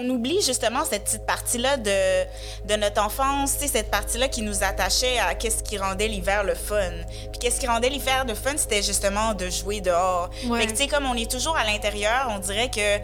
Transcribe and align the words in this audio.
on 0.00 0.08
oublie 0.10 0.40
justement 0.42 0.84
cette 0.84 1.04
petite 1.04 1.26
partie-là 1.26 1.76
de, 1.76 2.24
de 2.68 2.80
notre 2.80 3.04
enfance, 3.04 3.56
cette 3.58 3.90
partie-là 3.90 4.28
qui 4.28 4.42
nous 4.42 4.62
attachait 4.62 5.18
à 5.18 5.34
qu'est-ce 5.34 5.62
qui 5.62 5.78
rendait 5.78 6.08
l'hiver 6.08 6.44
le 6.44 6.54
fun. 6.54 6.90
Puis 7.30 7.38
qu'est-ce 7.40 7.60
qui 7.60 7.66
rendait 7.66 7.88
l'hiver 7.88 8.24
le 8.26 8.34
fun, 8.34 8.52
c'était 8.56 8.82
justement 8.82 9.34
de 9.34 9.48
jouer 9.48 9.80
dehors. 9.80 10.30
Fait 10.32 10.66
que, 10.66 10.70
tu 10.70 10.76
sais, 10.76 10.86
comme 10.86 11.06
on 11.06 11.14
est 11.14 11.30
toujours 11.30 11.56
à 11.56 11.64
l'intérieur, 11.64 12.28
on 12.34 12.38
dirait 12.38 12.70
que 12.70 12.98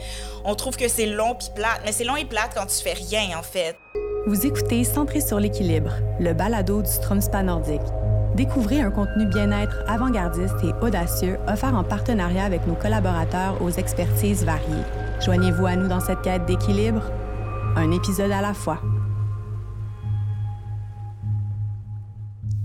on 0.44 0.54
trouve 0.54 0.76
que 0.76 0.88
c'est 0.88 1.06
long 1.06 1.34
puis 1.34 1.48
plate. 1.54 1.80
Mais 1.84 1.92
c'est 1.92 2.04
long 2.04 2.16
et 2.16 2.24
plate 2.24 2.52
quand 2.54 2.66
tu 2.66 2.82
fais 2.82 2.94
rien, 2.94 3.38
en 3.38 3.42
fait. 3.42 3.76
Vous 4.26 4.46
écoutez 4.46 4.82
Centré 4.84 5.20
sur 5.20 5.38
l'équilibre, 5.38 5.92
le 6.18 6.32
balado 6.32 6.82
du 6.82 6.90
Stromspa 6.90 7.42
nordique. 7.42 7.80
Découvrez 8.34 8.80
un 8.80 8.90
contenu 8.90 9.24
bien-être 9.24 9.84
avant-gardiste 9.86 10.56
et 10.62 10.84
audacieux 10.84 11.38
offert 11.48 11.74
en 11.74 11.84
partenariat 11.84 12.44
avec 12.44 12.66
nos 12.66 12.74
collaborateurs 12.74 13.62
aux 13.62 13.70
expertises 13.70 14.44
variées. 14.44 14.84
Joignez-vous 15.20 15.66
à 15.66 15.76
nous 15.76 15.88
dans 15.88 16.00
cette 16.00 16.20
quête 16.20 16.44
d'équilibre, 16.44 17.02
un 17.74 17.90
épisode 17.90 18.30
à 18.30 18.42
la 18.42 18.52
fois. 18.52 18.80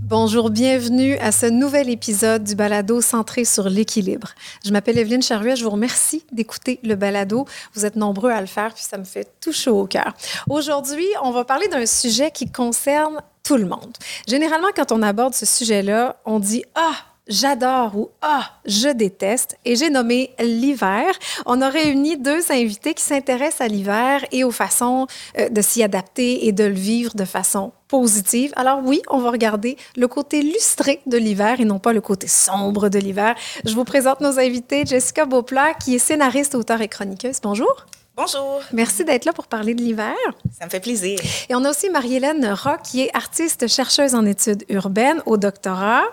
Bonjour, 0.02 0.50
bienvenue 0.50 1.16
à 1.16 1.32
ce 1.32 1.46
nouvel 1.46 1.88
épisode 1.88 2.44
du 2.44 2.54
balado 2.54 3.00
centré 3.00 3.46
sur 3.46 3.70
l'équilibre. 3.70 4.28
Je 4.64 4.70
m'appelle 4.70 4.98
Evelyne 4.98 5.22
Charuet, 5.22 5.56
je 5.56 5.64
vous 5.64 5.70
remercie 5.70 6.24
d'écouter 6.30 6.78
le 6.84 6.94
balado. 6.94 7.46
Vous 7.72 7.86
êtes 7.86 7.96
nombreux 7.96 8.30
à 8.30 8.42
le 8.42 8.46
faire, 8.46 8.74
puis 8.74 8.84
ça 8.84 8.98
me 8.98 9.04
fait 9.04 9.32
tout 9.40 9.52
chaud 9.52 9.80
au 9.80 9.86
cœur. 9.86 10.12
Aujourd'hui, 10.50 11.06
on 11.22 11.30
va 11.30 11.46
parler 11.46 11.68
d'un 11.68 11.86
sujet 11.86 12.30
qui 12.30 12.52
concerne 12.52 13.22
tout 13.42 13.56
le 13.56 13.64
monde. 13.64 13.96
Généralement, 14.28 14.68
quand 14.76 14.92
on 14.92 15.02
aborde 15.02 15.34
ce 15.34 15.46
sujet-là, 15.46 16.16
on 16.26 16.38
dit 16.38 16.64
Ah, 16.74 16.94
j'adore 17.32 17.96
ou 17.96 18.10
ah, 18.20 18.50
je 18.66 18.88
déteste. 18.88 19.56
Et 19.64 19.74
j'ai 19.74 19.90
nommé 19.90 20.34
l'hiver. 20.38 21.06
On 21.46 21.60
a 21.60 21.68
réuni 21.68 22.16
deux 22.16 22.52
invités 22.52 22.94
qui 22.94 23.02
s'intéressent 23.02 23.62
à 23.62 23.68
l'hiver 23.68 24.24
et 24.30 24.44
aux 24.44 24.50
façons 24.50 25.06
euh, 25.38 25.48
de 25.48 25.62
s'y 25.62 25.82
adapter 25.82 26.46
et 26.46 26.52
de 26.52 26.64
le 26.64 26.74
vivre 26.74 27.14
de 27.14 27.24
façon 27.24 27.72
positive. 27.88 28.52
Alors 28.56 28.80
oui, 28.84 29.02
on 29.10 29.18
va 29.18 29.30
regarder 29.30 29.76
le 29.96 30.08
côté 30.08 30.42
lustré 30.42 31.00
de 31.06 31.16
l'hiver 31.16 31.60
et 31.60 31.64
non 31.64 31.78
pas 31.78 31.92
le 31.92 32.00
côté 32.00 32.28
sombre 32.28 32.88
de 32.88 32.98
l'hiver. 32.98 33.34
Je 33.64 33.74
vous 33.74 33.84
présente 33.84 34.20
nos 34.20 34.38
invités. 34.38 34.84
Jessica 34.86 35.24
Beauplat, 35.24 35.74
qui 35.74 35.94
est 35.94 35.98
scénariste, 35.98 36.54
auteur 36.54 36.80
et 36.80 36.88
chroniqueuse. 36.88 37.38
Bonjour. 37.42 37.86
Bonjour. 38.14 38.60
Merci 38.74 39.06
d'être 39.06 39.24
là 39.24 39.32
pour 39.32 39.46
parler 39.46 39.74
de 39.74 39.80
l'hiver. 39.80 40.14
Ça 40.58 40.66
me 40.66 40.70
fait 40.70 40.80
plaisir. 40.80 41.18
Et 41.48 41.54
on 41.54 41.64
a 41.64 41.70
aussi 41.70 41.88
Marie-Hélène 41.88 42.46
Rock, 42.52 42.82
qui 42.84 43.00
est 43.00 43.16
artiste 43.16 43.68
chercheuse 43.68 44.14
en 44.14 44.26
études 44.26 44.64
urbaines 44.68 45.22
au 45.24 45.38
doctorat. 45.38 46.04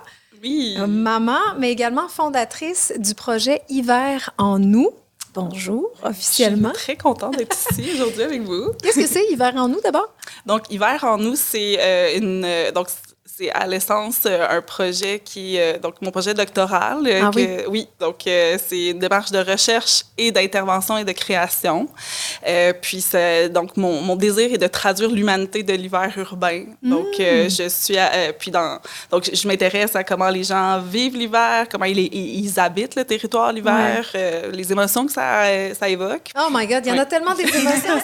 Oui. 0.41 0.77
Maman, 0.87 1.39
mais 1.57 1.71
également 1.71 2.07
fondatrice 2.07 2.93
du 2.97 3.13
projet 3.13 3.61
Hiver 3.69 4.31
en 4.37 4.59
nous. 4.59 4.91
Bonjour, 5.33 5.91
officiellement. 6.03 6.69
Je 6.73 6.79
suis 6.79 6.85
très 6.85 6.97
contente 6.97 7.37
d'être 7.37 7.55
ici 7.71 7.91
aujourd'hui 7.93 8.23
avec 8.23 8.41
vous. 8.41 8.71
Qu'est-ce 8.81 8.99
que 8.99 9.07
c'est 9.07 9.25
Hiver 9.31 9.53
en 9.57 9.67
nous 9.67 9.81
d'abord? 9.81 10.13
Donc, 10.45 10.71
Hiver 10.71 11.03
en 11.03 11.17
nous, 11.17 11.35
c'est 11.35 11.77
euh, 11.79 12.17
une. 12.17 12.43
Euh, 12.45 12.71
donc, 12.71 12.87
c'est 13.39 13.51
à 13.51 13.65
l'essence 13.65 14.23
euh, 14.25 14.45
un 14.49 14.61
projet 14.61 15.21
qui, 15.23 15.57
euh, 15.57 15.79
donc 15.79 15.95
mon 16.01 16.11
projet 16.11 16.33
doctoral. 16.33 17.07
Euh, 17.07 17.21
ah 17.23 17.31
que, 17.33 17.67
oui? 17.69 17.87
donc 17.99 18.17
c'est 18.25 18.87
une 18.87 18.99
démarche 18.99 19.31
de 19.31 19.39
recherche 19.39 20.03
et 20.17 20.31
d'intervention 20.31 20.97
et 20.97 21.05
de 21.05 21.11
création. 21.13 21.87
puis 22.81 23.05
donc 23.51 23.77
mon, 23.77 24.01
mon, 24.01 24.15
désir 24.15 24.51
est 24.53 24.57
de 24.57 24.67
traduire 24.67 25.09
l'humanité 25.09 25.63
de 25.63 25.73
l'hiver 25.73 26.11
urbain. 26.17 26.65
Donc 26.83 27.17
mm. 27.17 27.49
je 27.49 27.69
suis, 27.69 27.95
puis 28.37 28.51
dans, 28.51 28.79
donc 29.09 29.29
je 29.31 29.47
m'intéresse 29.47 29.95
à 29.95 30.03
comment 30.03 30.29
les 30.29 30.43
gens 30.43 30.79
vivent 30.81 31.15
l'hiver, 31.15 31.67
comment 31.71 31.85
ils, 31.85 31.99
ils, 31.99 32.59
habitent 32.59 32.95
le 32.95 33.05
territoire 33.05 33.53
l'hiver, 33.53 34.05
les 34.51 34.71
émotions 34.71 35.05
que 35.05 35.13
ça, 35.13 35.43
ça 35.79 35.87
évoque. 35.87 36.31
Oh 36.37 36.49
my 36.51 36.67
God, 36.67 36.85
il 36.85 36.93
y 36.93 36.97
en 36.97 37.01
a 37.01 37.05
tellement 37.05 37.35
des 37.35 37.43
émotions. 37.61 37.97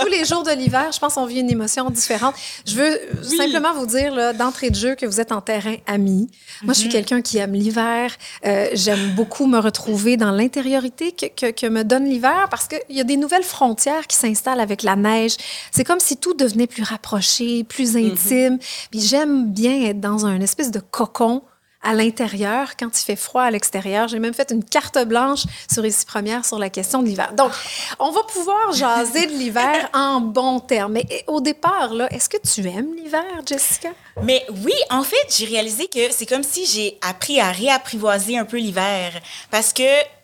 Tous 0.00 0.08
les 0.08 0.24
jours 0.24 0.42
de 0.42 0.52
l'hiver, 0.52 0.90
je 0.92 0.98
pense 0.98 1.14
qu'on 1.14 1.26
vit 1.26 1.40
une 1.40 1.50
émotion 1.50 1.88
différente. 1.90 2.34
Je 2.66 2.74
veux 2.74 3.00
simplement 3.22 3.74
vous 3.74 3.86
dire 3.86 4.34
d'entrée 4.34 4.71
de 4.72 4.76
jeu 4.76 4.94
que 4.96 5.06
vous 5.06 5.20
êtes 5.20 5.30
en 5.30 5.40
terrain 5.40 5.76
ami. 5.86 6.28
Moi, 6.62 6.74
je 6.74 6.80
suis 6.80 6.88
mhm. 6.88 6.92
quelqu'un 6.92 7.22
qui 7.22 7.38
aime 7.38 7.52
l'hiver. 7.52 8.10
Euh, 8.44 8.68
j'aime 8.72 9.14
beaucoup 9.14 9.46
me 9.46 9.58
retrouver 9.58 10.16
dans 10.16 10.32
l'intériorité 10.32 11.12
que, 11.12 11.50
que, 11.50 11.66
me 11.66 11.84
donne 11.84 12.04
l'hiver 12.06 12.48
parce 12.50 12.66
qu'il 12.66 12.96
y 12.96 13.00
a 13.00 13.04
des 13.04 13.16
nouvelles 13.16 13.44
frontières 13.44 14.06
qui 14.06 14.16
s'installent 14.16 14.60
avec 14.60 14.82
la 14.82 14.96
neige. 14.96 15.36
C'est 15.70 15.84
comme 15.84 16.00
si 16.00 16.16
tout 16.16 16.34
devenait 16.34 16.66
plus 16.66 16.82
rapproché, 16.82 17.62
plus 17.62 17.94
mhm. 17.94 18.10
intime. 18.10 18.58
Puis 18.90 19.00
j'aime 19.00 19.52
bien 19.52 19.84
être 19.84 20.00
dans 20.00 20.26
un 20.26 20.40
espèce 20.40 20.70
de 20.70 20.80
cocon 20.80 21.42
à 21.82 21.94
l'intérieur 21.94 22.76
quand 22.76 23.00
il 23.00 23.04
fait 23.04 23.16
froid 23.16 23.42
à 23.42 23.50
l'extérieur. 23.50 24.08
J'ai 24.08 24.18
même 24.18 24.34
fait 24.34 24.50
une 24.50 24.64
carte 24.64 24.98
blanche 25.04 25.44
sur 25.72 25.84
ici 25.84 26.06
première 26.06 26.44
sur 26.44 26.58
la 26.58 26.70
question 26.70 27.02
de 27.02 27.06
l'hiver. 27.08 27.32
Donc, 27.34 27.52
on 27.98 28.10
va 28.10 28.22
pouvoir 28.22 28.72
jaser 28.72 29.26
de 29.26 29.32
l'hiver 29.32 29.90
en 29.94 30.20
bons 30.20 30.60
termes. 30.60 30.92
Mais 30.92 31.24
au 31.26 31.40
départ, 31.40 31.94
là, 31.94 32.12
est-ce 32.12 32.28
que 32.28 32.38
tu 32.38 32.66
aimes 32.68 32.94
l'hiver, 32.94 33.24
Jessica? 33.46 33.90
Mais 34.22 34.44
oui, 34.64 34.74
en 34.90 35.02
fait, 35.02 35.26
j'ai 35.36 35.46
réalisé 35.46 35.88
que 35.88 36.10
c'est 36.10 36.26
comme 36.26 36.42
si 36.42 36.66
j'ai 36.66 36.98
appris 37.00 37.40
à 37.40 37.50
réapprivoiser 37.50 38.38
un 38.38 38.44
peu 38.44 38.58
l'hiver. 38.58 39.12
Parce 39.50 39.72
que 39.72 39.82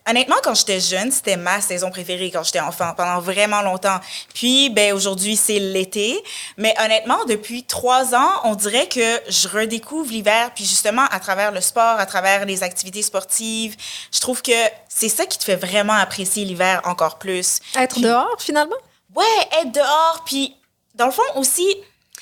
Honnêtement, 0.09 0.37
quand 0.43 0.55
j'étais 0.55 0.79
jeune, 0.79 1.11
c'était 1.11 1.37
ma 1.37 1.61
saison 1.61 1.91
préférée 1.91 2.31
quand 2.31 2.43
j'étais 2.43 2.59
enfant, 2.59 2.93
pendant 2.97 3.19
vraiment 3.19 3.61
longtemps. 3.61 3.99
Puis, 4.33 4.71
ben, 4.71 4.93
aujourd'hui, 4.93 5.35
c'est 5.35 5.59
l'été. 5.59 6.19
Mais 6.57 6.73
honnêtement, 6.83 7.25
depuis 7.25 7.63
trois 7.63 8.15
ans, 8.15 8.31
on 8.43 8.55
dirait 8.55 8.87
que 8.87 9.21
je 9.29 9.47
redécouvre 9.47 10.09
l'hiver. 10.09 10.49
Puis 10.55 10.65
justement, 10.65 11.05
à 11.11 11.19
travers 11.19 11.51
le 11.51 11.61
sport, 11.61 11.99
à 11.99 12.07
travers 12.07 12.45
les 12.45 12.63
activités 12.63 13.03
sportives, 13.03 13.75
je 14.11 14.19
trouve 14.19 14.41
que 14.41 14.51
c'est 14.87 15.09
ça 15.09 15.27
qui 15.27 15.37
te 15.37 15.43
fait 15.43 15.55
vraiment 15.55 15.93
apprécier 15.93 16.43
l'hiver 16.43 16.81
encore 16.85 17.19
plus. 17.19 17.59
Être 17.77 17.99
dehors, 17.99 18.35
finalement? 18.39 18.77
Ouais, 19.15 19.25
être 19.61 19.71
dehors. 19.71 20.23
Puis, 20.25 20.55
dans 20.95 21.05
le 21.05 21.11
fond, 21.11 21.21
aussi, 21.35 21.67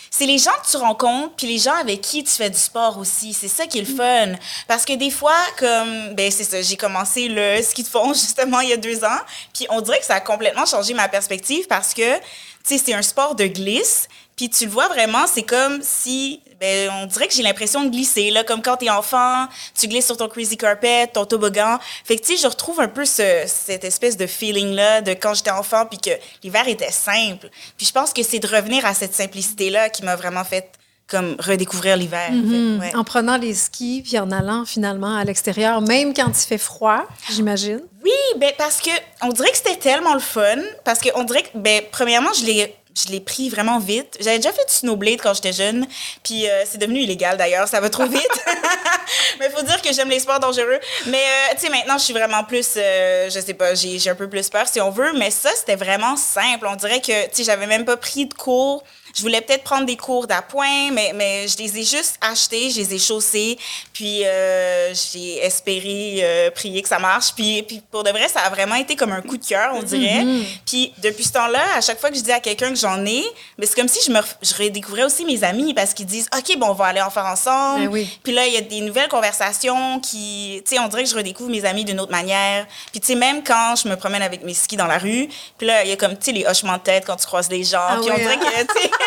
c'est 0.09 0.25
les 0.25 0.37
gens 0.37 0.51
que 0.63 0.69
tu 0.69 0.77
rencontres, 0.77 1.33
puis 1.35 1.47
les 1.47 1.57
gens 1.57 1.75
avec 1.75 2.01
qui 2.01 2.23
tu 2.23 2.31
fais 2.31 2.49
du 2.49 2.57
sport 2.57 2.97
aussi. 2.97 3.33
C'est 3.33 3.47
ça 3.47 3.67
qui 3.67 3.79
est 3.79 3.89
le 3.89 3.95
fun. 3.95 4.39
Parce 4.67 4.85
que 4.85 4.93
des 4.93 5.11
fois, 5.11 5.37
comme, 5.57 6.13
ben 6.15 6.31
c'est 6.31 6.43
ça, 6.43 6.61
j'ai 6.61 6.77
commencé 6.77 7.27
le 7.27 7.61
ski 7.61 7.83
de 7.83 7.87
fond 7.87 8.13
justement 8.13 8.59
il 8.61 8.69
y 8.69 8.73
a 8.73 8.77
deux 8.77 9.03
ans, 9.03 9.19
puis 9.53 9.67
on 9.69 9.81
dirait 9.81 9.99
que 9.99 10.05
ça 10.05 10.15
a 10.15 10.21
complètement 10.21 10.65
changé 10.65 10.93
ma 10.93 11.07
perspective 11.07 11.67
parce 11.67 11.93
que, 11.93 12.17
tu 12.17 12.21
sais, 12.63 12.77
c'est 12.77 12.93
un 12.93 13.01
sport 13.01 13.35
de 13.35 13.45
glisse, 13.45 14.07
puis 14.35 14.49
tu 14.49 14.65
le 14.65 14.71
vois 14.71 14.87
vraiment, 14.87 15.25
c'est 15.27 15.43
comme 15.43 15.79
si, 15.81 16.41
ben, 16.59 16.89
on 17.01 17.05
dirait 17.05 17.27
que 17.27 17.33
j'ai 17.33 17.43
l'impression 17.43 17.83
de 17.83 17.89
glisser, 17.89 18.31
là, 18.31 18.43
comme 18.43 18.61
quand 18.61 18.77
t'es 18.77 18.89
enfant, 18.89 19.47
tu 19.79 19.87
glisses 19.87 20.07
sur 20.07 20.17
ton 20.17 20.27
crazy 20.27 20.57
carpet, 20.57 21.07
ton 21.07 21.25
toboggan. 21.25 21.77
Fait 22.03 22.15
que, 22.15 22.25
tu 22.25 22.35
sais, 22.35 22.41
je 22.41 22.47
retrouve 22.47 22.79
un 22.79 22.87
peu 22.87 23.05
ce, 23.05 23.43
cette 23.45 23.83
espèce 23.83 24.17
de 24.17 24.25
feeling-là 24.25 25.01
de 25.01 25.11
quand 25.11 25.33
j'étais 25.33 25.51
enfant, 25.51 25.85
puis 25.85 25.99
que 25.99 26.11
l'hiver 26.43 26.67
était 26.67 26.91
simple. 26.91 27.49
Puis 27.77 27.85
je 27.85 27.91
pense 27.91 28.11
que 28.11 28.23
c'est 28.23 28.39
de 28.39 28.47
revenir 28.47 28.85
à 28.85 28.93
cette 28.93 29.13
simplicité-là 29.13 29.89
qui 29.89 30.03
m'a 30.03 30.15
vraiment 30.15 30.43
fait 30.43 30.71
comme 31.07 31.37
redécouvrir 31.39 31.95
l'hiver. 31.95 32.31
Mm-hmm. 32.31 32.97
En 32.97 33.03
prenant 33.03 33.37
les 33.37 33.53
skis, 33.53 34.01
puis 34.03 34.19
en 34.19 34.29
allant 34.31 34.65
finalement 34.65 35.15
à 35.15 35.23
l'extérieur, 35.23 35.81
même 35.81 36.13
quand 36.13 36.27
il 36.27 36.47
fait 36.47 36.57
froid, 36.57 37.05
j'imagine. 37.31 37.81
Oui, 38.03 38.11
ben 38.37 38.51
parce 38.57 38.81
que 38.81 38.89
on 39.21 39.29
dirait 39.29 39.51
que 39.51 39.57
c'était 39.57 39.77
tellement 39.77 40.13
le 40.13 40.19
fun, 40.19 40.57
parce 40.83 40.99
qu'on 40.99 41.23
dirait 41.23 41.43
que, 41.43 41.49
ben, 41.55 41.81
premièrement, 41.91 42.33
je 42.37 42.45
l'ai 42.45 42.75
je 42.97 43.11
l'ai 43.11 43.19
pris 43.19 43.49
vraiment 43.49 43.79
vite. 43.79 44.17
J'avais 44.19 44.37
déjà 44.37 44.51
fait 44.51 44.65
du 44.67 44.73
snowblade 44.73 45.19
quand 45.21 45.33
j'étais 45.33 45.53
jeune, 45.53 45.85
puis 46.23 46.47
euh, 46.47 46.63
c'est 46.65 46.77
devenu 46.77 47.01
illégal 47.01 47.37
d'ailleurs, 47.37 47.67
ça 47.67 47.79
va 47.79 47.89
trop 47.89 48.05
vite. 48.05 48.45
mais 49.39 49.49
faut 49.49 49.63
dire 49.63 49.81
que 49.81 49.93
j'aime 49.93 50.09
les 50.09 50.19
sports 50.19 50.39
dangereux. 50.39 50.79
Mais 51.07 51.17
euh, 51.17 51.53
tu 51.55 51.65
sais, 51.65 51.69
maintenant, 51.69 51.97
je 51.97 52.03
suis 52.03 52.13
vraiment 52.13 52.43
plus, 52.43 52.73
euh, 52.77 53.29
je 53.29 53.39
sais 53.39 53.53
pas, 53.53 53.75
j'ai 53.75 54.09
un 54.09 54.15
peu 54.15 54.29
plus 54.29 54.49
peur 54.49 54.67
si 54.67 54.81
on 54.81 54.89
veut, 54.89 55.13
mais 55.13 55.31
ça, 55.31 55.49
c'était 55.55 55.75
vraiment 55.75 56.15
simple. 56.15 56.67
On 56.67 56.75
dirait 56.75 57.01
que, 57.01 57.25
tu 57.25 57.37
sais, 57.37 57.43
j'avais 57.43 57.67
même 57.67 57.85
pas 57.85 57.97
pris 57.97 58.25
de 58.25 58.33
cours 58.33 58.83
je 59.17 59.23
voulais 59.23 59.41
peut-être 59.41 59.63
prendre 59.63 59.87
des 59.87 59.97
cours 59.97 60.27
d'appoint, 60.27 60.91
mais, 60.91 61.11
mais 61.15 61.47
je 61.47 61.57
les 61.57 61.79
ai 61.79 61.83
juste 61.83 62.19
achetés, 62.21 62.69
je 62.69 62.77
les 62.77 62.93
ai 62.93 62.99
chaussés, 62.99 63.57
puis 63.91 64.23
euh, 64.23 64.93
j'ai 64.93 65.43
espéré 65.43 66.19
euh, 66.21 66.51
prier 66.51 66.83
que 66.83 66.87
ça 66.87 66.99
marche. 66.99 67.33
Puis, 67.35 67.63
puis 67.63 67.81
pour 67.89 68.03
de 68.03 68.11
vrai, 68.11 68.27
ça 68.27 68.41
a 68.41 68.49
vraiment 68.51 68.75
été 68.75 68.95
comme 68.95 69.11
un 69.11 69.21
coup 69.21 69.37
de 69.37 69.45
cœur, 69.45 69.71
on 69.73 69.81
dirait. 69.81 70.23
Mm-hmm. 70.23 70.43
Puis 70.67 70.93
depuis 70.99 71.23
ce 71.23 71.33
temps-là, 71.33 71.63
à 71.75 71.81
chaque 71.81 71.99
fois 71.99 72.11
que 72.11 72.15
je 72.15 72.21
dis 72.21 72.31
à 72.31 72.39
quelqu'un 72.39 72.69
que 72.69 72.75
j'en 72.75 73.03
ai, 73.07 73.23
mais 73.57 73.65
c'est 73.65 73.75
comme 73.75 73.87
si 73.87 74.05
je 74.05 74.11
me 74.11 74.19
je 74.43 74.53
redécouvrais 74.53 75.03
aussi 75.03 75.25
mes 75.25 75.43
amis 75.43 75.73
parce 75.73 75.95
qu'ils 75.95 76.05
disent 76.05 76.29
OK, 76.37 76.55
bon, 76.59 76.67
on 76.67 76.73
va 76.73 76.85
aller 76.85 77.01
en 77.01 77.09
faire 77.09 77.25
ensemble. 77.25 77.89
Ben 77.89 78.05
puis 78.23 78.33
là, 78.33 78.45
il 78.45 78.53
y 78.53 78.57
a 78.57 78.61
des 78.61 78.81
nouvelles 78.81 79.09
conversations 79.09 79.99
qui, 79.99 80.61
tu 80.63 80.75
sais, 80.75 80.79
on 80.79 80.87
dirait 80.89 81.03
que 81.03 81.09
je 81.09 81.15
redécouvre 81.15 81.49
mes 81.49 81.65
amis 81.65 81.85
d'une 81.85 81.99
autre 81.99 82.11
manière. 82.11 82.67
Puis 82.91 83.01
tu 83.01 83.07
sais, 83.07 83.15
même 83.15 83.43
quand 83.43 83.75
je 83.83 83.87
me 83.87 83.95
promène 83.95 84.21
avec 84.21 84.43
mes 84.43 84.53
skis 84.53 84.77
dans 84.77 84.85
la 84.85 84.99
rue, 84.99 85.27
puis 85.57 85.65
là, 85.65 85.83
il 85.83 85.89
y 85.89 85.93
a 85.93 85.95
comme, 85.95 86.15
tu 86.17 86.25
sais, 86.25 86.31
les 86.33 86.45
hochements 86.45 86.77
de 86.77 86.83
tête 86.83 87.03
quand 87.07 87.15
tu 87.15 87.25
croises 87.25 87.49
les 87.49 87.63
gens. 87.63 87.79
Ah 87.81 87.97
puis 87.99 88.11
on 88.11 88.15
dirait 88.15 88.35
hein? 88.35 88.65
que, 88.65 88.73
tu 88.73 88.81
sais, 88.81 88.91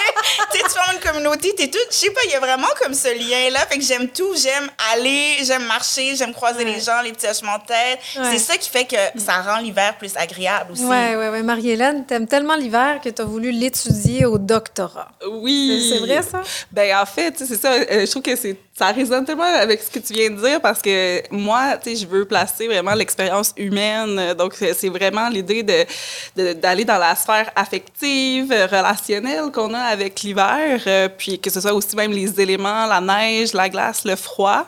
tu 0.51 0.59
formes 0.69 0.95
une 0.95 0.99
communauté, 0.99 1.53
t'es 1.55 1.67
tout. 1.67 1.77
Je 1.89 1.95
sais 1.95 2.11
pas, 2.11 2.21
il 2.25 2.31
y 2.31 2.35
a 2.35 2.39
vraiment 2.39 2.67
comme 2.81 2.93
ce 2.93 3.07
lien-là. 3.07 3.59
Fait 3.69 3.77
que 3.77 3.83
j'aime 3.83 4.07
tout. 4.09 4.33
J'aime 4.35 4.69
aller, 4.93 5.37
j'aime 5.43 5.65
marcher, 5.65 6.15
j'aime 6.15 6.33
croiser 6.33 6.63
les 6.65 6.79
gens, 6.79 7.01
les 7.01 7.11
petits 7.11 7.27
hochements 7.27 7.57
de 7.57 7.65
tête. 7.65 7.99
C'est 8.31 8.39
ça 8.39 8.57
qui 8.57 8.69
fait 8.69 8.85
que 8.85 9.19
ça 9.19 9.41
rend 9.41 9.59
l'hiver 9.59 9.97
plus 9.97 10.15
agréable 10.15 10.73
aussi. 10.73 10.83
Ouais, 10.83 11.15
ouais, 11.15 11.29
ouais. 11.29 11.43
Marie-Hélène, 11.43 12.05
t'aimes 12.05 12.27
tellement 12.27 12.55
l'hiver 12.55 12.99
que 13.03 13.09
t'as 13.09 13.23
voulu 13.23 13.51
l'étudier 13.51 14.25
au 14.25 14.37
doctorat. 14.37 15.09
Oui. 15.27 15.89
C'est 15.89 15.99
vrai, 15.99 16.21
ça? 16.21 16.41
Ben, 16.71 16.97
en 16.97 17.05
fait, 17.05 17.35
c'est 17.37 17.59
ça. 17.59 17.73
Euh, 17.73 18.05
je 18.05 18.11
trouve 18.11 18.23
que 18.23 18.35
c'est 18.35 18.57
ça 18.81 18.87
résonne 18.87 19.25
tellement 19.25 19.43
avec 19.43 19.79
ce 19.79 19.91
que 19.91 19.99
tu 19.99 20.13
viens 20.13 20.31
de 20.31 20.41
dire 20.41 20.59
parce 20.59 20.81
que 20.81 21.21
moi, 21.29 21.77
tu 21.77 21.91
sais, 21.91 21.95
je 21.97 22.07
veux 22.07 22.25
placer 22.25 22.65
vraiment 22.65 22.95
l'expérience 22.95 23.53
humaine. 23.55 24.33
Donc, 24.33 24.55
c'est 24.55 24.89
vraiment 24.89 25.29
l'idée 25.29 25.61
de, 25.61 26.53
d'aller 26.53 26.83
dans 26.83 26.97
la 26.97 27.15
sphère 27.15 27.51
affective, 27.55 28.49
relationnelle 28.49 29.51
qu'on 29.53 29.73
a 29.75 29.81
avec 29.81 30.00
l'hiver, 30.23 30.81
euh, 30.87 31.09
puis 31.09 31.39
que 31.39 31.49
ce 31.49 31.61
soit 31.61 31.73
aussi 31.73 31.95
même 31.95 32.11
les 32.11 32.39
éléments, 32.39 32.85
la 32.85 33.01
neige, 33.01 33.53
la 33.53 33.69
glace, 33.69 34.05
le 34.05 34.15
froid. 34.15 34.65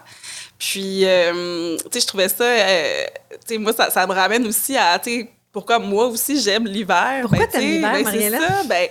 Puis, 0.60 1.06
euh, 1.06 1.78
tu 1.78 1.84
sais, 1.92 2.00
je 2.00 2.08
trouvais 2.08 2.30
ça, 2.30 2.44
euh, 2.44 3.06
tu 3.32 3.56
sais, 3.56 3.58
moi, 3.58 3.74
ça, 3.74 3.90
ça, 3.90 4.08
me 4.08 4.14
ramène 4.14 4.48
aussi 4.48 4.78
à, 4.78 4.98
tu 5.00 5.12
sais, 5.12 5.30
pourquoi 5.54 5.78
moi 5.78 6.08
aussi 6.08 6.42
j'aime 6.42 6.66
l'hiver? 6.66 7.20
Pourquoi 7.22 7.46
ben, 7.46 7.48
t'aimes 7.48 7.62
l'hiver, 7.62 7.94
ben, 7.94 8.04
Mariella? 8.04 8.40
Ça, 8.40 8.64
ben, 8.68 8.88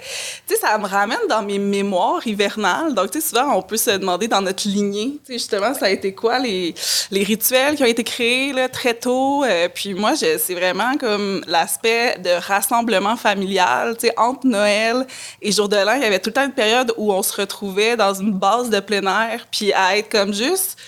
ça 0.60 0.78
me 0.78 0.86
ramène 0.86 1.26
dans 1.28 1.42
mes 1.42 1.58
mémoires 1.58 2.24
hivernales. 2.24 2.94
Donc, 2.94 3.10
tu 3.10 3.20
sais, 3.20 3.28
souvent, 3.28 3.56
on 3.56 3.62
peut 3.62 3.76
se 3.76 3.90
demander 3.90 4.28
dans 4.28 4.40
notre 4.40 4.68
lignée, 4.68 5.18
tu 5.26 5.32
sais, 5.32 5.32
justement, 5.34 5.74
ça 5.74 5.86
a 5.86 5.90
été 5.90 6.14
quoi 6.14 6.38
les, 6.38 6.72
les 7.10 7.24
rituels 7.24 7.74
qui 7.74 7.82
ont 7.82 7.86
été 7.86 8.04
créés 8.04 8.52
là, 8.52 8.68
très 8.68 8.94
tôt. 8.94 9.42
Euh, 9.42 9.68
puis 9.74 9.94
moi, 9.94 10.14
c'est 10.14 10.54
vraiment 10.54 10.96
comme 10.98 11.42
l'aspect 11.48 12.16
de 12.20 12.30
rassemblement 12.30 13.16
familial. 13.16 13.96
Tu 13.98 14.06
sais, 14.06 14.14
entre 14.16 14.46
Noël 14.46 15.04
et 15.40 15.50
Jour 15.50 15.68
de 15.68 15.76
l'An, 15.76 15.94
il 15.94 16.02
y 16.02 16.06
avait 16.06 16.20
tout 16.20 16.30
le 16.30 16.34
temps 16.34 16.44
une 16.44 16.52
période 16.52 16.94
où 16.96 17.12
on 17.12 17.24
se 17.24 17.40
retrouvait 17.40 17.96
dans 17.96 18.14
une 18.14 18.32
base 18.32 18.70
de 18.70 18.78
plein 18.78 19.02
air, 19.02 19.48
puis 19.50 19.72
à 19.72 19.96
être 19.96 20.08
comme 20.08 20.32
juste 20.32 20.78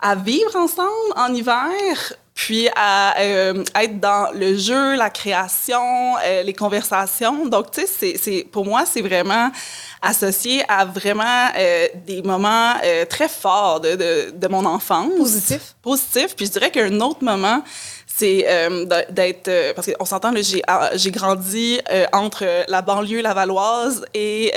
à 0.00 0.14
vivre 0.14 0.56
ensemble 0.56 1.12
en 1.14 1.34
hiver, 1.34 2.14
puis 2.40 2.70
à 2.74 3.20
euh, 3.20 3.62
être 3.74 4.00
dans 4.00 4.30
le 4.32 4.56
jeu, 4.56 4.96
la 4.96 5.10
création, 5.10 6.16
euh, 6.24 6.42
les 6.42 6.54
conversations. 6.54 7.44
Donc, 7.44 7.70
tu 7.70 7.82
sais, 7.86 8.16
c'est, 8.18 8.46
pour 8.50 8.64
moi, 8.64 8.84
c'est 8.86 9.02
vraiment 9.02 9.50
associé 10.00 10.62
à 10.66 10.86
vraiment 10.86 11.48
euh, 11.54 11.88
des 12.06 12.22
moments 12.22 12.72
très 13.10 13.28
forts 13.28 13.80
de, 13.80 13.94
de, 13.94 14.30
de, 14.34 14.48
mon 14.48 14.64
enfance. 14.64 15.12
Positif. 15.18 15.74
Positif. 15.82 16.34
Puis 16.34 16.46
je 16.46 16.52
dirais 16.52 16.70
qu'un 16.70 16.98
autre 17.00 17.22
moment, 17.22 17.62
c'est 18.06 18.46
d'être 19.10 19.74
parce 19.74 19.90
qu'on 19.90 20.04
s'entend 20.04 20.32
j'ai 20.36 20.62
ah, 20.66 20.90
j'ai 20.94 21.10
grandi 21.10 21.80
entre 22.12 22.44
la 22.68 22.82
banlieue 22.82 23.22
lavalloise 23.22 24.04
et 24.12 24.52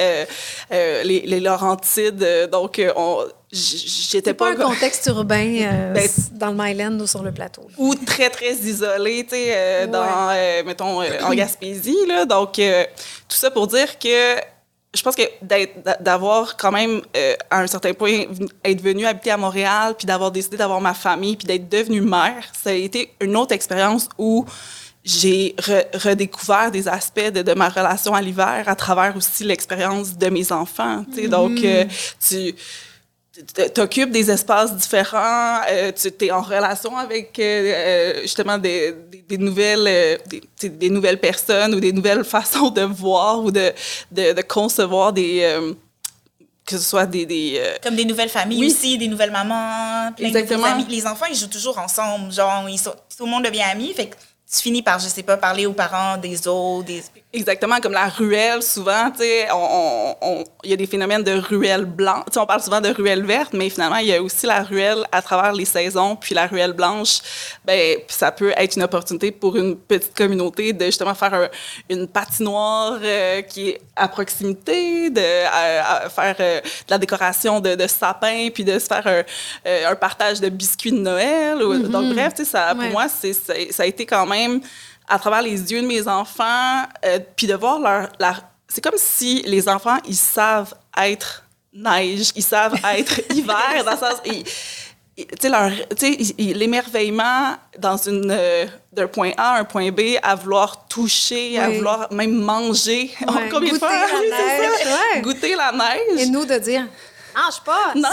les, 0.72 1.22
les, 1.26 1.40
Laurentides 1.40 2.50
donc 2.52 2.82
on 2.96 3.26
j'étais 3.54 4.34
pas, 4.34 4.56
pas 4.56 4.64
un 4.64 4.68
contexte 4.68 5.06
urbain 5.08 5.56
euh, 5.62 5.94
ben, 5.94 6.10
dans 6.34 6.52
le 6.52 6.56
Myland 6.56 7.00
ou 7.00 7.08
sur 7.08 7.24
le 7.24 7.32
plateau. 7.32 7.68
Ou 7.78 7.94
très, 7.96 8.30
très 8.30 8.54
isolé, 8.54 9.24
tu 9.24 9.36
sais, 9.36 9.52
euh, 9.52 9.88
dans, 9.88 10.30
euh, 10.32 10.64
mettons, 10.66 11.02
en 11.02 11.34
Gaspésie, 11.34 12.06
là. 12.08 12.26
Donc, 12.26 12.54
tout 12.54 13.36
ça 13.36 13.52
pour 13.52 13.68
dire 13.68 14.00
que 14.00 14.36
je 14.96 15.02
pense 15.02 15.16
que 15.16 15.24
d'avoir 16.02 16.56
quand 16.56 16.72
même, 16.72 17.02
à 17.50 17.62
un 17.62 17.68
certain 17.68 17.94
point, 17.94 18.26
être 18.64 18.82
venu 18.82 19.06
habiter 19.06 19.32
à 19.32 19.38
Montréal, 19.38 19.96
puis 19.98 20.06
d'avoir 20.06 20.32
décidé 20.32 20.58
d'avoir 20.58 20.82
ma 20.82 20.94
famille, 20.94 21.36
puis 21.36 21.48
d'être 21.48 21.70
devenue 21.70 22.02
mère, 22.02 22.44
ça 22.62 22.72
a 22.72 22.74
été 22.74 23.14
une 23.22 23.36
autre 23.36 23.54
expérience 23.54 24.08
où 24.18 24.46
j'ai 25.04 25.56
redécouvert 25.60 26.72
des 26.72 26.88
aspects 26.88 27.30
de, 27.30 27.54
ma 27.54 27.70
relation 27.70 28.14
à 28.14 28.22
l'hiver 28.22 28.64
à 28.68 28.76
travers 28.76 29.18
aussi 29.18 29.44
l'expérience 29.44 30.18
de 30.18 30.30
mes 30.30 30.52
enfants. 30.52 31.04
Tu 31.14 31.24
sais, 31.24 31.28
Donc, 31.28 31.60
mm. 31.60 31.88
tu 32.26 32.56
t'occupes 33.74 34.12
des 34.12 34.30
espaces 34.30 34.76
différents, 34.76 35.62
euh, 35.70 35.92
tu 35.92 36.26
es 36.26 36.32
en 36.32 36.42
relation 36.42 36.96
avec 36.98 37.38
euh, 37.40 37.44
euh, 37.44 38.22
justement 38.22 38.58
des, 38.58 38.94
des, 39.28 39.38
nouvelles 39.38 40.20
des, 40.28 40.70
des, 40.70 40.90
nouvelles 40.90 41.20
personnes 41.20 41.74
ou 41.74 41.80
des 41.80 41.92
nouvelles 41.92 42.24
façons 42.36 42.70
de 42.70 42.82
voir 42.82 43.44
ou 43.44 43.52
de, 43.52 43.72
de, 44.12 44.34
de 44.34 44.42
concevoir 44.42 45.14
des 45.14 45.60
que 46.66 46.78
ce 46.78 46.84
soit 46.84 47.06
des, 47.06 47.26
des 47.26 47.62
comme 47.82 47.96
des 47.96 48.06
nouvelles 48.06 48.30
familles 48.30 48.68
aussi, 48.68 48.98
des 48.98 49.08
nouvelles 49.08 49.32
mamans, 49.32 50.14
plein 50.16 50.28
Exactement. 50.28 50.68
de 50.68 50.74
amis. 50.74 50.86
Les 50.88 51.06
enfants 51.08 51.26
ils 51.30 51.36
jouent 51.36 51.48
toujours 51.48 51.78
ensemble, 51.80 52.32
genre 52.32 52.70
ils 52.70 52.78
sont, 52.78 52.94
tout 53.18 53.26
le 53.26 53.32
monde 53.32 53.46
devient 53.46 53.64
ami, 53.64 53.94
fait 53.94 54.08
que 54.08 54.16
tu 54.54 54.60
finis 54.60 54.84
par 54.84 55.00
je 55.00 55.08
sais 55.08 55.24
pas 55.24 55.38
parler 55.38 55.66
aux 55.66 55.74
parents 55.74 56.18
des 56.18 56.48
autres, 56.48 56.86
des 56.86 57.04
Exactement, 57.36 57.80
comme 57.80 57.94
la 57.94 58.10
ruelle, 58.10 58.62
souvent, 58.62 59.10
tu 59.10 59.24
sais, 59.24 59.48
il 59.48 59.52
on, 59.52 60.16
on, 60.22 60.44
y 60.64 60.72
a 60.72 60.76
des 60.76 60.86
phénomènes 60.86 61.24
de 61.24 61.32
ruelle 61.32 61.86
blanche. 61.86 62.26
Tu 62.28 62.34
sais, 62.34 62.40
on 62.40 62.46
parle 62.46 62.62
souvent 62.62 62.80
de 62.80 62.90
ruelle 62.90 63.26
verte, 63.26 63.54
mais 63.54 63.72
finalement, 63.72 63.96
il 63.96 64.06
y 64.06 64.14
a 64.14 64.22
aussi 64.22 64.46
la 64.46 64.62
ruelle 64.62 65.04
à 65.12 65.20
travers 65.24 65.52
les 65.52 65.66
saisons, 65.66 66.16
puis 66.16 66.36
la 66.36 66.46
ruelle 66.46 66.74
blanche, 66.74 67.22
ben, 67.66 67.98
ça 68.08 68.32
peut 68.32 68.54
être 68.56 68.76
une 68.76 68.84
opportunité 68.84 69.32
pour 69.32 69.56
une 69.56 69.76
petite 69.76 70.14
communauté 70.14 70.74
de 70.74 70.86
justement 70.86 71.16
faire 71.16 71.50
une 71.90 72.08
patinoire 72.08 73.00
euh, 73.02 73.42
qui 73.42 73.70
est 73.70 73.82
à 73.96 74.08
proximité, 74.08 75.10
de 75.10 75.22
faire 75.22 76.36
euh, 76.40 76.62
de 76.62 76.92
la 76.92 77.00
décoration 77.00 77.60
de, 77.60 77.74
de 77.74 77.88
sapins, 77.88 78.50
puis 78.54 78.64
de 78.64 78.78
se 78.78 78.86
faire 78.86 79.08
un, 79.08 79.24
euh, 79.66 79.90
un, 79.90 79.96
partage 79.96 80.40
de 80.40 80.50
biscuits 80.50 80.92
de 80.92 81.00
Noël. 81.00 81.58
Mm-hmm. 81.58 81.88
Donc, 81.88 82.14
bref, 82.14 82.36
tu 82.36 82.46
sais, 82.46 82.52
ça, 82.52 82.76
pour 82.76 82.92
moi, 82.92 83.08
c'est, 83.10 83.34
ça 83.34 83.82
a 83.82 83.86
été 83.88 84.06
quand 84.06 84.28
même 84.28 84.43
à 85.08 85.20
travers 85.20 85.42
les 85.42 85.72
yeux 85.72 85.82
de 85.82 85.88
mes 85.88 86.08
enfants, 86.08 86.84
euh, 87.06 87.20
puis 87.36 87.48
de 87.48 87.56
voir 87.56 87.80
leur, 87.80 88.42
C'est 88.68 88.82
comme 88.82 88.98
si 88.98 89.42
les 89.46 89.68
enfants, 89.68 89.98
ils 90.08 90.16
savent 90.16 90.74
être 90.98 91.44
neige, 91.74 92.32
ils 92.36 92.44
savent 92.44 92.76
être 92.96 93.22
hiver, 93.34 93.84
dans 93.84 93.92
le 93.92 93.98
sens... 93.98 94.22
tu 94.26 95.98
sais, 95.98 96.54
l'émerveillement 96.54 97.56
dans 97.78 97.98
une 97.98 98.32
euh, 98.32 98.66
d'un 98.92 99.08
point 99.08 99.32
A 99.38 99.56
à 99.56 99.60
un 99.60 99.64
point 99.64 99.92
B, 99.92 100.18
à 100.22 100.36
vouloir 100.36 100.88
toucher, 100.88 101.60
à 101.60 101.70
vouloir 101.70 102.12
même 102.12 102.34
manger. 102.34 103.12
Ouais. 103.22 103.50
Goûter 103.50 103.80
fois? 103.80 103.90
la 103.92 104.20
neige. 105.16 105.24
Goûter 105.24 105.56
la 105.56 105.72
neige. 105.72 106.20
Et 106.20 106.26
nous 106.28 106.46
de 106.46 106.58
dire 106.58 106.88
Mange 107.36 107.62
pas! 107.66 107.94
Non! 107.96 108.10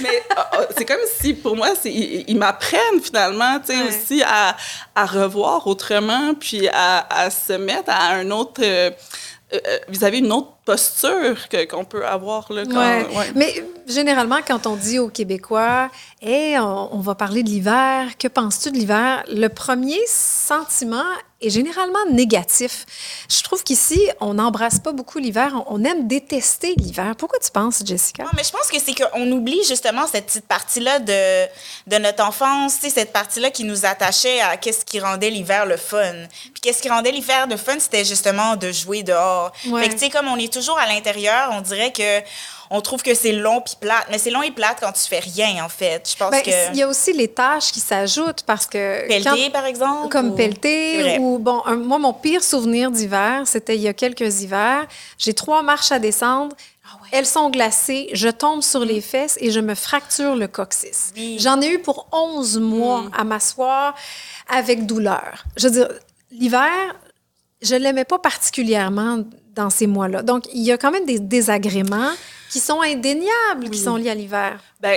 Mais 0.00 0.22
oh, 0.36 0.40
oh, 0.58 0.64
c'est 0.76 0.84
comme 0.84 1.00
si, 1.20 1.34
pour 1.34 1.56
moi, 1.56 1.70
ils, 1.84 2.36
m'apprennent 2.36 3.00
finalement, 3.02 3.58
tu 3.60 3.72
sais, 3.72 3.82
aussi 3.82 4.22
à, 4.22 4.56
à, 4.94 5.06
revoir 5.06 5.66
autrement, 5.66 6.34
puis 6.34 6.68
à, 6.68 7.06
à, 7.08 7.30
se 7.30 7.52
mettre 7.54 7.90
à 7.90 8.08
un 8.14 8.30
autre... 8.30 8.60
Euh, 8.64 8.90
vis-à-vis 9.88 10.18
une 10.18 10.32
autre 10.32 10.52
posture 10.64 11.48
qu'on 11.68 11.84
peut 11.84 12.06
avoir. 12.06 12.52
Là, 12.52 12.64
quand, 12.64 13.24
Mais 13.34 13.64
généralement, 13.88 14.38
quand 14.46 14.66
on 14.66 14.76
dit 14.76 14.98
aux 14.98 15.08
Québécois, 15.08 15.90
hey, 16.22 16.58
on, 16.58 16.94
on 16.94 17.00
va 17.00 17.14
parler 17.14 17.42
de 17.42 17.48
l'hiver, 17.48 18.16
que 18.18 18.28
penses-tu 18.28 18.70
de 18.70 18.76
l'hiver? 18.76 19.24
Le 19.28 19.48
premier 19.48 20.00
sentiment 20.06 21.04
est 21.40 21.50
généralement 21.50 22.04
négatif. 22.10 22.84
Je 23.28 23.42
trouve 23.42 23.62
qu'ici, 23.62 24.08
on 24.20 24.34
n'embrasse 24.34 24.78
pas 24.78 24.92
beaucoup 24.92 25.18
l'hiver. 25.18 25.64
On, 25.68 25.82
aime 25.84 26.06
détester 26.06 26.74
l'hiver. 26.76 27.14
Pourquoi 27.16 27.38
tu 27.38 27.50
penses, 27.50 27.82
Jessica? 27.84 28.24
Non, 28.24 28.30
mais 28.36 28.44
je 28.44 28.50
pense 28.50 28.68
que 28.68 28.78
c'est 28.78 28.94
qu'on 28.94 29.30
oublie 29.32 29.60
justement 29.66 30.06
cette 30.06 30.26
petite 30.26 30.46
partie-là 30.46 30.98
de, 30.98 31.46
de 31.86 31.96
notre 31.96 32.22
enfance, 32.24 32.74
cette 32.80 33.12
partie-là 33.12 33.50
qui 33.50 33.64
nous 33.64 33.86
attachait 33.86 34.40
à 34.40 34.56
qu'est-ce 34.58 34.84
qui 34.84 35.00
rendait 35.00 35.30
l'hiver 35.30 35.64
le 35.64 35.78
fun. 35.78 36.12
Puis 36.52 36.60
qu'est-ce 36.60 36.82
qui 36.82 36.90
rendait 36.90 37.12
l'hiver 37.12 37.46
le 37.48 37.56
fun, 37.56 37.78
c'était 37.78 38.04
justement 38.04 38.56
de 38.56 38.70
jouer 38.70 39.02
dehors. 39.02 39.39
Fait 39.48 39.88
que, 39.88 39.92
tu 39.92 39.98
sais, 39.98 40.10
comme 40.10 40.28
on 40.28 40.36
est 40.36 40.52
toujours 40.52 40.78
à 40.78 40.86
l'intérieur, 40.86 41.50
on 41.52 41.60
dirait 41.60 41.92
que 41.92 42.22
on 42.72 42.80
trouve 42.80 43.02
que 43.02 43.14
c'est 43.14 43.32
long 43.32 43.60
puis 43.60 43.74
plate. 43.80 44.06
Mais 44.10 44.18
c'est 44.18 44.30
long 44.30 44.42
et 44.42 44.52
plate 44.52 44.78
quand 44.80 44.92
tu 44.92 45.02
fais 45.02 45.18
rien, 45.18 45.64
en 45.64 45.68
fait. 45.68 46.08
Je 46.08 46.16
pense 46.16 46.30
ben, 46.30 46.42
que... 46.42 46.72
Il 46.72 46.76
y 46.76 46.82
a 46.82 46.88
aussi 46.88 47.12
les 47.12 47.26
tâches 47.26 47.72
qui 47.72 47.80
s'ajoutent 47.80 48.44
parce 48.44 48.66
que... 48.66 49.08
Pelleter, 49.08 49.50
par 49.50 49.66
exemple? 49.66 50.08
Comme 50.08 50.30
ou... 50.30 50.34
pelleter. 50.36 51.18
Ou, 51.18 51.38
bon, 51.38 51.62
moi, 51.78 51.98
mon 51.98 52.12
pire 52.12 52.44
souvenir 52.44 52.92
d'hiver, 52.92 53.42
c'était 53.46 53.74
il 53.74 53.82
y 53.82 53.88
a 53.88 53.92
quelques 53.92 54.42
hivers. 54.42 54.86
J'ai 55.18 55.34
trois 55.34 55.62
marches 55.62 55.90
à 55.90 55.98
descendre. 55.98 56.54
Ah 56.84 56.96
Elles 57.10 57.26
sont 57.26 57.50
glacées, 57.50 58.08
je 58.12 58.28
tombe 58.28 58.62
sur 58.62 58.84
les 58.84 59.00
fesses 59.00 59.36
et 59.40 59.50
je 59.50 59.60
me 59.60 59.74
fracture 59.74 60.36
le 60.36 60.46
coccyx. 60.46 61.12
J'en 61.38 61.60
ai 61.60 61.68
eu 61.68 61.78
pour 61.80 62.06
11 62.12 62.58
mois 62.58 63.02
mm. 63.02 63.10
à 63.16 63.24
m'asseoir 63.24 63.94
avec 64.48 64.86
douleur. 64.86 65.44
Je 65.56 65.66
veux 65.66 65.72
dire, 65.72 65.88
l'hiver, 66.30 66.70
je 67.62 67.74
ne 67.74 67.80
l'aimais 67.80 68.04
pas 68.04 68.18
particulièrement 68.18 69.24
dans 69.62 69.70
ces 69.70 69.86
mois-là. 69.86 70.22
Donc, 70.22 70.44
il 70.52 70.62
y 70.62 70.72
a 70.72 70.78
quand 70.78 70.90
même 70.90 71.06
des 71.06 71.18
désagréments 71.18 72.12
qui 72.50 72.58
sont 72.58 72.80
indéniables, 72.80 73.70
qui 73.70 73.78
sont 73.78 73.96
liés 73.96 74.10
à 74.10 74.14
l'hiver. 74.14 74.58
Bien, 74.80 74.96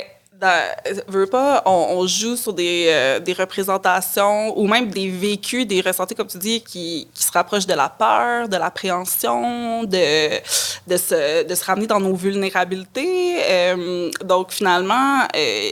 veux 1.07 1.25
pas, 1.27 1.63
on, 1.65 2.05
joue 2.07 2.35
sur 2.35 2.53
des, 2.53 2.85
euh, 2.87 3.19
des, 3.19 3.33
représentations 3.33 4.57
ou 4.57 4.67
même 4.67 4.89
des 4.89 5.09
vécus, 5.09 5.65
des 5.67 5.81
ressentis, 5.81 6.15
comme 6.15 6.27
tu 6.27 6.37
dis, 6.37 6.61
qui, 6.61 7.07
qui 7.13 7.23
se 7.23 7.31
rapprochent 7.31 7.67
de 7.67 7.73
la 7.73 7.89
peur, 7.89 8.49
de 8.49 8.57
l'appréhension, 8.57 9.83
de, 9.83 10.39
de, 10.87 10.97
se, 10.97 11.47
de 11.47 11.55
se 11.55 11.63
ramener 11.65 11.87
dans 11.87 11.99
nos 11.99 12.15
vulnérabilités. 12.15 13.37
Euh, 13.49 14.09
donc, 14.25 14.51
finalement, 14.51 15.19
euh, 15.35 15.69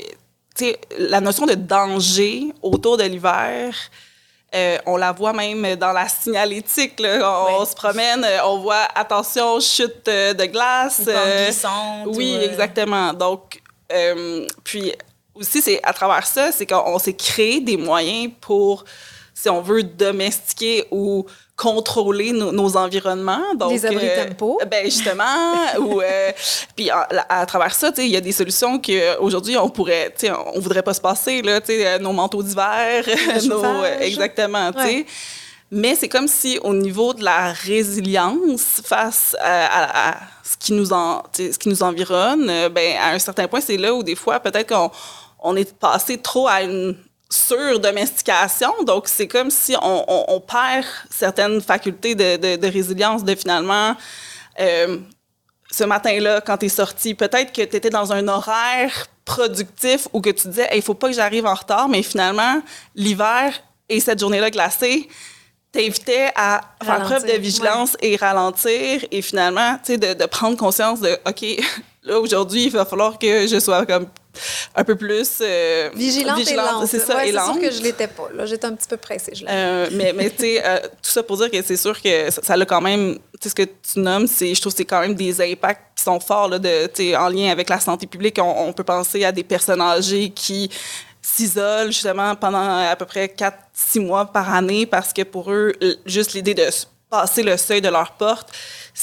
la 0.99 1.21
notion 1.21 1.45
de 1.45 1.55
danger 1.55 2.53
autour 2.61 2.97
de 2.97 3.03
l'hiver, 3.03 3.73
euh, 4.53 4.77
on 4.85 4.97
la 4.97 5.13
voit 5.13 5.31
même 5.31 5.75
dans 5.77 5.93
la 5.93 6.09
signalétique. 6.09 6.99
Là. 6.99 7.47
On, 7.57 7.63
se 7.63 7.73
promène, 7.73 8.23
euh, 8.25 8.45
on 8.45 8.59
voit 8.59 8.85
attention, 8.95 9.61
chute 9.61 10.07
euh, 10.09 10.33
de 10.33 10.45
glace. 10.45 11.01
oui, 12.05 12.37
exactement. 12.41 13.13
Donc, 13.13 13.61
puis 14.63 14.93
aussi, 15.33 15.61
c'est 15.61 15.79
à 15.83 15.93
travers 15.93 16.25
ça, 16.25 16.51
c'est 16.51 16.65
qu'on 16.65 16.99
s'est 16.99 17.15
créé 17.15 17.61
des 17.61 17.77
moyens 17.77 18.31
pour, 18.41 18.83
si 19.33 19.49
on 19.49 19.61
veut, 19.61 19.83
domestiquer 19.83 20.85
ou 20.91 21.25
contrôler 21.61 22.31
nos, 22.31 22.51
nos 22.51 22.75
environnements. 22.75 23.53
Donc, 23.55 23.71
Les 23.71 23.85
abris 23.85 24.07
euh, 24.09 24.25
tempo. 24.27 24.59
Ben 24.69 24.85
justement, 24.85 25.53
ou 25.79 26.01
euh, 26.01 26.31
puis 26.75 26.89
à, 26.89 27.07
à 27.29 27.45
travers 27.45 27.73
ça, 27.75 27.91
il 27.97 28.07
y 28.07 28.17
a 28.17 28.21
des 28.21 28.31
solutions 28.31 28.79
que 28.79 29.19
aujourd'hui 29.19 29.55
on 29.57 29.69
pourrait, 29.69 30.13
on 30.55 30.59
voudrait 30.59 30.81
pas 30.81 30.95
se 30.95 31.01
passer 31.01 31.43
là, 31.43 31.59
euh, 31.69 31.99
nos 31.99 32.13
manteaux 32.13 32.41
d'hiver, 32.41 33.05
nos 33.47 33.83
exactement, 33.99 34.71
tu 34.73 34.79
sais. 34.79 34.85
Ouais. 34.87 35.05
Mais 35.73 35.95
c'est 35.95 36.09
comme 36.09 36.27
si 36.27 36.59
au 36.63 36.73
niveau 36.73 37.13
de 37.13 37.23
la 37.23 37.53
résilience 37.53 38.81
face 38.83 39.35
à, 39.39 39.65
à- 39.65 40.09
à 40.09 40.15
ce 40.43 40.57
qui 40.57 40.73
nous 40.73 40.91
en, 40.91 41.21
ce 41.33 41.57
qui 41.57 41.69
nous 41.69 41.81
environne, 41.83 42.49
euh, 42.49 42.69
ben 42.69 42.97
à 42.97 43.11
un 43.11 43.19
certain 43.19 43.47
point, 43.47 43.61
c'est 43.61 43.77
là 43.77 43.93
où 43.93 44.03
des 44.03 44.15
fois 44.15 44.39
peut-être 44.39 44.67
qu'on 44.67 44.91
on 45.43 45.55
est 45.55 45.73
passé 45.77 46.17
trop 46.17 46.47
à 46.47 46.61
une 46.63 46.97
surdomestication. 47.31 48.71
Donc 48.85 49.07
c'est 49.07 49.27
comme 49.27 49.49
si 49.49 49.75
on, 49.81 50.05
on- 50.07 50.25
on 50.27 50.39
perd 50.39 50.85
certaines 51.09 51.61
facultés 51.61 52.15
de, 52.15 52.37
de- 52.37 52.55
de 52.57 52.67
résilience, 52.67 53.23
de 53.23 53.35
finalement. 53.35 53.95
euh, 54.59 54.97
ce 55.73 55.85
matin-là, 55.85 56.41
quand 56.41 56.57
tu 56.57 56.65
es 56.65 56.69
sorti, 56.69 57.15
peut-être 57.15 57.53
que 57.53 57.61
tu 57.61 57.77
étais 57.77 57.89
dans 57.89 58.11
un 58.11 58.27
horaire 58.27 58.91
productif 59.23 60.05
ou 60.11 60.19
que 60.19 60.29
tu 60.29 60.49
disais, 60.49 60.67
il 60.75 60.81
faut 60.81 60.95
pas 60.95 61.07
que 61.07 61.13
j'arrive 61.15 61.45
en 61.45 61.53
retard, 61.53 61.87
mais 61.87 62.03
finalement, 62.03 62.61
l'hiver 62.93 63.53
et 63.87 64.01
cette 64.01 64.19
journée-là 64.19 64.49
glacée 64.49 65.07
t'invitait 65.71 66.29
à 66.35 66.59
faire 66.83 66.95
preuve 67.05 67.25
de 67.25 67.31
vigilance 67.39 67.95
et 68.01 68.17
ralentir 68.17 69.05
et 69.11 69.21
finalement, 69.21 69.75
tu 69.75 69.93
sais, 69.93 69.97
de, 69.97 70.13
de 70.13 70.25
prendre 70.25 70.57
conscience 70.57 70.99
de, 70.99 71.17
OK, 71.25 71.41
là, 72.03 72.19
aujourd'hui, 72.19 72.65
il 72.65 72.71
va 72.71 72.83
falloir 72.83 73.17
que 73.17 73.47
je 73.47 73.57
sois 73.57 73.85
comme 73.85 74.07
un 74.75 74.83
peu 74.83 74.95
plus... 74.95 75.29
euh, 75.41 75.89
Vigilante. 75.95 76.39
C'est 76.87 76.99
ça, 76.99 77.17
Ouais, 77.17 77.29
et 77.29 77.33
c'est 77.33 77.43
sûr 77.43 77.59
que 77.59 77.71
je 77.71 77.81
l'étais 77.81 78.07
pas. 78.07 78.29
Là, 78.33 78.45
j'étais 78.45 78.65
un 78.65 78.73
petit 78.73 78.87
peu 78.87 78.97
pressée. 78.97 79.33
Je. 79.35 79.45
Euh, 79.47 79.89
mais 79.91 80.13
mais 80.13 80.29
tu 80.29 80.37
sais, 80.41 80.61
euh, 80.65 80.79
tout 80.79 81.09
ça 81.09 81.23
pour 81.23 81.37
dire 81.37 81.51
que 81.51 81.61
c'est 81.61 81.77
sûr 81.77 82.01
que 82.01 82.29
ça, 82.31 82.41
ça 82.41 82.53
a 82.53 82.65
quand 82.65 82.81
même, 82.81 83.15
tu 83.15 83.21
sais, 83.41 83.49
ce 83.49 83.55
que 83.55 83.63
tu 83.63 83.99
nommes, 83.99 84.27
c'est, 84.27 84.53
je 84.53 84.61
trouve 84.61 84.73
que 84.73 84.77
c'est 84.77 84.85
quand 84.85 85.01
même 85.01 85.15
des 85.15 85.41
impacts 85.41 85.97
qui 85.97 86.03
sont 86.03 86.19
forts, 86.19 86.49
là, 86.49 86.59
de, 86.59 87.15
en 87.15 87.29
lien 87.29 87.51
avec 87.51 87.69
la 87.69 87.79
santé 87.79 88.07
publique. 88.07 88.37
On, 88.39 88.67
on 88.67 88.73
peut 88.73 88.83
penser 88.83 89.23
à 89.25 89.31
des 89.31 89.43
personnes 89.43 89.81
âgées 89.81 90.29
qui 90.29 90.69
s'isolent 91.21 91.91
justement 91.91 92.35
pendant 92.35 92.87
à 92.89 92.95
peu 92.95 93.05
près 93.05 93.27
4-6 93.27 93.99
mois 94.01 94.25
par 94.25 94.53
année 94.53 94.85
parce 94.85 95.13
que 95.13 95.21
pour 95.21 95.51
eux, 95.51 95.71
juste 96.05 96.33
l'idée 96.33 96.53
de 96.55 96.67
passer 97.09 97.43
le 97.43 97.57
seuil 97.57 97.81
de 97.81 97.89
leur 97.89 98.13
porte, 98.13 98.49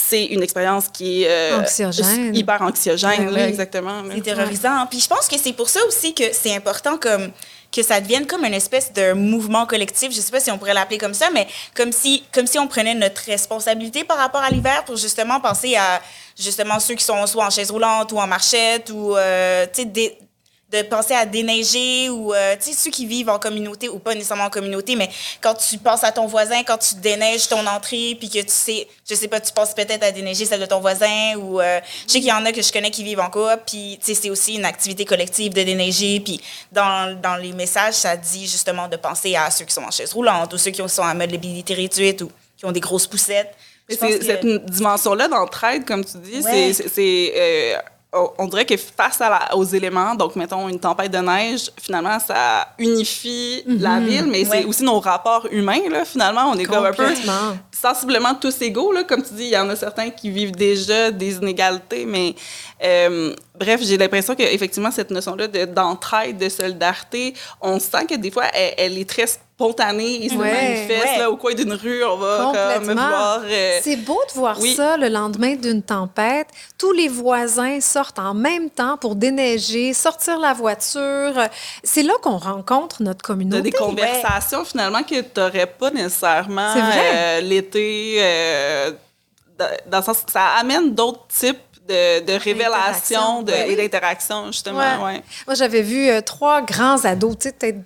c'est 0.01 0.27
une 0.27 0.43
expérience 0.43 0.87
qui 0.89 1.25
est 1.25 1.29
euh, 1.31 1.59
Anxiogène. 1.61 2.35
hyper 2.35 2.63
anxiogène, 2.63 3.27
Ben 3.27 3.31
là, 3.35 3.43
oui. 3.43 3.49
exactement. 3.49 4.03
C'est 4.15 4.21
terrorisant. 4.23 4.87
Puis 4.89 5.01
je 5.01 5.09
pense 5.09 5.27
que 5.29 5.37
c'est 5.39 5.53
pour 5.53 5.69
ça 5.69 5.81
aussi 5.89 6.15
que 6.15 6.25
c'est 6.33 6.55
important 6.55 6.97
comme 6.99 7.31
que 7.71 7.83
ça 7.83 8.01
devienne 8.01 8.27
comme 8.27 8.45
une 8.47 8.55
espèce 8.55 8.93
de 8.95 9.13
mouvement 9.13 9.67
collectif. 9.67 10.11
Je 10.15 10.21
sais 10.21 10.31
pas 10.31 10.41
si 10.41 10.51
on 10.51 10.57
pourrait 10.57 10.73
l'appeler 10.73 10.97
comme 10.99 11.13
ça, 11.15 11.29
mais 11.35 11.47
comme 11.75 11.93
si 11.93 12.23
comme 12.33 12.47
si 12.47 12.59
on 12.59 12.67
prenait 12.67 12.95
notre 12.95 13.23
responsabilité 13.27 14.05
par 14.05 14.17
rapport 14.19 14.41
à 14.41 14.51
l'hiver 14.51 14.85
pour 14.87 14.97
justement 14.97 15.39
penser 15.41 15.75
à 15.77 16.01
justement 16.39 16.79
ceux 16.81 16.95
qui 16.95 17.05
sont 17.05 17.27
soit 17.27 17.45
en 17.45 17.51
chaise 17.51 17.71
roulante 17.71 18.13
ou 18.13 18.19
en 18.19 18.27
marchette 18.27 18.91
ou 18.91 19.17
euh, 19.17 19.67
tu 19.73 19.83
sais 19.83 19.85
des- 19.87 20.17
de 20.71 20.83
penser 20.83 21.15
à 21.15 21.25
déneiger 21.25 22.11
ou 22.11 22.35
euh, 22.35 22.55
tu 22.61 22.71
sais 22.71 22.73
ceux 22.75 22.91
qui 22.91 23.07
vivent 23.07 23.31
en 23.31 23.39
communauté 23.39 23.89
ou 23.89 23.99
pas 23.99 24.15
nécessairement 24.15 24.45
en 24.45 24.51
communauté 24.51 24.97
mais 24.97 25.09
quand 25.41 25.55
tu 25.55 25.79
penses 25.79 26.05
à 26.05 26.13
ton 26.13 26.27
voisin 26.27 26.63
quand 26.63 26.77
tu 26.77 26.97
déneiges 26.97 27.49
ton 27.49 27.67
entrée 27.67 28.17
puis 28.19 28.29
que 28.29 28.39
tu 28.41 28.45
sais 28.49 28.87
je 29.09 29.15
sais 29.15 29.29
pas 29.29 29.41
tu 29.41 29.51
penses 29.53 29.73
peut-être 29.73 30.03
à 30.03 30.13
déneiger 30.13 30.45
celle 30.45 30.61
de 30.61 30.67
ton 30.67 30.81
voisin 30.81 31.37
ou 31.39 31.59
euh, 31.61 31.81
je 32.07 32.13
sais 32.13 32.19
qu'il 32.21 32.29
y 32.29 32.33
en 32.33 32.45
a 32.45 32.53
que 32.53 32.61
je 32.61 32.71
connais 32.71 32.91
qui 32.91 33.03
vivent 33.03 33.21
en 33.21 33.31
coop 33.31 33.61
puis 33.67 33.99
tu 33.99 34.15
sais 34.15 34.15
c'est 34.15 34.29
aussi 34.31 34.57
une 34.57 34.67
activité 34.67 35.07
collective 35.07 35.55
de 35.55 35.63
déneiger 35.63 36.21
puis 36.21 36.39
dans, 36.71 37.19
dans 37.19 37.37
les 37.37 37.53
messages 37.53 37.95
ça 37.95 38.15
dit 38.17 38.47
justement 38.47 38.89
de 38.89 38.97
penser 38.97 39.35
à 39.37 39.51
ceux 39.51 39.65
qui 39.65 39.73
sont 39.73 39.85
en 39.85 39.91
chaise 39.91 40.13
roulante 40.13 40.53
ou 40.53 40.59
ceux 40.59 40.71
qui 40.71 40.87
sont 40.87 41.03
à 41.03 41.15
mobilité 41.15 41.73
réduite 41.73 42.21
ou 42.21 42.31
qui 42.59 42.67
ont 42.67 42.73
des 42.73 42.81
grosses 42.81 43.07
poussettes 43.07 43.55
que- 43.89 44.23
cette 44.23 44.45
dimension-là 44.67 45.29
d'entraide, 45.29 45.87
comme 45.87 46.05
tu 46.05 46.19
dis, 46.19 46.41
Ouais. 46.45 46.75
c'est. 46.75 47.33
euh, 47.35 47.79
on- 48.13 48.31
on 48.39 48.47
dirait 48.47 48.65
que 48.65 48.77
face 48.77 49.21
à 49.21 49.29
la- 49.29 49.55
aux 49.57 49.65
éléments, 49.65 50.15
donc 50.15 50.35
mettons 50.35 50.67
une 50.69 50.81
tempête 50.81 51.11
de 51.13 51.19
neige, 51.19 51.71
finalement, 51.81 52.19
ça 52.19 52.69
unifie 52.79 53.63
la 53.67 54.01
ville, 54.01 54.27
mais 54.27 54.49
Ouais. 54.49 54.61
c'est 54.61 54.65
aussi 54.65 54.83
nos 54.83 54.99
rapports 54.99 55.47
humains, 55.51 55.81
là, 55.91 56.05
finalement. 56.07 56.51
On 56.51 56.59
est 56.59 56.65
comme 56.65 56.85
un 56.87 56.93
peu 56.93 57.05
sensiblement 57.71 58.35
tous 58.35 58.61
égaux, 58.63 58.93
là, 58.93 59.05
comme 59.05 59.23
tu 59.23 59.35
dis. 59.35 59.45
Il 59.45 59.51
y 59.51 59.59
en 59.59 59.69
a 59.69 59.77
certains 59.77 60.11
qui 60.11 60.31
vivent 60.31 60.53
déjà 60.53 61.11
des 61.11 61.37
inégalités, 61.37 62.07
mais 62.07 62.35
euh, 62.83 63.35
bref, 63.59 63.81
j'ai 63.83 63.99
l'impression 63.99 64.35
qu'effectivement, 64.35 64.91
cette 64.91 65.11
notion-là 65.11 65.47
de- 65.49 65.65
d'entraide, 65.67 66.39
de, 66.39 66.49
solidarité, 66.49 67.35
on 67.61 67.79
sent 67.79 68.07
que 68.09 68.15
des 68.15 68.31
fois, 68.31 68.45
elle, 68.55 68.75
elle 68.79 68.99
est 68.99 69.09
très 69.09 69.27
spontanée 69.59 70.25
et 70.25 70.29
se 70.29 70.35
Ouais, 70.37 70.53
manifeste 70.53 71.05
ouais. 71.05 71.19
là, 71.19 71.31
au 71.33 71.37
coin 71.37 71.53
d'une 71.53 71.73
rue. 71.73 72.05
On 72.05 72.17
va 72.17 72.53
comme 72.77 72.85
vouloir. 72.85 73.41
euh, 73.45 73.79
C'est 73.83 73.97
beau 73.97 74.21
de 74.29 74.39
voir 74.39 74.57
oui. 74.61 74.73
ça 74.77 74.97
le 74.97 75.09
lendemain 75.09 75.57
d'une 75.57 75.83
tempête. 75.83 76.47
Tous 76.79 76.93
les 76.93 77.09
voisins 77.09 77.81
sortent 77.81 78.21
en 78.21 78.35
même 78.35 78.71
temps 78.71 78.97
pour 78.97 79.17
déneiger, 79.17 79.93
sortir 79.95 80.39
la 80.39 80.53
voiture. 80.53 81.33
C'est 81.83 82.05
là 82.05 82.13
qu'on 82.23 82.37
rencontre 82.39 83.03
notre 83.03 83.23
communauté. 83.23 83.63
des 83.63 83.73
conversations 83.73 84.65
finalement 84.65 85.03
que 85.03 85.21
tu 85.23 85.41
n'aurais 85.41 85.67
pas 85.67 85.91
nécessairement 85.91 86.75
euh, 86.77 87.41
l'été. 87.41 88.19
euh, 88.21 88.93
dans, 89.59 89.67
dans 89.91 89.99
le 89.99 90.05
sens 90.05 90.23
ça 90.33 90.47
amène 90.61 90.95
d'autres 90.95 91.27
types 91.37 91.59
de, 91.89 92.21
de 92.25 92.33
révélations 92.35 93.43
de- 93.43 93.51
oui. 93.53 93.73
et 93.73 93.77
d'interactions, 93.77 94.47
justement. 94.47 94.79
Ouais. 94.79 95.05
Ouais. 95.15 95.23
Moi, 95.49 95.55
j'avais 95.57 95.83
vu 95.83 96.09
euh, 96.09 96.21
trois 96.21 96.63
grands 96.63 97.05
ados, 97.05 97.37
tu 97.41 97.49
sais, 97.49 97.53
peut-être 97.53 97.79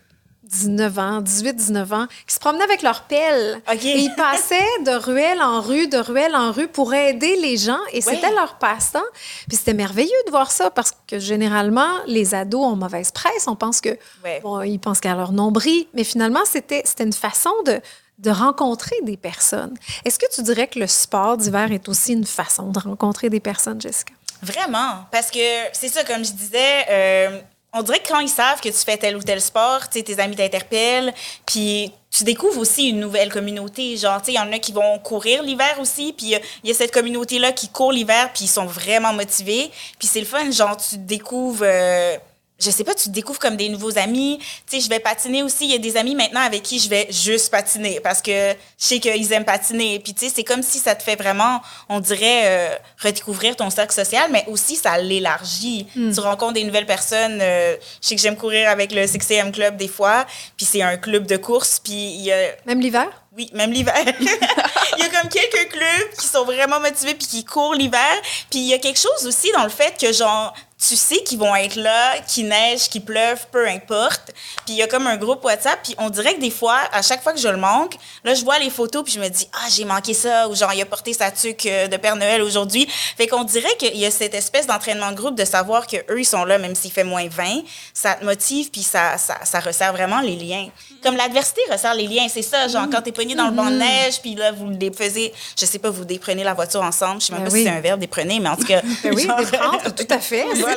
19 0.52 0.98
ans, 0.98 1.20
18, 1.22 1.54
19 1.56 1.92
ans, 1.92 2.06
qui 2.26 2.34
se 2.34 2.38
promenaient 2.38 2.64
avec 2.64 2.82
leur 2.82 3.02
pelle. 3.02 3.60
Et 3.72 3.76
ils 3.98 4.14
passaient 4.16 4.58
de 4.84 4.92
ruelle 4.92 5.40
en 5.42 5.60
rue, 5.60 5.88
de 5.88 5.96
ruelle 5.98 6.36
en 6.36 6.52
rue 6.52 6.68
pour 6.68 6.92
aider 6.94 7.36
les 7.36 7.56
gens. 7.56 7.78
Et 7.92 7.96
Ouais. 8.04 8.14
c'était 8.14 8.30
leur 8.32 8.58
passe-temps. 8.58 9.00
Puis 9.48 9.56
c'était 9.56 9.72
merveilleux 9.74 10.10
de 10.26 10.30
voir 10.30 10.52
ça 10.52 10.70
parce 10.70 10.92
que 11.08 11.18
généralement, 11.18 11.88
les 12.06 12.34
ados 12.34 12.64
ont 12.64 12.76
mauvaise 12.76 13.10
presse. 13.10 13.46
On 13.48 13.56
pense 13.56 13.80
que, 13.80 13.90
Ouais. 14.24 14.40
bon, 14.42 14.60
ils 14.62 14.78
pensent 14.78 15.00
qu'à 15.00 15.14
leur 15.14 15.32
nombril. 15.32 15.86
Mais 15.94 16.04
finalement, 16.04 16.44
c'était 16.44 16.82
c'était 16.84 17.04
une 17.04 17.12
façon 17.12 17.52
de, 17.64 17.80
de 18.18 18.30
rencontrer 18.30 18.96
des 19.02 19.16
personnes. 19.16 19.74
Est-ce 20.04 20.18
que 20.18 20.26
tu 20.34 20.42
dirais 20.42 20.66
que 20.68 20.78
le 20.78 20.86
sport 20.86 21.36
d'hiver 21.38 21.72
est 21.72 21.88
aussi 21.88 22.12
une 22.12 22.26
façon 22.26 22.64
de 22.70 22.78
rencontrer 22.78 23.30
des 23.30 23.40
personnes, 23.40 23.80
Jessica? 23.80 24.12
Vraiment, 24.42 25.06
parce 25.12 25.30
que 25.30 25.38
c'est 25.72 25.88
ça, 25.88 26.02
comme 26.04 26.24
je 26.24 26.32
disais, 26.32 26.84
euh, 26.90 27.40
on 27.74 27.82
dirait 27.82 28.00
que 28.00 28.08
quand 28.08 28.20
ils 28.20 28.28
savent 28.28 28.60
que 28.60 28.68
tu 28.68 28.76
fais 28.78 28.96
tel 28.96 29.16
ou 29.16 29.22
tel 29.22 29.40
sport, 29.40 29.88
tes 29.88 30.20
amis 30.20 30.36
t'interpellent, 30.36 31.12
puis 31.46 31.92
tu 32.10 32.24
découvres 32.24 32.58
aussi 32.60 32.88
une 32.90 33.00
nouvelle 33.00 33.32
communauté. 33.32 33.96
Genre, 33.96 34.20
il 34.28 34.34
y 34.34 34.38
en 34.38 34.52
a 34.52 34.58
qui 34.58 34.72
vont 34.72 34.98
courir 34.98 35.42
l'hiver 35.42 35.78
aussi, 35.80 36.12
puis 36.12 36.26
il 36.26 36.30
y 36.30 36.34
a- 36.34 36.40
il 36.64 36.68
y, 36.68 36.72
a 36.72 36.74
cette 36.74 36.92
communauté-là 36.92 37.52
qui 37.52 37.68
court 37.68 37.92
l'hiver, 37.92 38.30
puis 38.34 38.44
ils 38.44 38.48
sont 38.48 38.66
vraiment 38.66 39.12
motivés. 39.14 39.70
Puis 39.98 40.06
c'est 40.08 40.20
le 40.20 40.26
fun, 40.26 40.50
genre, 40.50 40.76
tu 40.76 40.98
découvres... 40.98 41.62
euh, 41.64 42.16
je 42.62 42.70
sais 42.70 42.84
pas, 42.84 42.94
tu 42.94 43.08
découvres 43.08 43.38
comme 43.38 43.56
des 43.56 43.68
nouveaux 43.68 43.98
amis. 43.98 44.38
Tu 44.70 44.76
sais, 44.76 44.80
je 44.84 44.88
vais 44.88 45.00
patiner 45.00 45.42
aussi. 45.42 45.64
Il 45.64 45.70
y 45.72 45.74
a 45.74 45.78
des 45.78 45.96
amis 45.96 46.14
maintenant 46.14 46.40
avec 46.42 46.62
qui 46.62 46.78
je 46.78 46.88
vais 46.88 47.08
juste 47.10 47.50
patiner 47.50 48.00
parce 48.00 48.22
que 48.22 48.30
je 48.52 48.56
sais 48.76 49.00
qu'ils 49.00 49.32
aiment 49.32 49.44
patiner. 49.44 49.98
Puis, 49.98 50.14
tu 50.14 50.26
sais, 50.26 50.32
c'est 50.34 50.44
comme 50.44 50.62
si 50.62 50.78
ça 50.78 50.94
te 50.94 51.02
fait 51.02 51.16
vraiment, 51.16 51.60
on 51.88 52.00
dirait, 52.00 52.42
euh, 52.44 52.74
redécouvrir 53.02 53.56
ton 53.56 53.68
cercle 53.70 53.94
social, 53.94 54.30
mais 54.30 54.44
aussi 54.48 54.76
ça 54.76 54.96
l'élargit. 54.98 55.86
Tu 55.94 56.20
rencontres 56.20 56.54
des 56.54 56.64
nouvelles 56.64 56.86
personnes. 56.86 57.40
euh, 57.42 57.76
je 58.00 58.08
sais 58.08 58.14
que 58.14 58.20
j'aime 58.20 58.36
courir 58.36 58.68
avec 58.68 58.92
le 58.92 59.02
6am 59.06 59.50
Club 59.52 59.76
des 59.76 59.88
fois. 59.88 60.24
Puis, 60.56 60.66
c'est 60.66 60.82
un 60.82 60.96
club 60.96 61.26
de 61.26 61.36
course. 61.36 61.80
Puis, 61.82 61.92
il 61.92 62.22
y 62.22 62.32
a 62.32 62.52
Même 62.66 62.80
l'hiver? 62.80 63.08
oui, 63.34 63.48
même 63.54 63.72
l'hiver. 63.72 63.94
il 64.20 64.98
y 64.98 65.02
a 65.02 65.08
comme 65.08 65.30
quelques 65.30 65.70
clubs 65.70 66.10
qui 66.20 66.26
sont 66.26 66.44
vraiment 66.44 66.80
motivés 66.80 67.14
puis 67.14 67.26
qui 67.26 67.44
courent 67.44 67.74
l'hiver. 67.74 68.12
Puis 68.50 68.60
il 68.60 68.66
y 68.68 68.74
a 68.74 68.78
quelque 68.78 68.98
chose 69.00 69.26
aussi 69.26 69.50
dans 69.52 69.62
le 69.64 69.70
fait 69.70 69.94
que, 69.98 70.12
genre, 70.12 70.52
tu 70.88 70.96
sais 70.96 71.22
qu'ils 71.22 71.38
vont 71.38 71.54
être 71.54 71.76
là, 71.76 72.18
qu'il 72.26 72.48
neige, 72.48 72.88
qu'il 72.88 73.04
pleuve, 73.04 73.46
peu 73.52 73.68
importe. 73.68 74.32
Puis 74.64 74.74
il 74.74 74.76
y 74.76 74.82
a 74.82 74.86
comme 74.88 75.06
un 75.06 75.16
groupe 75.16 75.44
WhatsApp. 75.44 75.78
Puis 75.84 75.94
on 75.98 76.10
dirait 76.10 76.34
que 76.34 76.40
des 76.40 76.50
fois, 76.50 76.78
à 76.92 77.02
chaque 77.02 77.22
fois 77.22 77.32
que 77.32 77.38
je 77.38 77.48
le 77.48 77.56
manque, 77.56 77.94
là, 78.24 78.34
je 78.34 78.42
vois 78.44 78.58
les 78.58 78.70
photos 78.70 79.04
puis 79.04 79.12
je 79.12 79.20
me 79.20 79.28
dis, 79.28 79.48
ah, 79.52 79.68
j'ai 79.70 79.84
manqué 79.84 80.12
ça. 80.14 80.48
Ou 80.48 80.56
genre, 80.56 80.72
il 80.74 80.82
a 80.82 80.86
porté 80.86 81.12
sa 81.12 81.30
tuque 81.30 81.66
euh, 81.66 81.86
de 81.86 81.96
Père 81.96 82.16
Noël 82.16 82.42
aujourd'hui. 82.42 82.88
Fait 83.16 83.26
qu'on 83.28 83.44
dirait 83.44 83.76
qu'il 83.78 83.96
y 83.96 84.04
a 84.06 84.10
cette 84.10 84.34
espèce 84.34 84.66
d'entraînement 84.66 85.10
de 85.12 85.16
groupe 85.16 85.36
de 85.36 85.44
savoir 85.44 85.86
qu'eux, 85.86 86.18
ils 86.18 86.24
sont 86.24 86.44
là, 86.44 86.58
même 86.58 86.74
s'il 86.74 86.90
fait 86.90 87.04
moins 87.04 87.28
20. 87.28 87.60
Ça 87.94 88.14
te 88.14 88.24
motive 88.24 88.70
puis 88.70 88.82
ça, 88.82 89.18
ça, 89.18 89.36
ça 89.44 89.60
resserre 89.60 89.92
vraiment 89.92 90.20
les 90.20 90.36
liens. 90.36 90.68
Comme 91.02 91.16
l'adversité 91.16 91.60
resserre 91.70 91.94
les 91.94 92.06
liens, 92.08 92.26
c'est 92.28 92.42
ça. 92.42 92.66
Genre, 92.68 92.86
quand 92.90 93.02
t'es 93.02 93.12
pogné 93.12 93.34
dans 93.34 93.46
le 93.46 93.52
banc 93.52 93.66
de 93.70 93.76
neige, 93.76 94.20
puis 94.20 94.34
là, 94.34 94.50
vous 94.52 94.68
les 94.70 94.92
faisiez, 94.92 95.32
je 95.58 95.64
sais 95.66 95.78
pas, 95.78 95.90
vous 95.90 96.04
déprenez 96.04 96.42
la 96.44 96.54
voiture 96.54 96.82
ensemble. 96.82 97.20
Je 97.20 97.26
sais 97.26 97.32
même 97.32 97.42
Ben 97.42 97.48
pas 97.48 97.52
oui. 97.54 97.60
si 97.60 97.66
c'est 97.68 97.72
un 97.76 97.80
verbe, 97.80 98.00
déprenez, 98.00 98.40
mais 98.40 98.48
en 98.48 98.56
tout 98.56 98.64
cas. 98.64 98.80
Ben 99.04 99.14
oui, 99.14 99.26
genre- 99.26 99.94
tout 99.94 100.06
à 100.10 100.18
fait. 100.18 100.44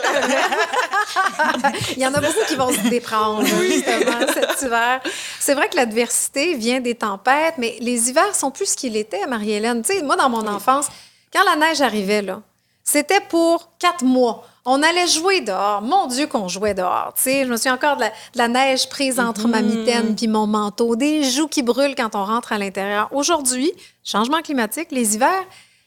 Il 1.96 2.02
y 2.02 2.08
en 2.08 2.14
a 2.14 2.20
beaucoup 2.20 2.46
qui 2.48 2.56
vont 2.56 2.72
se 2.72 2.88
déprendre, 2.90 3.46
justement, 3.46 4.28
cet 4.34 4.62
hiver. 4.62 5.02
C'est 5.40 5.54
vrai 5.54 5.70
que 5.70 5.76
l'adversité 5.76 6.56
vient 6.56 6.80
des 6.80 6.96
tempêtes, 6.96 7.56
mais 7.58 7.78
les 7.80 8.10
hivers 8.10 8.36
sont 8.36 8.52
plus 8.52 8.68
ce 8.68 8.76
qu'ils 8.76 8.98
étaient, 8.98 9.26
Marie-Hélène. 9.28 9.82
Tu 9.82 9.94
sais, 9.94 10.04
moi, 10.04 10.16
dans 10.16 10.30
mon 10.30 10.48
enfance, 10.48 10.88
quand 11.34 11.44
la 11.44 11.56
neige 11.56 11.82
arrivait, 11.82 12.22
là, 12.22 12.42
c'était 12.84 13.20
pour 13.20 13.72
quatre 13.80 14.04
mois. 14.04 14.46
On 14.64 14.82
allait 14.82 15.08
jouer 15.08 15.42
dehors. 15.42 15.82
Mon 15.82 16.08
Dieu, 16.08 16.28
qu'on 16.28 16.48
jouait 16.48 16.74
dehors. 16.74 17.14
Je 17.24 17.46
me 17.46 17.58
souviens 17.58 17.76
encore 17.76 17.98
de 17.98 18.06
la, 18.36 18.48
neige 18.48 18.90
prise 18.90 19.20
entre 19.20 19.48
ma 19.48 19.62
mitaine 19.62 20.16
puis 20.16 20.28
mon 20.28 20.48
manteau, 20.48 20.96
des 20.96 21.24
joues 21.24 21.48
qui 21.48 21.62
brûlent 21.62 21.96
quand 21.96 22.16
on 22.16 22.26
rentre 22.26 22.54
à 22.54 22.58
l'intérieur. 22.58 23.10
Aujourd'hui, 23.12 23.72
changement 24.04 24.42
climatique, 24.42 24.88
les 24.92 25.16
hivers, 25.16 25.44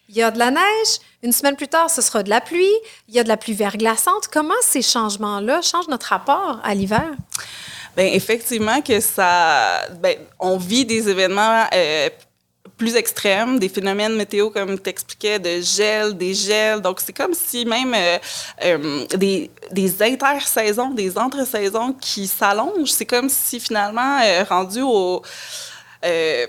il 0.08 0.16
y 0.16 0.22
a 0.22 0.30
de 0.30 0.38
la 0.38 0.50
neige. 0.50 1.00
Une 1.22 1.32
semaine 1.32 1.56
plus 1.56 1.68
tard, 1.68 1.90
ce 1.90 2.00
sera 2.00 2.22
de 2.22 2.30
la 2.30 2.40
pluie. 2.40 2.74
Il 3.08 3.14
y 3.14 3.18
a 3.18 3.24
de 3.24 3.28
la 3.28 3.36
pluie 3.36 3.54
verglaçante. 3.54 4.28
Comment 4.32 4.54
ces 4.62 4.82
changements-là 4.82 5.62
changent 5.62 5.88
notre 5.88 6.06
rapport 6.06 6.60
à 6.62 6.74
l'hiver? 6.74 7.10
Bien, 7.96 8.06
effectivement, 8.06 8.80
que 8.80 9.00
ça. 9.00 9.86
Bien, 10.02 10.14
on 10.38 10.56
vit 10.56 10.84
des 10.84 11.08
événements 11.08 11.66
euh, 11.74 12.08
plus 12.76 12.94
extrêmes, 12.94 13.58
des 13.58 13.68
phénomènes 13.68 14.14
météo, 14.14 14.50
comme 14.50 14.78
tu 14.78 14.88
expliquais, 14.88 15.38
de 15.38 15.60
gel, 15.60 16.16
des 16.16 16.32
gels. 16.32 16.80
Donc, 16.80 17.00
c'est 17.00 17.12
comme 17.12 17.34
si 17.34 17.66
même 17.66 17.92
euh, 17.94 18.18
euh, 18.64 19.04
des, 19.16 19.50
des 19.72 20.02
intersaisons, 20.02 20.90
des 20.90 21.18
entre-saisons 21.18 21.92
qui 21.92 22.28
s'allongent. 22.28 22.92
C'est 22.92 23.06
comme 23.06 23.28
si 23.28 23.58
finalement, 23.58 24.20
rendu 24.48 24.80
au 24.80 25.22
euh, 26.04 26.46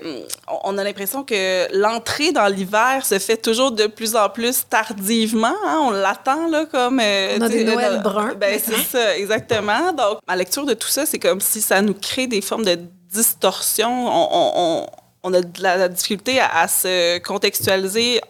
on 0.63 0.77
a 0.77 0.83
l'impression 0.83 1.23
que 1.23 1.67
l'entrée 1.75 2.31
dans 2.31 2.47
l'hiver 2.47 3.03
se 3.03 3.17
fait 3.17 3.37
toujours 3.37 3.71
de 3.71 3.87
plus 3.87 4.15
en 4.15 4.29
plus 4.29 4.67
tardivement. 4.69 5.55
Hein. 5.65 5.79
On 5.81 5.91
l'attend 5.91 6.47
là 6.47 6.65
comme. 6.65 6.99
Euh, 6.99 7.37
on 7.39 7.41
a 7.41 7.49
des 7.49 7.63
Noël 7.63 8.01
bruns. 8.03 8.35
Ben 8.35 8.59
c'est 8.63 8.83
ça, 8.83 9.17
exactement. 9.17 9.91
Donc, 9.93 10.19
ma 10.27 10.35
lecture 10.35 10.65
de 10.65 10.75
tout 10.75 10.87
ça, 10.87 11.05
c'est 11.05 11.17
comme 11.17 11.41
si 11.41 11.61
ça 11.61 11.81
nous 11.81 11.95
crée 11.95 12.27
des 12.27 12.41
formes 12.41 12.65
de 12.65 12.77
distorsion. 13.11 13.89
On, 13.89 14.85
on, 15.23 15.33
a 15.33 15.41
de 15.41 15.63
la, 15.63 15.87
difficulté 15.87 16.39
à, 16.39 16.67
se 16.67 17.17
contextualiser. 17.19 18.21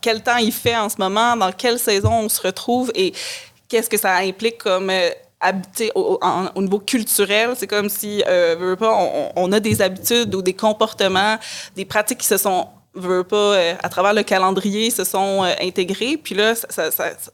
quel 0.00 0.22
temps 0.22 0.38
il 0.38 0.52
fait 0.52 0.76
en 0.76 0.88
ce 0.88 0.96
moment, 0.98 1.36
dans 1.36 1.52
quelle 1.52 1.78
saison 1.78 2.12
on 2.12 2.28
se 2.30 2.40
retrouve 2.40 2.90
et 2.94 3.12
qu'est-ce 3.68 3.90
que 3.90 3.98
ça 3.98 4.14
implique 4.16 4.58
comme 4.58 4.90
au, 5.94 6.18
au, 6.54 6.62
niveau 6.62 6.78
culturel. 6.78 7.50
C'est 7.56 7.66
comme 7.66 7.88
si, 7.88 8.22
euh, 8.26 8.76
on, 8.80 9.32
on, 9.36 9.52
a 9.52 9.60
des 9.60 9.82
habitudes 9.82 10.34
ou 10.34 10.42
des 10.42 10.54
comportements, 10.54 11.36
des 11.74 11.84
pratiques 11.84 12.18
qui 12.18 12.26
se 12.26 12.36
sont 12.36 12.68
veut 12.96 13.24
pas, 13.24 13.36
euh, 13.36 13.74
à 13.82 13.88
travers 13.88 14.12
le 14.12 14.22
calendrier, 14.22 14.90
se 14.90 15.04
sont 15.04 15.44
euh, 15.44 15.52
intégrés. 15.60 16.16
Puis 16.16 16.34
là, 16.34 16.54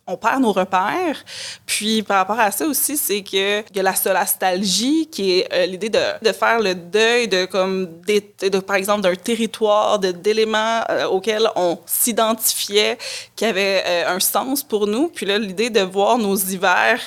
on 0.07 0.17
perd 0.17 0.43
nos 0.43 0.53
repères. 0.53 1.25
Puis 1.67 2.03
par 2.03 2.19
rapport 2.19 2.39
à 2.39 2.51
ça 2.51 2.67
aussi, 2.67 2.97
c'est 2.97 3.23
que 3.23 3.63
y 3.75 3.81
a 3.81 3.83
la 3.83 3.95
solastalgie, 3.95 5.09
qui 5.11 5.39
est 5.39 5.53
euh, 5.53 5.67
l'idée 5.67 5.89
de, 5.89 5.99
de, 6.23 6.33
faire 6.33 6.61
le 6.61 6.75
deuil 6.75 7.29
de, 7.29 7.45
comme, 7.47 8.01
de, 8.07 8.59
par 8.61 8.77
exemple, 8.77 9.03
d'un 9.03 9.15
territoire, 9.15 9.99
d'éléments 9.99 10.83
auxquels 11.11 11.49
on 11.57 11.79
s'identifiait, 11.87 12.99
qui 13.37 13.45
avaient 13.45 14.05
un 14.07 14.21
sens 14.21 14.63
pour 14.63 14.87
nous. 14.87 15.09
Puis 15.09 15.27
là, 15.27 15.39
l'idée 15.39 15.71
de 15.71 15.81
voir 15.81 16.19
nos 16.19 16.37
hivers 16.37 17.01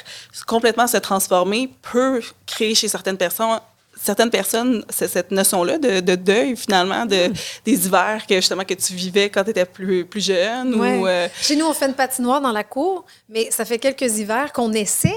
complètement 0.48 0.88
se 0.88 0.98
transformer 0.98 1.70
peut 1.82 2.22
créer 2.46 2.76
chez 2.76 2.88
certaines 2.88 3.18
personnes 3.18 3.60
certaines 4.02 4.30
personnes, 4.30 4.84
c'est 4.90 5.08
cette 5.08 5.32
notion-là 5.32 5.78
de, 5.78 6.00
de, 6.00 6.16
deuil, 6.16 6.56
finalement, 6.56 7.06
de, 7.06 7.30
hmm. 7.30 7.34
des 7.66 7.86
hivers 7.88 8.26
que, 8.28 8.36
justement, 8.36 8.64
que 8.64 8.74
tu 8.74 8.94
vivais 8.94 9.30
quand 9.30 9.44
tu 9.44 9.52
étais 9.52 9.66
plus, 9.66 10.06
plus 10.06 10.26
jeune. 10.26 10.76
Ou, 10.76 11.08
euh, 11.08 11.28
Chez 11.42 11.56
nous, 11.56 11.66
on 11.66 11.74
fait 11.74 11.88
une 11.88 11.94
patinoire 11.94 12.42
dans 12.42 12.52
la 12.52 12.64
cour, 12.64 13.06
mais 13.30 13.50
ça 13.52 13.66
fait 13.66 13.80
quelques 13.80 14.18
hivers 14.18 14.52
qu'on 14.54 14.74
essaie. 14.74 15.16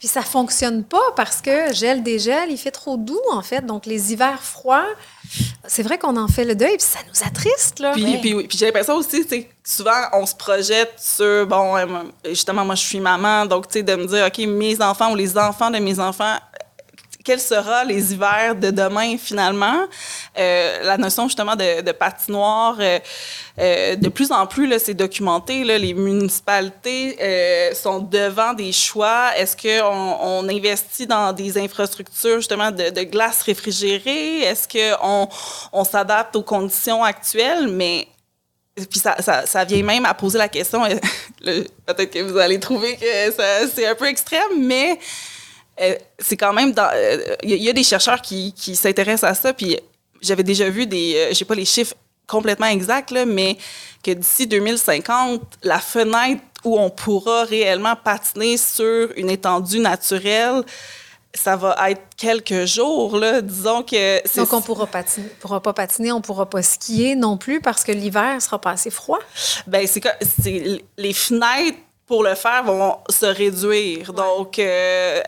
Puis 0.00 0.08
ça 0.08 0.22
fonctionne 0.22 0.82
pas 0.82 1.12
parce 1.14 1.42
que 1.42 1.74
gel 1.74 2.02
dégel, 2.02 2.50
il 2.50 2.56
fait 2.56 2.70
trop 2.70 2.96
doux 2.96 3.20
en 3.32 3.42
fait. 3.42 3.66
Donc 3.66 3.84
les 3.84 4.14
hivers 4.14 4.42
froids, 4.42 4.86
c'est 5.68 5.82
vrai 5.82 5.98
qu'on 5.98 6.16
en 6.16 6.26
fait 6.26 6.46
le 6.46 6.54
deuil, 6.54 6.78
puis 6.78 6.86
ça 6.86 7.00
nous 7.06 7.26
attriste 7.26 7.80
là. 7.80 7.92
Puis, 7.92 8.16
puis, 8.16 8.46
puis 8.46 8.56
j'ai 8.56 8.64
l'impression 8.64 8.94
aussi, 8.94 9.26
c'est 9.28 9.46
souvent 9.62 10.00
on 10.14 10.24
se 10.24 10.34
projette 10.34 10.94
sur 10.96 11.46
bon, 11.46 11.76
euh, 11.76 11.86
justement 12.24 12.64
moi 12.64 12.76
je 12.76 12.82
suis 12.82 12.98
maman, 12.98 13.44
donc 13.44 13.68
tu 13.68 13.74
sais 13.74 13.82
de 13.82 13.94
me 13.94 14.06
dire 14.06 14.24
ok 14.26 14.38
mes 14.46 14.80
enfants 14.80 15.12
ou 15.12 15.16
les 15.16 15.36
enfants 15.36 15.70
de 15.70 15.78
mes 15.78 16.00
enfants 16.00 16.38
quels 17.24 17.40
seront 17.40 17.84
les 17.86 18.12
hivers 18.12 18.54
de 18.54 18.70
demain 18.70 19.16
finalement? 19.18 19.86
Euh, 20.38 20.82
la 20.82 20.96
notion 20.96 21.28
justement 21.28 21.56
de, 21.56 21.82
de 21.82 21.92
patinoire, 21.92 22.76
euh, 22.80 22.98
euh, 23.58 23.96
de 23.96 24.08
plus 24.08 24.30
en 24.32 24.46
plus, 24.46 24.72
c'est 24.78 24.94
documenté. 24.94 25.64
Là, 25.64 25.76
les 25.76 25.94
municipalités 25.94 27.18
sont 27.74 28.00
devant 28.00 28.54
des 28.54 28.72
choix. 28.72 29.30
Est-ce 29.36 29.56
qu'on 29.56 30.16
on 30.20 30.48
investit 30.48 31.06
dans 31.06 31.32
des 31.32 31.58
infrastructures 31.58 32.36
justement 32.36 32.70
de, 32.70 32.90
de 32.90 33.02
glace 33.02 33.42
réfrigérée? 33.42 34.40
Est-ce 34.40 34.66
qu'on 34.66 35.28
on, 35.72 35.84
s'adapte 35.84 36.36
aux 36.36 36.42
conditions 36.42 37.02
actuelles? 37.04 37.68
Mais 37.68 38.08
puis 38.88 39.00
ça, 39.00 39.20
ça, 39.20 39.44
ça, 39.44 39.64
vient 39.64 39.82
même 39.82 40.06
à 40.06 40.14
poser 40.14 40.38
la 40.38 40.48
question, 40.48 40.82
peut-être 41.44 42.10
que 42.10 42.22
vous 42.22 42.38
allez 42.38 42.58
trouver 42.58 42.96
que 42.96 43.68
c'est 43.74 43.86
un 43.86 43.94
peu 43.94 44.06
extrême, 44.06 44.58
mais 44.58 44.92
euh, 44.92 44.96
c'est 46.18 46.36
quand 46.36 46.52
même 46.52 46.72
dans. 46.72 46.90
Il 47.42 47.52
euh, 47.52 47.56
y, 47.56 47.68
a 47.68 47.72
des 47.72 47.82
chercheurs 47.82 48.20
qui, 48.20 48.52
qui 48.52 48.76
s'intéressent 48.76 49.30
à 49.30 49.34
ça, 49.34 49.52
puis 49.52 49.78
j'avais 50.20 50.42
déjà 50.42 50.68
vu 50.68 50.86
des. 50.86 51.14
Euh, 51.16 51.28
je 51.30 51.34
sais 51.34 51.44
pas 51.44 51.54
les 51.54 51.64
chiffres 51.64 51.94
complètement 52.26 52.66
exacts, 52.66 53.10
là, 53.10 53.24
mais 53.26 53.56
que 54.04 54.12
d'ici 54.12 54.46
2050, 54.46 55.42
la 55.62 55.80
fenêtre 55.80 56.42
où 56.64 56.78
on 56.78 56.90
pourra 56.90 57.44
réellement 57.44 57.96
patiner 57.96 58.56
sur 58.56 59.10
une 59.16 59.30
étendue 59.30 59.80
naturelle, 59.80 60.62
ça 61.34 61.56
va 61.56 61.90
être 61.90 62.02
quelques 62.16 62.66
jours, 62.66 63.16
là. 63.16 63.40
Disons 63.40 63.82
que... 63.82 64.36
Donc, 64.36 64.52
on 64.52 64.60
pourra 64.60 64.86
patiner, 64.86 65.28
pourra 65.40 65.62
pas 65.62 65.72
patiner, 65.72 66.12
on 66.12 66.20
pourra 66.20 66.48
pas 66.48 66.62
skier 66.62 67.14
non 67.14 67.36
plus 67.36 67.60
parce 67.60 67.84
que 67.84 67.92
l'hiver 67.92 68.40
sera 68.42 68.60
pas 68.60 68.72
assez 68.72 68.90
froid? 68.90 69.20
Ben 69.66 69.86
c'est 69.86 70.82
les 70.96 71.12
fenêtres 71.12 71.78
pour 72.10 72.24
le 72.24 72.34
faire 72.34 72.64
vont 72.64 72.96
se 73.08 73.24
réduire. 73.24 74.12
Donc, 74.12 74.58
euh, 74.58 75.22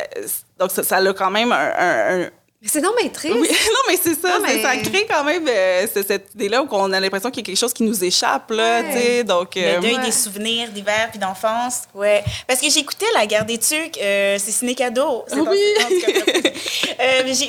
donc 0.58 0.72
ça, 0.72 0.82
ça, 0.82 0.96
a 0.96 1.12
quand 1.12 1.30
même 1.30 1.52
un 1.52 2.26
mais 2.62 2.68
c'est 2.68 2.80
non, 2.80 2.92
mais 2.94 3.08
triste. 3.08 3.34
Oui, 3.34 3.48
non, 3.66 3.80
mais 3.88 3.98
c'est 4.00 4.14
ça. 4.14 4.38
Ça 4.62 4.76
crée 4.76 5.04
quand 5.10 5.24
même 5.24 5.48
euh, 5.48 5.84
cette 5.92 6.30
idée-là 6.32 6.62
où 6.62 6.68
on 6.70 6.92
a 6.92 7.00
l'impression 7.00 7.28
qu'il 7.28 7.40
y 7.40 7.44
a 7.44 7.46
quelque 7.46 7.58
chose 7.58 7.72
qui 7.72 7.82
nous 7.82 8.04
échappe, 8.04 8.52
là, 8.52 8.84
tu 8.84 8.92
sais, 8.92 9.24
donc... 9.24 9.56
Euh, 9.56 9.76
le 9.76 9.82
deuil 9.82 9.98
des 9.98 10.12
souvenirs 10.12 10.68
d'hiver 10.68 11.08
puis 11.10 11.18
d'enfance, 11.18 11.82
ouais. 11.92 12.22
Parce 12.46 12.60
que 12.60 12.70
j'écoutais 12.70 13.06
La 13.14 13.26
Guerre 13.26 13.46
des 13.46 13.58
Tucs, 13.58 13.98
euh, 14.00 14.38
c'est 14.38 14.52
ciné 14.52 14.76
cadeau. 14.76 15.24
Oui! 15.32 15.58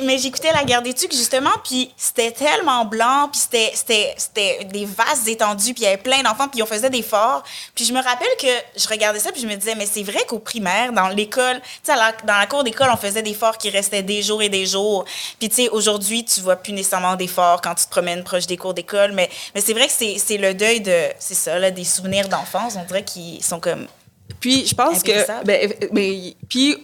mais 0.02 0.18
j'écoutais 0.18 0.52
La 0.52 0.64
Guerre 0.64 0.82
des 0.82 0.96
Tucs, 0.96 1.14
justement, 1.14 1.52
puis 1.64 1.92
c'était 1.96 2.32
tellement 2.32 2.86
blanc, 2.86 3.30
puis 3.32 3.40
c'était 3.40 4.66
des 4.66 4.86
vases 4.86 5.28
étendus, 5.28 5.76
puis 5.76 5.84
il 5.84 5.86
y 5.86 5.88
avait 5.88 5.98
plein 5.98 6.24
d'enfants, 6.24 6.48
puis 6.48 6.64
on 6.64 6.66
faisait 6.66 6.90
des 6.90 7.04
forts. 7.04 7.44
Puis 7.76 7.86
je 7.86 7.94
me 7.94 8.02
rappelle 8.02 8.36
que 8.42 8.48
je 8.80 8.88
regardais 8.88 9.20
ça, 9.20 9.32
puis 9.32 9.42
je 9.42 9.48
me 9.48 9.56
disais, 9.56 9.76
mais 9.76 9.86
c'est 9.86 10.02
vrai 10.02 10.26
qu'au 10.28 10.40
primaire, 10.40 10.92
dans 10.92 11.10
l'école, 11.10 11.62
tu 11.84 11.92
sais, 11.92 12.00
dans 12.26 12.38
la 12.40 12.48
cour 12.48 12.64
d'école, 12.64 12.90
on 12.92 12.98
faisait 12.98 13.22
des 13.22 13.36
forts 13.36 13.60
qui 13.60 13.70
restaient 13.70 14.02
des 14.02 14.24
jours 14.24 14.42
et 14.42 14.50
des 14.50 14.66
jours. 14.66 15.03
Puis, 15.40 15.50
tu 15.50 15.56
sais, 15.56 15.70
aujourd'hui, 15.70 16.26
tu 16.26 16.42
vois 16.42 16.56
plus 16.56 16.74
nécessairement 16.74 17.16
d'efforts 17.16 17.62
quand 17.62 17.76
tu 17.76 17.86
te 17.86 17.90
promènes 17.90 18.24
proche 18.24 18.48
des 18.48 18.58
cours 18.58 18.74
d'école, 18.74 19.12
mais, 19.14 19.30
mais 19.54 19.62
c'est 19.62 19.74
vrai 19.74 19.88
que 19.88 19.94
c'est 19.94 20.38
le 20.38 20.54
deuil 20.54 20.82
de, 20.82 21.08
c'est 21.20 21.36
ça, 21.36 21.60
là, 21.60 21.72
des 21.72 21.84
souvenirs 21.84 22.30
d'enfance, 22.30 22.76
on 22.78 22.86
dirait, 22.86 23.04
qui 23.04 23.42
sont 23.42 23.60
comme. 23.60 23.88
Puis, 24.40 24.66
je 24.66 24.76
pense 24.76 25.04
que. 25.04 25.44
Ben, 25.44 25.74
mais, 25.92 26.36
puis, 26.50 26.78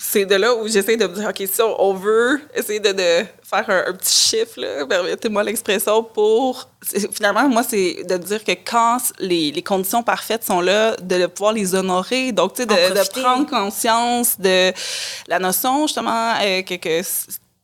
c'est 0.00 0.24
de 0.24 0.36
là 0.36 0.54
où 0.54 0.68
j'essaie 0.68 0.96
de 0.96 1.06
me 1.06 1.14
dire, 1.14 1.28
OK, 1.28 1.42
si 1.52 1.60
on 1.60 1.92
veut 1.94 2.40
essayer 2.54 2.78
de, 2.78 2.92
de 2.92 3.26
faire 3.42 3.68
un, 3.68 3.92
petit 3.92 4.14
chiffre, 4.14 4.86
permettez-moi 4.86 5.42
l'expression, 5.42 6.04
pour. 6.04 6.68
Finalement, 7.12 7.48
moi, 7.48 7.64
c'est 7.64 8.04
de 8.08 8.16
dire 8.16 8.44
que 8.44 8.52
quand 8.52 8.98
les, 9.18 9.50
les, 9.50 9.62
conditions 9.62 10.04
parfaites 10.04 10.44
sont 10.44 10.60
là, 10.60 10.96
de 10.96 11.26
pouvoir 11.26 11.52
les 11.52 11.74
honorer. 11.74 12.30
Donc, 12.30 12.54
tu 12.54 12.62
sais, 12.62 12.66
de, 12.66 12.72
de, 12.72 13.20
prendre 13.20 13.46
conscience 13.48 14.38
de 14.38 14.72
la 15.26 15.40
notion, 15.40 15.86
justement, 15.88 16.34
euh, 16.40 16.62
que, 16.62 16.74
que 16.76 17.02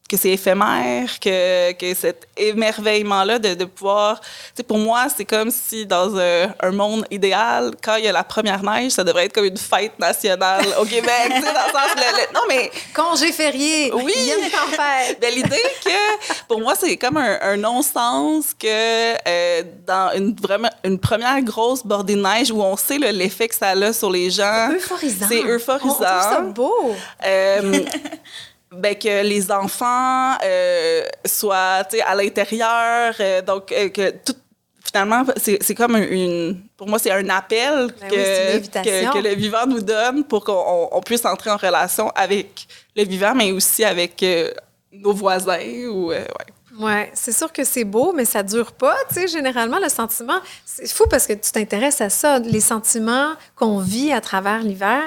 que 0.08 0.18
c'est 0.18 0.30
éphémère, 0.30 1.18
que, 1.18 1.72
que 1.72 1.94
cet 1.94 2.28
émerveillement-là 2.36 3.38
de, 3.38 3.54
de 3.54 3.64
pouvoir... 3.64 4.20
Tu 4.20 4.28
sais, 4.56 4.62
pour 4.62 4.76
moi, 4.76 5.06
c'est 5.14 5.24
comme 5.24 5.50
si 5.50 5.86
dans 5.86 6.14
un, 6.18 6.54
un, 6.60 6.72
monde 6.72 7.06
idéal, 7.10 7.72
quand 7.82 7.96
il 7.96 8.04
y 8.04 8.08
a 8.08 8.12
la 8.12 8.22
première 8.22 8.62
neige, 8.62 8.92
ça 8.92 9.02
devrait 9.02 9.24
être 9.26 9.32
comme 9.32 9.46
une 9.46 9.56
fête 9.56 9.98
nationale 9.98 10.66
au 10.78 10.84
Québec, 10.84 11.28
tu 11.28 11.36
sais, 11.36 11.40
dans 11.40 11.66
le 11.66 11.72
sens... 11.72 11.94
Le, 11.96 12.34
non, 12.34 12.40
mais... 12.48 12.70
Congé 12.94 13.32
férié! 13.32 13.92
Oui! 13.94 14.12
en 14.54 14.70
fête! 14.70 15.18
Ben, 15.22 15.34
l'idée 15.34 15.62
que, 15.82 16.44
pour 16.48 16.60
moi, 16.60 16.74
c'est 16.78 16.98
comme 16.98 17.16
un, 17.16 17.38
un 17.40 17.56
non-sens 17.56 18.52
que 18.58 18.66
euh, 18.66 19.62
dans 19.86 20.12
une, 20.14 20.36
vraiment, 20.36 20.70
une 20.84 20.98
première 20.98 21.40
grosse 21.40 21.82
bordée 21.82 22.14
de 22.14 22.22
neige 22.22 22.50
où 22.50 22.62
on 22.62 22.76
sait 22.76 22.98
l'effet 22.98 23.48
que 23.48 23.54
ça 23.54 23.70
a 23.70 23.92
sur 23.94 24.10
les 24.10 24.28
gens... 24.28 24.68
C'est 24.68 24.76
euphorisant! 24.76 25.26
C'est 25.30 25.44
euphorisant! 25.44 25.88
On, 25.88 25.94
trouve 25.94 26.04
ça 26.04 26.40
beau! 26.42 26.94
Euh, 27.24 27.80
ben, 28.78 28.94
que 28.94 29.22
les 29.22 29.50
enfants 29.50 30.36
euh, 30.44 31.02
soient 31.24 31.82
à 32.04 32.14
l'intérieur. 32.14 33.14
Euh, 33.20 33.42
donc, 33.42 33.72
euh, 33.72 33.88
que 33.88 34.10
tout, 34.24 34.34
finalement, 34.84 35.24
c'est 35.36 35.74
comme 35.74 35.96
une. 35.96 36.60
Pour 36.76 36.88
moi, 36.88 36.98
c'est 36.98 37.10
un 37.10 37.28
appel 37.28 37.88
ben 38.00 38.08
que, 38.08 38.58
que, 38.66 39.12
que, 39.12 39.18
le 39.18 39.34
vivant 39.34 39.66
nous 39.66 39.80
donne 39.80 40.24
pour 40.24 40.44
qu'on 40.44 41.00
puisse 41.04 41.24
entrer 41.24 41.50
en 41.50 41.56
relation 41.56 42.10
avec 42.10 42.66
le 42.96 43.04
vivant, 43.04 43.34
mais 43.34 43.52
aussi 43.52 43.84
avec 43.84 44.24
nos 44.92 45.12
voisins. 45.12 45.88
Ou, 45.88 46.08
ouais. 46.08 46.26
Ouais, 46.78 47.10
c'est 47.14 47.32
sûr 47.32 47.52
que 47.52 47.62
c'est 47.62 47.84
beau, 47.84 48.12
mais 48.12 48.24
ça 48.24 48.42
dure 48.42 48.72
pas. 48.72 48.96
Tu 49.08 49.14
sais, 49.14 49.28
généralement, 49.28 49.78
le 49.78 49.88
sentiment, 49.88 50.38
c'est 50.64 50.92
fou 50.92 51.04
parce 51.08 51.26
que 51.26 51.32
tu 51.34 51.52
t'intéresses 51.52 52.00
à 52.00 52.10
ça. 52.10 52.40
Les 52.40 52.60
sentiments 52.60 53.34
qu'on 53.54 53.78
vit 53.78 54.12
à 54.12 54.20
travers 54.20 54.60
l'hiver, 54.60 55.02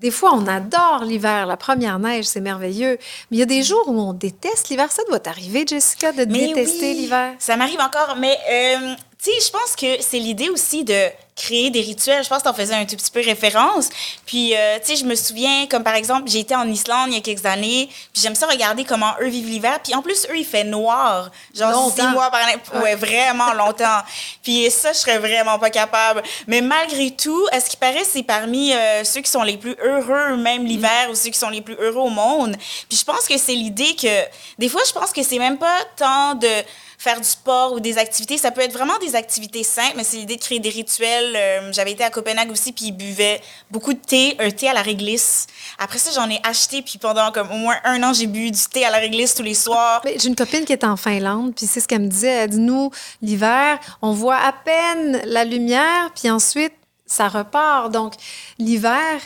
des 0.00 0.10
fois, 0.10 0.32
on 0.34 0.46
adore 0.46 1.04
l'hiver, 1.04 1.46
la 1.46 1.58
première 1.58 1.98
neige, 1.98 2.24
c'est 2.24 2.40
merveilleux. 2.40 2.98
Mais 3.30 3.36
il 3.36 3.38
y 3.38 3.42
a 3.42 3.46
des 3.46 3.62
jours 3.62 3.84
où 3.86 4.00
on 4.00 4.14
déteste 4.14 4.70
l'hiver. 4.70 4.90
Ça 4.90 5.02
doit 5.08 5.20
t'arriver, 5.20 5.64
Jessica, 5.66 6.12
de 6.12 6.24
Mais 6.24 6.48
détester 6.48 6.92
oui, 6.92 7.00
l'hiver. 7.00 7.34
Ça 7.38 7.56
m'arrive 7.56 7.80
encore, 7.80 8.16
mais 8.18 8.36
euh, 8.50 8.94
tu 9.22 9.30
sais, 9.30 9.46
je 9.46 9.50
pense 9.50 9.76
que 9.76 10.02
c'est 10.02 10.18
l'idée 10.18 10.48
aussi 10.48 10.84
de 10.84 11.10
créer 11.36 11.70
des 11.70 11.80
rituels. 11.80 12.22
Je 12.22 12.28
pense 12.28 12.38
que 12.38 12.44
t'en 12.44 12.54
faisais 12.54 12.74
un 12.74 12.84
tout 12.84 12.96
petit 12.96 13.10
peu 13.10 13.20
référence. 13.20 13.88
Puis, 14.26 14.54
euh, 14.54 14.78
tu 14.78 14.88
sais, 14.88 14.96
je 14.96 15.04
me 15.06 15.14
souviens, 15.14 15.66
comme 15.66 15.82
par 15.82 15.94
exemple, 15.94 16.28
j'ai 16.28 16.40
été 16.40 16.54
en 16.54 16.68
Islande 16.68 17.08
il 17.08 17.14
y 17.14 17.16
a 17.16 17.20
quelques 17.20 17.46
années, 17.46 17.88
puis 18.12 18.22
j'aime 18.22 18.34
ça 18.34 18.46
regarder 18.46 18.84
comment 18.84 19.12
eux 19.22 19.28
vivent 19.28 19.48
l'hiver. 19.48 19.78
Puis 19.82 19.94
en 19.94 20.02
plus, 20.02 20.26
eux, 20.30 20.36
il 20.36 20.44
fait 20.44 20.64
noir, 20.64 21.30
genre 21.54 21.72
Longtemps. 21.72 21.96
six 21.96 22.06
mois 22.08 22.30
par 22.30 22.42
année. 22.42 22.58
Ouais, 22.82 22.94
vraiment 22.94 23.54
longtemps. 23.54 24.00
Puis 24.42 24.70
ça, 24.70 24.92
je 24.92 24.98
serais 24.98 25.18
vraiment 25.18 25.58
pas 25.58 25.70
capable. 25.70 26.22
Mais 26.46 26.60
malgré 26.60 27.10
tout, 27.10 27.46
à 27.52 27.60
ce 27.60 27.70
qui 27.70 27.76
paraît, 27.76 28.04
c'est 28.04 28.22
parmi 28.22 28.72
euh, 28.74 29.04
ceux 29.04 29.20
qui 29.20 29.30
sont 29.30 29.42
les 29.42 29.56
plus 29.56 29.76
heureux, 29.82 30.36
même 30.36 30.64
l'hiver, 30.66 31.08
ou 31.10 31.14
ceux 31.14 31.30
qui 31.30 31.38
sont 31.38 31.50
les 31.50 31.62
plus 31.62 31.76
heureux 31.80 32.02
au 32.02 32.10
monde. 32.10 32.56
Puis 32.88 32.98
je 32.98 33.04
pense 33.04 33.26
que 33.26 33.38
c'est 33.38 33.54
l'idée 33.54 33.96
que, 33.96 34.24
des 34.58 34.68
fois, 34.68 34.82
je 34.86 34.92
pense 34.92 35.12
que 35.12 35.22
c'est 35.22 35.38
même 35.38 35.58
pas 35.58 35.78
tant 35.96 36.34
de 36.34 36.48
faire 37.00 37.18
du 37.18 37.26
sport 37.26 37.72
ou 37.72 37.80
des 37.80 37.96
activités. 37.96 38.36
Ça 38.36 38.50
peut 38.50 38.60
être 38.60 38.74
vraiment 38.74 38.98
des 38.98 39.16
activités 39.16 39.64
simples, 39.64 39.94
mais 39.96 40.04
c'est 40.04 40.18
l'idée 40.18 40.36
de 40.36 40.40
créer 40.40 40.60
des 40.60 40.68
rituels. 40.68 41.34
Euh, 41.34 41.72
J'avais 41.72 41.92
été 41.92 42.04
à 42.04 42.10
Copenhague 42.10 42.50
aussi, 42.50 42.72
puis 42.72 42.86
ils 42.88 42.92
buvaient 42.92 43.40
beaucoup 43.70 43.94
de 43.94 43.98
thé, 43.98 44.36
un 44.38 44.50
thé 44.50 44.68
à 44.68 44.74
la 44.74 44.82
réglisse. 44.82 45.46
Après 45.78 45.96
ça, 45.96 46.10
j'en 46.12 46.28
ai 46.28 46.38
acheté, 46.42 46.82
puis 46.82 46.98
pendant 46.98 47.32
comme 47.32 47.50
au 47.50 47.56
moins 47.56 47.76
un 47.84 48.02
an, 48.02 48.12
j'ai 48.12 48.26
bu 48.26 48.50
du 48.50 48.60
thé 48.70 48.84
à 48.84 48.90
la 48.90 48.98
réglisse 48.98 49.34
tous 49.34 49.42
les 49.42 49.54
soirs. 49.54 50.02
J'ai 50.04 50.28
une 50.28 50.36
copine 50.36 50.66
qui 50.66 50.74
est 50.74 50.84
en 50.84 50.98
Finlande, 50.98 51.54
puis 51.56 51.64
c'est 51.64 51.80
ce 51.80 51.88
qu'elle 51.88 52.02
me 52.02 52.08
disait. 52.08 52.28
Elle 52.28 52.50
dit, 52.50 52.58
nous, 52.58 52.90
l'hiver, 53.22 53.78
on 54.02 54.12
voit 54.12 54.36
à 54.36 54.52
peine 54.52 55.22
la 55.24 55.46
lumière, 55.46 56.10
puis 56.14 56.28
ensuite, 56.28 56.74
ça 57.06 57.28
repart. 57.28 57.90
Donc, 57.90 58.12
l'hiver, 58.58 59.20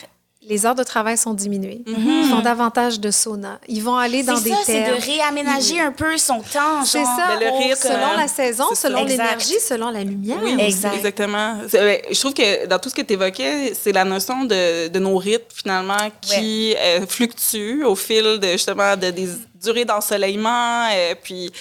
les 0.47 0.65
heures 0.65 0.75
de 0.75 0.83
travail 0.83 1.17
sont 1.17 1.33
diminuées. 1.33 1.81
Ils 1.87 2.27
font 2.29 2.39
davantage 2.41 2.99
de 2.99 3.09
sauna. 3.11 3.59
Ils 3.67 3.81
vont 3.83 3.95
aller 3.97 4.23
dans 4.23 4.35
C'est 4.37 4.43
des 4.43 4.49
ça, 4.51 4.57
c'est 4.65 4.83
de 4.83 5.01
réaménager 5.01 5.79
un 5.79 5.91
peu 5.91 6.17
son 6.17 6.39
temps. 6.41 6.83
C'est 6.85 7.03
ça, 7.03 7.35
Mais 7.39 7.45
le 7.45 7.57
rythme, 7.57 7.75
selon 7.81 8.13
la 8.17 8.27
saison, 8.27 8.65
c'est 8.69 8.87
selon 8.87 8.99
Exact. 8.99 9.17
l'énergie, 9.23 9.59
selon 9.59 9.89
la 9.89 10.03
lumière. 10.03 10.37
Oui, 10.43 10.55
Exact. 10.59 10.95
exactement. 10.95 11.57
C'est- 11.67 11.79
ouais, 11.79 12.03
Je 12.11 12.19
trouve 12.19 12.33
que 12.33 12.65
dans 12.67 12.79
tout 12.79 12.89
ce 12.89 12.95
que 12.95 13.01
tu 13.01 13.13
évoquais, 13.13 13.73
c'est 13.73 13.91
la 13.91 14.03
notion 14.03 14.43
de, 14.43 14.87
de 14.87 14.99
nos 14.99 15.17
rythmes, 15.17 15.45
finalement, 15.53 16.11
qui 16.21 16.75
euh, 16.77 17.05
fluctuent 17.07 17.83
au 17.83 17.95
fil 17.95 18.39
de, 18.39 18.47
justement, 18.51 18.95
de, 18.95 19.09
des 19.11 19.29
durées 19.61 19.85
d'ensoleillement. 19.85 20.89
euh, 20.93 21.15
puis, 21.21 21.51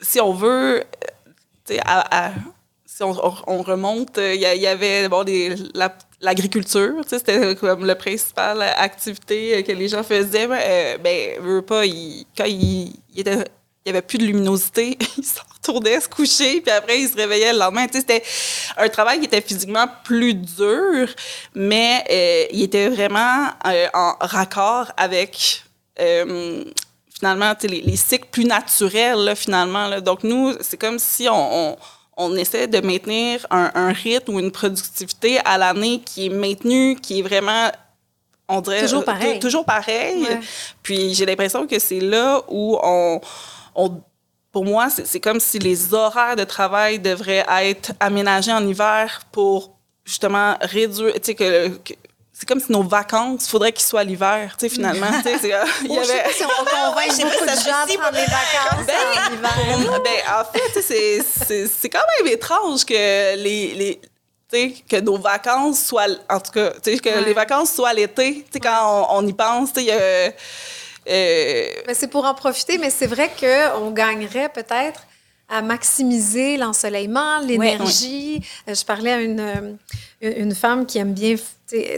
si 0.00 0.20
on 0.20 0.32
veut, 0.32 0.80
euh, 0.80 0.82
tu 1.66 1.74
sais, 1.74 1.80
à, 1.84 2.26
à- 2.28 2.32
si 2.86 3.02
on, 3.02 3.10
on- 3.10 3.34
on 3.46 3.62
remonte, 3.62 4.18
euh, 4.18 4.34
il 4.34 4.40
y, 4.40 4.46
a- 4.46 4.54
il 4.54 4.62
y 4.62 4.66
avait 4.66 5.08
bon, 5.08 5.24
des, 5.24 5.54
la- 5.74 5.92
l'agriculture, 6.20 6.94
tu 7.02 7.10
sais, 7.10 7.18
c'était 7.18 7.56
comme 7.56 7.84
la 7.86 7.96
principale 7.96 8.62
activité 8.62 9.62
que 9.62 9.72
les 9.72 9.88
gens 9.88 10.02
faisaient. 10.02 10.48
Euh, 10.50 10.98
ben, 10.98 11.40
veux 11.40 11.62
pas, 11.62 11.86
il- 11.86 12.26
quand 12.36 12.44
il, 12.44 12.94
il 13.14 13.24
n'y 13.24 13.90
avait 13.90 14.02
plus 14.02 14.18
de 14.18 14.24
luminosité, 14.26 14.98
ils 15.18 15.24
s'en 15.24 15.42
se 15.64 16.08
coucher, 16.08 16.60
puis 16.60 16.70
après, 16.70 17.00
ils 17.00 17.08
se 17.08 17.16
réveillaient 17.16 17.52
le 17.52 17.58
lendemain. 17.58 17.86
Tu 17.86 17.94
sais, 17.94 18.00
c'était 18.00 18.22
un 18.76 18.88
travail 18.88 19.18
qui 19.20 19.26
était 19.26 19.40
physiquement 19.40 19.86
plus 20.04 20.34
dur, 20.34 21.08
mais 21.54 22.04
euh, 22.10 22.46
il 22.52 22.62
était 22.62 22.88
vraiment 22.88 23.48
euh, 23.66 23.86
en 23.94 24.14
raccord 24.20 24.90
avec, 24.96 25.62
euh, 26.00 26.64
finalement, 27.14 27.54
tu 27.54 27.62
sais, 27.62 27.68
les, 27.68 27.80
les 27.82 27.96
cycles 27.96 28.28
plus 28.30 28.44
naturels, 28.44 29.18
là, 29.18 29.34
finalement. 29.34 29.86
là. 29.88 30.00
Donc, 30.00 30.24
nous, 30.24 30.54
c'est 30.60 30.78
comme 30.78 30.98
si 30.98 31.28
on, 31.28 31.70
on, 31.72 31.76
on 32.16 32.34
essaie 32.36 32.66
de 32.66 32.80
maintenir 32.80 33.46
un, 33.50 33.70
un 33.74 33.92
rythme 33.92 34.34
ou 34.34 34.40
une 34.40 34.50
productivité 34.50 35.38
à 35.44 35.56
l'année 35.58 36.00
qui 36.04 36.26
est 36.26 36.30
maintenu, 36.30 36.96
qui 37.00 37.20
est 37.20 37.22
vraiment 37.22 37.70
on 38.52 38.60
dirait 38.60 38.80
Toujours 38.82 39.02
euh, 39.02 39.04
pareil. 39.04 39.34
tou- 39.38 39.46
toujours 39.46 39.64
pareil. 39.64 40.22
Ouais. 40.22 40.40
Puis 40.82 41.14
j'ai 41.14 41.24
l'impression 41.24 41.66
que 41.68 41.78
c'est 41.78 42.00
là 42.00 42.42
où 42.48 42.78
on, 42.82 43.20
on 43.76 44.00
pour 44.52 44.64
moi, 44.64 44.90
c'est 44.90 45.06
c'est 45.06 45.20
comme 45.20 45.38
si 45.38 45.60
les 45.60 45.94
horaires 45.94 46.34
de 46.34 46.42
travail 46.42 46.98
devraient 46.98 47.46
être 47.62 47.92
aménagés 48.00 48.52
en 48.52 48.66
hiver 48.66 49.20
pour 49.30 49.76
justement 50.04 50.56
réduire, 50.62 51.12
tu 51.14 51.20
sais 51.22 51.34
que, 51.36 51.68
que- 51.68 51.94
c'est 52.40 52.48
comme 52.48 52.58
si 52.58 52.72
nos 52.72 52.82
vacances, 52.82 53.44
il 53.46 53.50
faudrait 53.50 53.70
qu'ils 53.72 53.84
soient 53.86 54.02
l'hiver, 54.02 54.54
tu 54.58 54.66
sais 54.66 54.74
finalement, 54.74 55.08
tu 55.22 55.28
sais, 55.28 55.36
c'est, 55.38 55.52
euh, 55.52 55.62
il 55.84 55.92
y 55.92 55.98
je 55.98 56.04
sais 56.04 56.22
pas 56.22 56.32
si 56.32 56.42
on 56.44 56.64
beaucoup 57.26 57.44
de 57.44 57.50
gens 57.50 57.86
de 57.86 57.98
prendre 57.98 58.16
des 58.16 58.24
vacances 58.24 58.86
en 59.28 59.32
hiver. 59.34 59.86
Pour- 59.86 60.02
ben, 60.02 60.10
en 60.40 60.44
fait, 60.58 60.80
c'est- 60.80 61.22
c'est 61.46 61.66
c'est 61.68 61.88
quand 61.90 62.00
même 62.18 62.32
étrange 62.32 62.86
que 62.86 62.94
les, 63.36 63.74
les 63.74 64.00
que 64.88 64.98
nos 65.00 65.18
vacances 65.18 65.84
soient, 65.84 66.06
en 66.28 66.40
tout 66.40 66.50
cas, 66.52 66.70
que 67.02 67.08
Ouais. 67.10 67.20
les 67.24 67.34
vacances 67.34 67.72
soient 67.72 67.92
l'été, 67.92 68.44
quand 68.60 69.06
on, 69.10 69.18
on 69.18 69.26
y 69.28 69.32
pense, 69.34 69.72
tu 69.74 69.82
euh, 71.06 71.68
Ben, 71.86 71.94
c'est 71.94 72.08
pour 72.08 72.24
en 72.24 72.34
profiter, 72.34 72.78
mais 72.78 72.90
c'est 72.90 73.06
vrai 73.06 73.30
qu'on 73.38 73.90
gagnerait 73.90 74.48
peut-être 74.48 75.02
à 75.50 75.62
maximiser 75.62 76.56
l'ensoleillement, 76.56 77.40
l'énergie. 77.40 78.40
Euh, 78.68 78.74
Je 78.74 78.84
parlais 78.84 79.12
à 79.12 79.20
une, 79.20 79.40
euh, 79.40 79.72
une 80.22 80.54
femme 80.54 80.86
qui 80.86 80.98
aime 80.98 81.12
bien 81.12 81.34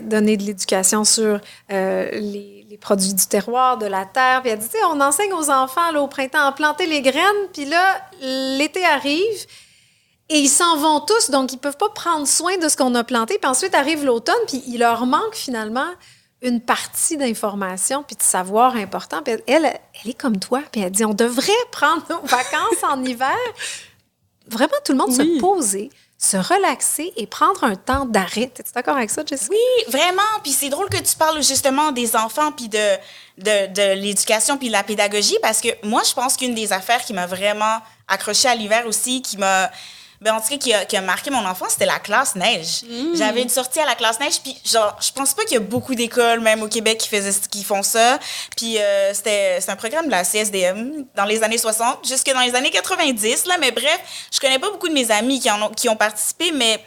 donner 0.02 0.36
de 0.36 0.42
l'éducation 0.42 1.04
sur 1.04 1.40
euh, 1.70 2.10
les, 2.12 2.66
les 2.68 2.78
produits 2.78 3.14
du 3.14 3.26
terroir, 3.26 3.78
de 3.78 3.86
la 3.86 4.06
terre. 4.06 4.40
Puis 4.42 4.50
elle 4.50 4.58
dit, 4.58 4.68
on 4.90 5.00
enseigne 5.00 5.32
aux 5.34 5.50
enfants 5.50 5.92
là, 5.92 6.02
au 6.02 6.08
printemps 6.08 6.46
à 6.46 6.52
planter 6.52 6.86
les 6.86 7.02
graines, 7.02 7.48
puis 7.52 7.66
là, 7.66 8.00
l'été 8.20 8.84
arrive. 8.84 9.46
Et 10.28 10.38
ils 10.38 10.48
s'en 10.48 10.76
vont 10.76 11.00
tous, 11.00 11.30
donc 11.30 11.52
ils 11.52 11.58
peuvent 11.58 11.76
pas 11.76 11.90
prendre 11.90 12.26
soin 12.26 12.56
de 12.56 12.68
ce 12.68 12.76
qu'on 12.76 12.94
a 12.94 13.04
planté. 13.04 13.38
Puis 13.38 13.50
ensuite 13.50 13.74
arrive 13.74 14.04
l'automne, 14.04 14.34
puis 14.46 14.62
il 14.66 14.78
leur 14.78 15.04
manque 15.04 15.34
finalement 15.34 15.88
une 16.42 16.60
partie 16.60 17.16
d'information 17.16 18.02
puis 18.02 18.16
de 18.16 18.22
savoir 18.22 18.76
important. 18.76 19.22
Puis 19.22 19.34
elle, 19.34 19.42
elle, 19.46 19.80
elle 20.02 20.10
est 20.10 20.18
comme 20.20 20.38
toi, 20.38 20.62
puis 20.70 20.80
elle 20.80 20.90
dit 20.90 21.04
on 21.04 21.14
devrait 21.14 21.52
prendre 21.72 22.02
nos 22.10 22.20
vacances 22.22 22.82
en 22.82 23.02
hiver. 23.04 23.36
Vraiment, 24.48 24.74
tout 24.84 24.92
le 24.92 24.98
monde 24.98 25.10
Oui. 25.16 25.36
se 25.36 25.40
poser, 25.40 25.90
se 26.18 26.36
relaxer 26.36 27.12
et 27.16 27.26
prendre 27.26 27.62
un 27.64 27.76
temps 27.76 28.04
d'arrêt. 28.04 28.50
Es-tu 28.58 28.72
d'accord 28.74 28.96
avec 28.96 29.10
ça, 29.10 29.22
Jessica? 29.24 29.52
Oui, 29.54 29.92
vraiment. 29.92 30.22
Puis 30.42 30.52
c'est 30.52 30.68
drôle 30.68 30.88
que 30.88 30.98
tu 31.00 31.16
parles 31.16 31.42
justement 31.42 31.92
des 31.92 32.16
enfants 32.16 32.50
puis 32.52 32.68
de, 32.68 32.96
de, 33.38 33.72
de 33.72 34.00
l'éducation 34.00 34.58
puis 34.58 34.66
de 34.68 34.72
la 34.72 34.82
pédagogie 34.82 35.38
parce 35.42 35.60
que 35.60 35.68
moi, 35.84 36.02
je 36.06 36.12
pense 36.12 36.36
qu'une 36.36 36.54
des 36.54 36.72
affaires 36.72 37.04
qui 37.04 37.12
m'a 37.12 37.26
vraiment 37.26 37.78
accrochée 38.08 38.48
à 38.48 38.54
l'hiver 38.54 38.86
aussi, 38.86 39.22
qui 39.22 39.38
m'a... 39.38 39.70
Ben, 40.22 40.34
en 40.34 40.40
tout 40.40 40.50
cas, 40.50 40.56
qui 40.56 40.72
a, 40.72 40.84
qui 40.84 40.96
a 40.96 41.00
marqué 41.00 41.30
mon 41.30 41.44
enfance, 41.44 41.72
c'était 41.72 41.86
la 41.86 41.98
classe 41.98 42.36
neige. 42.36 42.82
J'avais 43.14 43.42
une 43.42 43.48
sortie 43.48 43.80
à 43.80 43.86
la 43.86 43.96
classe 43.96 44.20
neige, 44.20 44.40
puis 44.40 44.56
genre, 44.64 44.96
je 45.00 45.10
pense 45.10 45.34
pas 45.34 45.42
qu'il 45.42 45.54
y 45.54 45.56
a 45.56 45.60
beaucoup 45.60 45.96
d'écoles, 45.96 46.38
même 46.38 46.62
au 46.62 46.68
Québec, 46.68 46.98
qui, 46.98 47.08
faisaient, 47.08 47.40
qui 47.50 47.64
font 47.64 47.82
ça. 47.82 48.20
Puis 48.56 48.78
euh, 48.78 49.12
c'était 49.14 49.60
c'est 49.60 49.70
un 49.70 49.76
programme 49.76 50.06
de 50.06 50.12
la 50.12 50.22
CSDM 50.22 51.06
dans 51.16 51.24
les 51.24 51.42
années 51.42 51.58
60, 51.58 52.06
jusque 52.06 52.32
dans 52.32 52.40
les 52.40 52.54
années 52.54 52.70
90, 52.70 53.46
là. 53.46 53.56
Mais 53.58 53.72
bref, 53.72 54.00
je 54.32 54.38
connais 54.38 54.60
pas 54.60 54.70
beaucoup 54.70 54.88
de 54.88 54.94
mes 54.94 55.10
amis 55.10 55.40
qui, 55.40 55.50
en 55.50 55.60
ont, 55.60 55.70
qui 55.70 55.88
ont 55.88 55.96
participé, 55.96 56.52
mais 56.52 56.78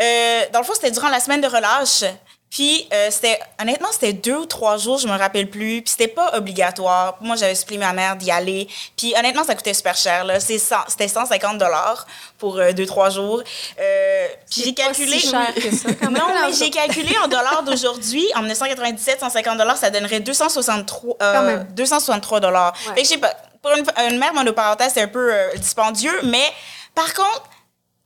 euh, 0.00 0.44
dans 0.52 0.60
le 0.60 0.64
fond, 0.64 0.72
c'était 0.74 0.90
durant 0.90 1.10
la 1.10 1.20
semaine 1.20 1.42
de 1.42 1.46
relâche. 1.46 2.04
Puis, 2.52 2.86
euh, 2.92 3.08
c'était, 3.10 3.40
honnêtement, 3.58 3.88
c'était 3.92 4.12
deux 4.12 4.36
ou 4.36 4.44
trois 4.44 4.76
jours, 4.76 4.98
je 4.98 5.08
me 5.08 5.16
rappelle 5.16 5.48
plus. 5.48 5.80
Puis, 5.80 5.92
c'était 5.92 6.06
pas 6.06 6.36
obligatoire. 6.36 7.16
Moi, 7.22 7.34
j'avais 7.34 7.54
supplié 7.54 7.80
ma 7.80 7.94
mère 7.94 8.14
d'y 8.16 8.30
aller. 8.30 8.68
Puis, 8.94 9.14
honnêtement, 9.18 9.42
ça 9.42 9.54
coûtait 9.54 9.72
super 9.72 9.96
cher, 9.96 10.24
là. 10.24 10.38
C'est 10.38 10.58
100 10.58 10.76
c'était 10.88 11.08
150 11.08 11.56
dollars 11.56 12.06
pour 12.36 12.58
euh, 12.58 12.72
deux, 12.72 12.84
trois 12.84 13.08
jours. 13.08 13.42
Euh, 13.80 14.26
puis, 14.50 14.64
j'ai 14.66 14.72
Pas 14.74 14.82
calculé. 14.82 15.18
si 15.18 15.30
cher 15.30 15.54
que 15.54 15.74
ça, 15.74 15.94
quand 15.94 16.10
même. 16.10 16.20
Non, 16.20 16.26
mais 16.46 16.52
j'ai 16.52 16.68
calculé 16.68 17.16
en 17.24 17.26
dollars 17.26 17.62
d'aujourd'hui, 17.62 18.26
en 18.34 18.40
1997, 18.40 19.20
150 19.20 19.56
dollars, 19.56 19.78
ça 19.78 19.88
donnerait 19.88 20.20
263, 20.20 21.16
euh, 21.22 21.32
Quand 21.34 21.42
même. 21.44 21.66
263 21.70 22.40
dollars. 22.40 22.74
Ouais. 22.88 22.94
Fait 22.96 23.00
que 23.00 23.06
je 23.08 23.12
sais 23.12 23.18
pas, 23.18 23.34
pour 23.62 23.70
une, 23.72 23.84
une 24.10 24.18
mère 24.18 24.34
monoparentale, 24.34 24.90
c'est 24.92 25.00
un 25.00 25.08
peu 25.08 25.32
euh, 25.32 25.54
dispendieux, 25.56 26.20
mais 26.24 26.52
par 26.94 27.14
contre, 27.14 27.44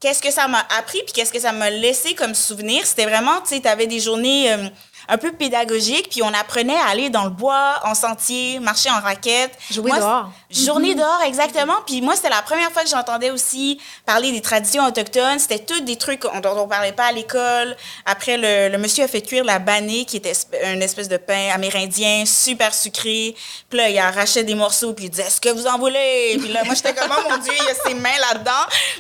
qu'est-ce 0.01 0.23
que 0.23 0.31
ça 0.31 0.49
m'a 0.49 0.67
appris 0.79 1.03
puis 1.05 1.13
qu'est-ce 1.13 1.33
que 1.33 1.41
ça 1.41 1.53
m'a 1.53 1.71
laissé 1.71 2.15
comme 2.15 2.35
souvenir, 2.35 2.87
c'était 2.87 3.07
vraiment, 3.07 3.41
tu 3.41 3.55
sais, 3.55 3.61
t'avais 3.61 3.87
des 3.87 4.01
journées 4.01 4.53
euh, 4.53 4.69
un 5.09 5.19
peu 5.19 5.33
pédagogiques, 5.33 6.09
puis 6.11 6.23
on 6.23 6.33
apprenait 6.35 6.77
à 6.79 6.87
aller 6.87 7.11
dans 7.11 7.25
le 7.25 7.31
bois, 7.31 7.81
en 7.85 7.95
sentier, 7.95 8.59
marcher 8.61 8.90
en 8.90 9.01
raquette. 9.01 9.53
Jouer 9.71 9.88
Moi, 9.90 9.99
dehors. 9.99 10.31
Journée 10.51 10.95
dehors, 10.95 11.23
exactement. 11.27 11.77
Puis 11.87 12.01
moi, 12.01 12.16
c'était 12.16 12.29
la 12.31 12.42
première 12.42 12.71
fois 12.73 12.83
que 12.83 12.88
j'entendais 12.88 13.31
aussi 13.31 13.81
parler 14.05 14.33
des 14.33 14.40
traditions 14.40 14.85
autochtones. 14.87 15.38
C'était 15.38 15.59
tous 15.61 15.81
des 15.81 15.97
trucs 15.97 16.23
dont 16.23 16.57
on 16.57 16.69
parlait 16.69 16.92
pas 16.92 17.07
à 17.07 17.12
l'école. 17.12 17.77
Après, 18.05 18.37
le, 18.37 18.69
le 18.71 18.79
monsieur 18.79 19.05
a 19.05 19.09
fait 19.09 19.23
cuire 19.23 19.45
la 19.45 19.59
banée, 19.59 20.05
qui 20.05 20.16
était 20.16 20.33
une 20.64 20.83
espèce 20.83 21.09
de 21.09 21.16
pain 21.16 21.51
amérindien, 21.55 22.25
super 22.27 22.75
sucré. 22.75 23.35
Puis 23.69 23.79
là, 23.79 23.88
il 23.90 23.99
arrachait 23.99 24.45
des 24.45 24.55
morceaux, 24.55 24.92
puis 24.92 25.07
il 25.07 25.11
disait, 25.11 25.25
est-ce 25.25 25.40
que 25.40 25.49
vous 25.51 25.66
en 25.66 25.79
voulez? 25.79 26.37
Puis 26.40 26.49
là, 26.53 26.64
moi, 26.64 26.75
j'étais 26.75 26.95
comme, 26.95 27.11
oh 27.11 27.31
mon 27.31 27.37
Dieu, 27.38 27.53
il 27.59 27.64
y 27.64 27.71
a 27.71 27.75
ses 27.75 27.95
mains 27.95 28.19
là-dedans. 28.33 28.53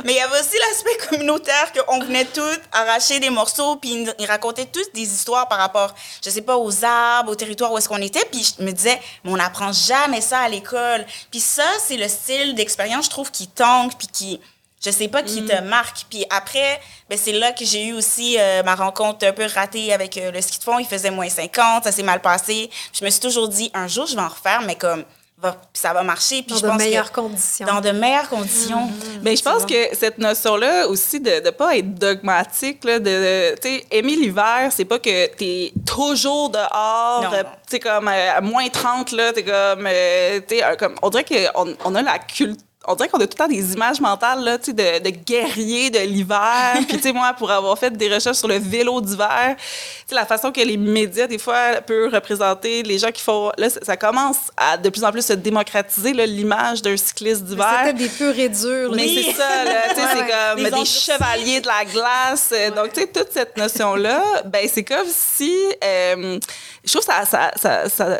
Mais 0.04 0.12
il 0.12 0.16
y 0.16 0.20
avait 0.20 0.38
aussi 0.40 0.56
l'aspect 0.68 1.06
communautaire, 1.08 1.72
qu'on 1.72 2.00
venait 2.00 2.24
tous 2.26 2.58
arracher 2.72 3.20
des 3.20 3.30
morceaux, 3.30 3.76
puis 3.76 4.06
ils- 4.18 4.26
racontaient 4.26 4.66
tous 4.66 4.90
des 4.92 5.02
histoires 5.02 5.46
par 5.48 5.58
rapport, 5.58 5.94
je 6.24 6.30
sais 6.30 6.42
pas, 6.42 6.56
aux 6.56 6.84
arbres, 6.84 7.32
au 7.32 7.34
territoire 7.34 7.72
où 7.72 7.78
est-ce 7.78 7.88
qu'on 7.88 8.02
était. 8.02 8.24
Puis 8.30 8.54
je 8.58 8.64
me 8.64 8.72
disais, 8.72 9.00
mais 9.24 9.32
on 9.32 9.36
n'apprend 9.36 9.72
jamais 9.72 10.20
ça 10.20 10.40
à 10.40 10.48
l'école. 10.48 11.04
Puis 11.30 11.40
ça, 11.40 11.66
c'est 11.80 11.96
le 11.96 12.08
style 12.08 12.54
d'expérience, 12.54 13.06
je 13.06 13.10
trouve, 13.10 13.30
qui 13.30 13.48
tangue, 13.48 13.92
puis 13.98 14.08
qui 14.08 14.40
Je 14.84 14.90
sais 14.90 15.08
pas 15.08 15.22
qui 15.22 15.44
te 15.44 15.60
marque. 15.62 16.06
Puis 16.10 16.24
après, 16.30 16.80
ben 17.08 17.18
c'est 17.18 17.32
là 17.32 17.52
que 17.52 17.64
j'ai 17.64 17.86
eu 17.86 17.92
aussi 17.92 18.36
euh, 18.38 18.62
ma 18.62 18.74
rencontre 18.74 19.26
un 19.26 19.32
peu 19.32 19.46
ratée 19.46 19.92
avec 19.92 20.16
euh, 20.16 20.30
le 20.30 20.40
ski 20.40 20.58
de 20.58 20.64
fond. 20.64 20.78
Il 20.78 20.86
faisait 20.86 21.10
moins 21.10 21.28
50, 21.28 21.84
ça 21.84 21.92
s'est 21.92 22.02
mal 22.02 22.20
passé. 22.20 22.70
Je 22.92 23.04
me 23.04 23.10
suis 23.10 23.20
toujours 23.20 23.48
dit, 23.48 23.70
un 23.74 23.88
jour, 23.88 24.06
je 24.06 24.14
vais 24.14 24.22
en 24.22 24.28
refaire, 24.28 24.62
mais 24.62 24.76
comme 24.76 25.04
va- 25.38 25.56
ça 25.74 25.92
va 25.92 26.02
marcher. 26.02 26.42
Puis 26.42 26.52
Dans 26.52 26.56
je 26.56 26.62
de 26.62 26.68
pense 26.68 26.78
meilleures 26.78 27.12
que 27.12 27.20
conditions. 27.20 27.66
dans 27.66 27.80
de 27.80 27.90
meilleures 27.90 28.28
conditions. 28.28 28.88
Mais 29.22 29.30
Ben, 29.32 29.36
je 29.36 29.42
pense 29.42 29.64
que 29.66 29.94
cette 29.94 30.18
notion-là 30.18 30.88
aussi 30.88 31.20
de 31.20 31.44
ne 31.44 31.50
pas 31.50 31.76
être 31.76 31.94
dogmatique, 31.94 32.84
là, 32.84 32.98
de, 32.98 33.04
de 33.04 33.54
tu 33.60 33.68
sais, 33.68 33.84
aimer 33.90 34.16
l'hiver, 34.16 34.70
c'est 34.70 34.84
pas 34.84 34.98
que 34.98 35.26
tu 35.36 35.44
es 35.44 35.72
toujours 35.86 36.50
dehors, 36.50 37.30
tu 37.30 37.36
sais, 37.68 37.80
comme 37.80 38.08
euh, 38.08 38.36
à 38.36 38.40
moins 38.40 38.68
30, 38.68 39.12
là, 39.12 39.32
t'es 39.32 39.44
comme, 39.44 39.86
euh, 39.86 40.40
tu 40.48 40.56
sais, 40.56 40.62
un- 40.62 40.76
comme, 40.76 40.94
on 41.02 41.10
dirait 41.10 41.24
qu'on 41.24 41.74
on 41.84 41.94
a 41.94 42.02
la 42.02 42.18
culture. 42.18 42.56
On 42.86 42.94
dirait 42.94 43.08
qu'on 43.08 43.18
a 43.18 43.26
tout 43.26 43.36
le 43.38 43.44
temps 43.44 43.48
des 43.48 43.72
images 43.72 44.00
mentales 44.00 44.42
là, 44.44 44.58
tu 44.58 44.66
sais, 44.66 44.72
de, 44.72 45.04
de 45.04 45.10
guerriers 45.10 45.90
de 45.90 45.98
l'hiver. 45.98 46.74
Puis, 46.88 46.96
tu 46.96 47.02
sais, 47.02 47.12
moi, 47.12 47.32
pour 47.36 47.50
avoir 47.50 47.78
fait 47.78 47.90
des 47.96 48.12
recherches 48.12 48.36
sur 48.38 48.48
le 48.48 48.58
vélo 48.58 49.00
d'hiver, 49.00 49.56
tu 49.58 49.64
sais, 50.08 50.14
la 50.14 50.26
façon 50.26 50.52
que 50.52 50.60
les 50.60 50.76
médias, 50.76 51.26
des 51.26 51.38
fois, 51.38 51.80
peuvent 51.86 52.12
représenter 52.12 52.82
les 52.82 52.98
gens 52.98 53.10
qui 53.10 53.22
font. 53.22 53.50
Là, 53.58 53.68
ça, 53.70 53.96
commence 53.96 54.36
à 54.56 54.76
de 54.76 54.88
plus 54.88 55.04
en 55.04 55.10
plus 55.12 55.24
se 55.26 55.32
démocratiser, 55.32 56.12
l'image 56.12 56.82
d'un 56.82 56.96
cycliste 56.96 57.44
d'hiver. 57.44 57.68
C'était 57.86 57.92
des 57.94 58.08
purs 58.08 58.38
et 58.38 58.48
durs. 58.48 58.90
Mais 58.94 59.02
Oui. 59.02 59.24
c'est 59.26 59.32
ça, 59.36 59.64
là, 59.64 59.88
tu 59.88 59.94
sais, 59.94 60.00
Ouais, 60.02 60.12
c'est 60.14 60.70
comme 60.72 60.80
des 60.80 60.84
chevaliers 60.84 61.60
de 61.60 61.66
la 61.66 61.84
glace. 61.84 62.52
Donc, 62.74 62.92
tu 62.92 63.00
sais, 63.00 63.06
toute 63.08 63.32
cette 63.32 63.56
notion-là, 63.56 64.22
ben 64.44 64.68
c'est 64.72 64.84
comme 64.84 65.06
si, 65.08 65.52
euh, 65.82 66.38
je 66.84 66.92
trouve 66.92 67.02
ça, 67.04 67.24
ça, 67.24 67.50
ça, 67.56 67.88
ça, 67.88 68.18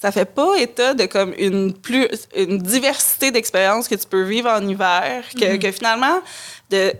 ça 0.00 0.12
fait 0.12 0.24
pas 0.24 0.56
état 0.56 0.94
de 0.94 1.06
comme 1.06 1.34
une 1.38 1.72
plus 1.72 2.06
une 2.36 2.58
diversité 2.58 3.30
d'expériences 3.30 3.88
que 3.88 3.96
tu 3.96 4.06
peux 4.06 4.22
vivre 4.22 4.48
en 4.48 4.66
hiver, 4.66 5.24
que, 5.34 5.38
Mm-hmm. 5.38 5.58
que 5.58 5.72
finalement, 5.72 6.20
de 6.70 6.92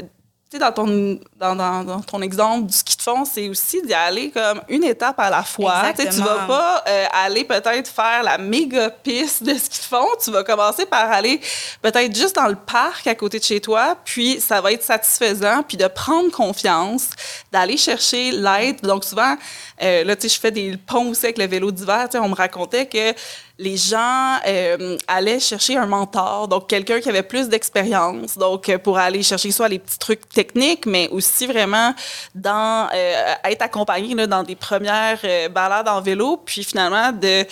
sais, 0.50 0.58
dans 0.58 0.72
ton, 0.72 1.18
dans, 1.36 1.54
dans, 1.54 1.84
dans 1.84 2.00
ton 2.00 2.22
exemple 2.22 2.66
du 2.66 2.72
ski 2.72 2.96
de 2.96 3.02
fond, 3.02 3.24
c'est 3.24 3.48
aussi 3.48 3.82
d'y 3.82 3.92
aller 3.92 4.30
comme 4.30 4.62
une 4.68 4.84
étape 4.84 5.18
à 5.20 5.28
la 5.28 5.42
fois. 5.42 5.92
Tu 5.96 6.08
Tu 6.08 6.20
vas 6.20 6.46
pas 6.46 6.84
euh, 6.88 7.04
aller 7.12 7.44
peut-être 7.44 7.88
faire 7.88 8.22
la 8.22 8.38
méga 8.38 8.90
piste 8.90 9.42
de 9.42 9.54
ski 9.54 9.78
de 9.78 9.84
fond. 9.84 10.06
Tu 10.22 10.30
vas 10.30 10.44
commencer 10.44 10.86
par 10.86 11.10
aller 11.12 11.40
peut-être 11.82 12.16
juste 12.16 12.36
dans 12.36 12.46
le 12.46 12.56
parc 12.56 13.06
à 13.06 13.14
côté 13.14 13.38
de 13.38 13.44
chez 13.44 13.60
toi, 13.60 13.96
puis 14.04 14.40
ça 14.40 14.60
va 14.60 14.72
être 14.72 14.82
satisfaisant, 14.82 15.62
puis 15.62 15.76
de 15.76 15.86
prendre 15.86 16.30
confiance, 16.30 17.10
d'aller 17.52 17.76
chercher 17.76 18.30
l'aide. 18.30 18.80
Donc 18.82 19.04
souvent, 19.04 19.36
euh, 19.82 20.04
là, 20.04 20.16
tu 20.16 20.22
sais, 20.28 20.34
je 20.34 20.40
fais 20.40 20.50
des 20.50 20.76
ponts 20.76 21.10
aussi 21.10 21.26
avec 21.26 21.38
le 21.38 21.46
vélo 21.46 21.70
d'hiver. 21.70 22.06
Tu 22.06 22.12
sais, 22.12 22.18
on 22.18 22.28
me 22.28 22.34
racontait 22.34 22.86
que 22.86 23.12
les 23.58 23.76
gens 23.76 24.36
euh, 24.46 24.96
allaient 25.08 25.40
chercher 25.40 25.76
un 25.76 25.86
mentor, 25.86 26.46
donc 26.46 26.68
quelqu'un 26.68 27.00
qui 27.00 27.08
avait 27.08 27.24
plus 27.24 27.48
d'expérience, 27.48 28.38
donc 28.38 28.68
euh, 28.68 28.78
pour 28.78 28.98
aller 28.98 29.22
chercher 29.24 29.50
soit 29.50 29.68
les 29.68 29.80
petits 29.80 29.98
trucs 29.98 30.28
techniques, 30.28 30.86
mais 30.86 31.08
aussi 31.08 31.46
vraiment 31.46 31.92
dans 32.36 32.88
euh, 32.94 33.34
être 33.44 33.62
accompagné 33.62 34.14
là, 34.14 34.28
dans 34.28 34.44
des 34.44 34.54
premières 34.54 35.18
euh, 35.24 35.48
balades 35.48 35.88
en 35.88 36.00
vélo, 36.00 36.40
puis 36.44 36.62
finalement 36.62 37.10
de 37.12 37.44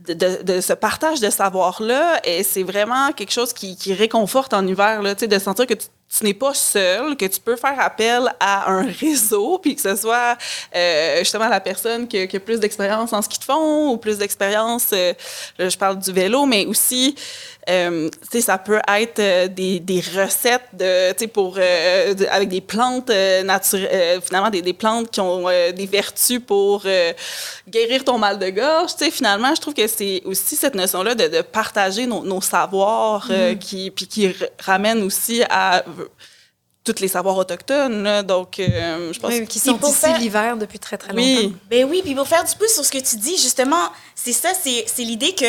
de, 0.00 0.42
de, 0.42 0.60
ce 0.60 0.72
partage 0.72 1.20
de 1.20 1.28
savoir-là, 1.28 2.20
et 2.24 2.42
c'est 2.44 2.62
vraiment 2.62 3.10
quelque 3.12 3.32
chose 3.32 3.52
qui, 3.52 3.76
qui 3.76 3.92
réconforte 3.92 4.54
en 4.54 4.64
hiver, 4.66 5.02
là, 5.02 5.14
de 5.14 5.38
sentir 5.38 5.66
que 5.66 5.74
tu, 5.74 5.88
tu 6.16 6.24
n'es 6.24 6.34
pas 6.34 6.54
seul, 6.54 7.16
que 7.16 7.26
tu 7.26 7.38
peux 7.40 7.56
faire 7.56 7.78
appel 7.78 8.32
à 8.40 8.70
un 8.70 8.86
réseau, 8.86 9.58
puis 9.62 9.74
que 9.74 9.82
ce 9.82 9.94
soit 9.96 10.36
euh, 10.74 11.18
justement 11.18 11.48
la 11.48 11.60
personne 11.60 12.08
qui, 12.08 12.18
a- 12.18 12.26
qui 12.26 12.36
a 12.36 12.40
plus 12.40 12.58
d'expérience 12.60 13.12
en 13.12 13.20
ski 13.22 13.38
de 13.38 13.44
fond 13.44 13.90
ou 13.90 13.96
plus 13.98 14.18
d'expérience, 14.18 14.86
euh, 14.92 15.12
je 15.58 15.76
parle 15.76 15.98
du 15.98 16.12
vélo, 16.12 16.46
mais 16.46 16.64
aussi, 16.66 17.14
euh, 17.68 18.08
tu 18.08 18.28
sais, 18.32 18.40
ça 18.40 18.56
peut 18.56 18.80
être 18.88 19.52
des, 19.54 19.80
des 19.80 20.00
recettes 20.16 20.62
de, 20.72 21.12
tu 21.12 21.18
sais, 21.20 21.26
pour, 21.26 21.54
de- 21.56 22.26
avec 22.30 22.48
des 22.48 22.62
plantes 22.62 23.10
naturelles, 23.44 24.20
finalement, 24.24 24.48
des, 24.50 24.62
des 24.62 24.72
plantes 24.72 25.10
qui 25.10 25.20
ont 25.20 25.44
des 25.74 25.86
vertus 25.86 26.40
pour 26.44 26.84
guérir 27.68 28.04
ton 28.04 28.16
mal 28.18 28.38
de 28.38 28.48
gorge. 28.48 28.96
Tu 28.96 29.04
sais, 29.04 29.10
finalement, 29.10 29.54
je 29.54 29.60
trouve 29.60 29.74
que 29.74 29.86
c'est 29.86 30.22
aussi 30.24 30.56
cette 30.56 30.74
notion-là 30.74 31.14
de, 31.14 31.28
de 31.28 31.42
partager 31.42 32.06
nos, 32.06 32.24
nos 32.24 32.40
savoirs, 32.40 33.26
euh, 33.30 33.54
qui, 33.54 33.90
puis 33.90 34.06
qui 34.06 34.34
ramène 34.58 35.02
aussi 35.02 35.42
à 35.50 35.84
tous 36.84 37.00
les 37.00 37.08
savoirs 37.08 37.36
autochtones. 37.36 38.02
là. 38.02 38.22
Donc, 38.22 38.58
euh, 38.58 39.12
je 39.12 39.18
pense 39.20 39.32
Oui, 39.32 39.46
qui 39.46 39.58
sont 39.58 39.76
pour 39.78 39.90
ici 39.90 39.98
faire- 40.00 40.18
l'hiver 40.18 40.56
depuis 40.56 40.78
très, 40.78 40.96
très 40.96 41.12
oui. 41.14 41.34
longtemps. 41.44 41.56
Ben 41.70 41.84
oui, 41.88 42.00
puis 42.02 42.14
pour 42.14 42.26
faire 42.26 42.44
du 42.44 42.54
pouce 42.56 42.72
sur 42.72 42.84
ce 42.84 42.90
que 42.90 42.98
tu 42.98 43.16
dis, 43.16 43.36
justement, 43.36 43.90
c'est 44.14 44.32
ça, 44.32 44.50
c'est 44.60 44.84
c'est 44.86 45.02
l'idée 45.02 45.34
que 45.34 45.44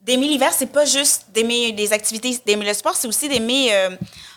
d'aimer 0.00 0.28
l'hiver, 0.28 0.50
c'est 0.56 0.72
pas 0.72 0.86
juste 0.86 1.26
d'aimer 1.34 1.72
les 1.72 1.92
activités, 1.92 2.38
d'aimer 2.46 2.64
le 2.66 2.72
sport, 2.74 2.94
c'est 2.96 3.08
aussi 3.08 3.28
d'aimer. 3.28 3.68
euh, 3.74 3.90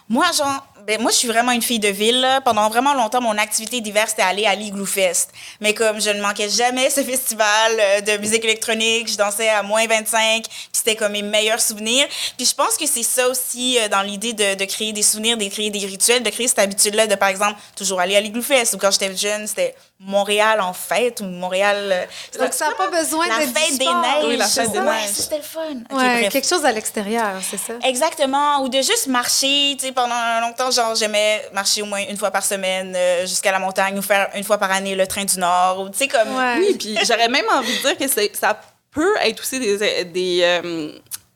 moi, 0.10 0.26
genre, 0.32 0.66
ben 0.86 1.02
moi, 1.02 1.12
je 1.12 1.18
suis 1.18 1.28
vraiment 1.28 1.52
une 1.54 1.62
fille 1.62 1.80
de 1.80 1.88
ville. 1.88 2.28
Pendant 2.44 2.70
vraiment 2.70 2.94
longtemps, 2.94 3.22
mon 3.22 3.38
activité 3.38 3.80
d'hiver, 3.80 4.08
c'était 4.10 4.22
aller 4.22 4.46
à 4.46 4.54
l'Igloo 4.54 4.86
Fest. 4.86 5.32
Mais 5.62 5.74
comme 5.74 6.02
je 6.02 6.10
ne 6.10 6.22
manquais 6.22 6.50
jamais 6.50 6.90
ce 6.90 7.02
festival 7.02 7.72
euh, 7.80 8.02
de 8.02 8.18
musique 8.18 8.44
électronique, 8.44 9.10
je 9.10 9.18
dansais 9.18 9.48
à 9.48 9.64
moins 9.64 9.88
25, 9.88 10.44
puis 10.44 10.68
c'était 10.74 10.96
comme 10.96 11.14
mes 11.14 11.22
meilleurs 11.22 11.62
souvenirs. 11.62 12.06
Puis 12.38 12.46
je 12.46 12.54
pense 12.54 12.76
que 12.78 12.86
c'est 12.86 13.04
ça 13.04 13.30
aussi 13.30 13.80
euh, 13.80 13.88
dans 13.88 14.02
l'idée 14.02 14.34
de, 14.34 14.56
de 14.56 14.66
créer 14.66 14.92
des 14.92 15.04
souvenirs, 15.04 15.38
de 15.38 15.48
créer 15.48 15.70
des 15.70 15.86
rituels, 15.86 16.22
de 16.22 16.30
créer 16.30 16.50
cette 16.50 16.60
habitude-là 16.60 17.08
de, 17.08 17.16
par 17.16 17.30
exemple, 17.30 17.56
toujours 17.76 18.02
aller 18.02 18.18
à 18.18 18.22
l'Igloo 18.22 18.42
Fest. 18.42 18.74
Ou 18.74 18.78
quand 18.78 18.92
j'étais 18.92 19.16
jeune, 19.16 19.48
c'était 19.48 19.76
Montréal 20.00 20.60
en 20.60 20.74
fête 20.74 21.22
ou 21.22 21.26
Montréal. 21.26 21.78
euh, 21.92 22.06
Donc, 22.40 22.52
ça 22.54 22.68
n'a 22.68 22.74
pas 22.76 22.88
besoin 22.90 23.26
la 23.28 23.38
d'être 23.38 23.54
du 23.54 23.60
fête 23.60 23.78
des 23.80 23.86
neiges. 23.86 24.26
Oui, 24.26 24.36
la 24.38 24.46
c'est 24.46 24.62
fête 24.64 24.72
des 24.72 24.78
ça. 24.80 24.84
Ouais, 24.84 24.92
neiges. 25.02 25.10
C'était 25.14 25.38
le 25.38 25.44
fun. 25.44 25.62
Ok, 25.90 25.98
Ouais, 25.98 26.20
bref. 26.20 26.30
quelque 26.34 26.48
chose 26.48 26.66
à 26.66 26.72
l'extérieur, 26.74 27.34
c'est 27.50 27.58
ça. 27.58 27.74
Exactement. 27.84 28.62
Ou 28.64 28.70
de 28.70 28.78
juste 28.82 29.08
marcher, 29.08 29.76
tu 29.80 29.86
sais, 29.86 29.92
pendant 29.94 30.16
longtemps, 30.42 30.72
genre, 30.72 30.94
j'aimais 30.96 31.48
marcher 31.54 31.82
au 31.84 31.86
moins 31.86 32.02
une 32.10 32.18
fois 32.18 32.32
par 32.32 32.44
semaine 32.44 32.94
euh, 32.96 33.22
jusqu'à 33.26 33.52
la 33.54 33.60
montagne 33.60 33.98
ou 33.98 34.02
faire 34.02 34.30
une 34.36 34.44
fois 34.44 34.58
par 34.58 34.72
année 34.72 34.94
le 34.96 35.08
train 35.08 35.24
du 35.24 35.40
Nord. 35.40 35.80
Ou, 35.82 35.90
tu 35.90 36.00
sais, 36.00 36.08
comme. 36.10 36.36
Ouais. 36.36 36.56
Oui, 36.58 36.76
puis 36.78 36.98
j'aurais 37.08 37.30
même 37.30 37.46
envie 37.54 37.74
de 37.78 37.82
dire 37.82 37.98
que 37.98 38.08
c'est- 38.08 38.36
ça 38.36 38.60
peut 38.92 39.16
être 39.22 39.40
aussi 39.40 39.60
des, 39.60 40.04
des, 40.06 40.40
euh, 40.44 40.92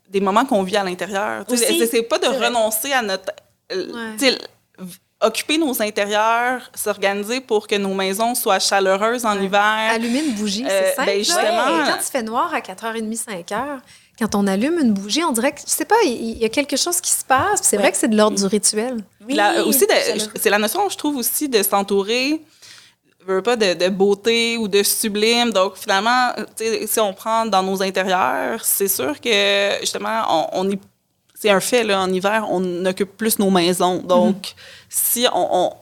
des 0.09 0.19
moments 0.19 0.45
qu'on 0.45 0.63
vit 0.63 0.75
à 0.77 0.83
l'intérieur. 0.83 1.45
Aussi, 1.47 1.63
C'est 1.79 1.87
c'est 1.87 2.01
pas 2.03 2.19
de 2.19 2.27
renoncer 2.27 2.91
à 2.91 3.01
notre... 3.01 3.31
euh, 3.71 4.11
Occuper 5.19 5.57
nos 5.57 5.81
intérieurs, 5.81 6.69
s'organiser 6.75 7.41
pour 7.41 7.67
que 7.67 7.73
nos 7.75 7.93
maisons 7.95 8.35
soient 8.35 8.59
chaleureuses 8.59 9.25
en 9.25 9.35
Ouais. 9.35 9.45
hiver. 9.45 9.89
Allumer 9.91 10.19
une 10.23 10.33
bougie, 10.35 10.63
Euh, 10.63 10.67
c'est 10.69 10.95
simple. 10.95 11.07
ben, 11.07 11.17
justement- 11.17 11.85
Quand 11.87 11.97
il 11.99 12.11
fait 12.11 12.23
noir 12.23 12.53
à 12.53 12.61
4h30, 12.61 13.15
5h, 13.15 13.79
quand 14.19 14.35
on 14.35 14.45
allume 14.45 14.77
une 14.79 14.93
bougie, 14.93 15.23
on 15.23 15.31
dirait 15.31 15.53
que, 15.53 15.61
je 15.61 15.69
sais 15.71 15.85
pas, 15.85 15.95
il 16.05 16.37
y, 16.37 16.45
a 16.45 16.49
quelque 16.49 16.77
chose 16.77 17.01
qui 17.01 17.11
se 17.11 17.25
passe. 17.25 17.61
C'est 17.63 17.77
vrai 17.77 17.91
que 17.91 17.97
c'est 17.97 18.07
de 18.09 18.15
l'ordre 18.15 18.37
du 18.37 18.45
rituel. 18.45 18.97
Oui, 19.27 19.33
La- 19.33 19.63
aussi, 19.65 19.87
c'est 20.35 20.49
la 20.51 20.59
notion, 20.59 20.87
je 20.89 20.97
trouve, 20.97 21.17
aussi 21.17 21.49
de 21.49 21.61
s'entourer 21.63 22.41
je 23.29 23.33
veux 23.33 23.41
pas 23.41 23.57
de, 23.57 23.73
de 23.73 23.89
beauté 23.89 24.55
ou 24.55 24.69
de 24.69 24.81
sublime. 24.83 25.51
Donc, 25.51 25.75
finalement, 25.75 26.31
si 26.85 26.97
on 27.01 27.13
prend 27.13 27.45
dans 27.45 27.61
nos 27.61 27.81
intérieurs, 27.83 28.63
c'est 28.63 28.87
sûr 28.87 29.19
que, 29.19 29.79
justement, 29.81 30.23
on, 30.53 30.61
on 30.65 30.69
est... 30.71 30.79
C'est 31.39 31.49
un 31.51 31.59
fait, 31.59 31.83
là, 31.83 32.01
en 32.01 32.11
hiver, 32.11 32.47
on 32.49 32.85
occupe 32.85 33.15
plus 33.15 33.37
nos 33.37 33.49
maisons. 33.51 33.97
Donc, 33.97 34.53
si 34.89 35.27
on, 35.33 35.71
on- 35.71 35.73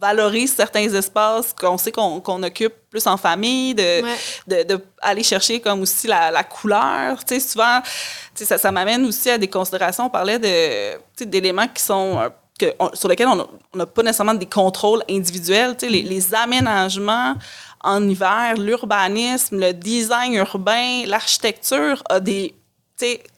valorise 0.00 0.54
certains 0.54 0.92
espaces 0.94 1.54
qu'on 1.58 1.78
sait 1.78 1.90
qu'on 1.92 2.20
qu'on 2.20 2.42
occupe 2.42 2.74
plus 2.90 3.06
en 3.06 3.16
famille, 3.16 3.74
de, 3.74 4.02
Ouais. 4.02 4.16
de, 4.46 4.74
de 4.74 4.84
aller 5.00 5.22
chercher 5.22 5.60
comme 5.60 5.80
aussi 5.82 6.06
la, 6.06 6.30
la 6.30 6.44
couleur. 6.44 7.24
Tu 7.24 7.34
sais, 7.34 7.40
souvent, 7.40 7.80
tu 7.82 7.90
sais, 8.34 8.44
ça, 8.44 8.58
ça 8.58 8.70
m'amène 8.70 9.04
aussi 9.06 9.30
à 9.30 9.38
des 9.38 9.48
considérations. 9.48 10.04
On 10.06 10.10
parlait 10.10 10.38
de, 10.38 11.24
d'éléments 11.24 11.68
qui 11.68 11.82
sont 11.82 12.18
euh, 12.18 12.28
que, 12.58 12.66
on- 12.78 12.90
sur 12.94 13.08
lesquels 13.08 13.28
on 13.28 13.46
n'a 13.78 13.86
pas 13.86 14.02
nécessairement 14.02 14.34
des 14.34 14.46
contrôles 14.46 15.02
individuels. 15.10 15.76
Tu 15.76 15.86
sais, 15.86 15.92
les, 15.92 16.02
les 16.02 16.34
aménagements 16.34 17.34
en 17.82 18.06
hiver, 18.08 18.54
l'urbanisme, 18.58 19.58
le 19.58 19.72
design 19.72 20.34
urbain, 20.34 21.04
l'architecture 21.06 22.02
a 22.10 22.20
des, 22.20 22.54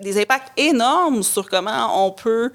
des 0.01 0.21
impacts 0.21 0.53
énormes 0.59 1.23
sur 1.23 1.49
comment 1.49 2.07
on 2.07 2.11
peut 2.11 2.51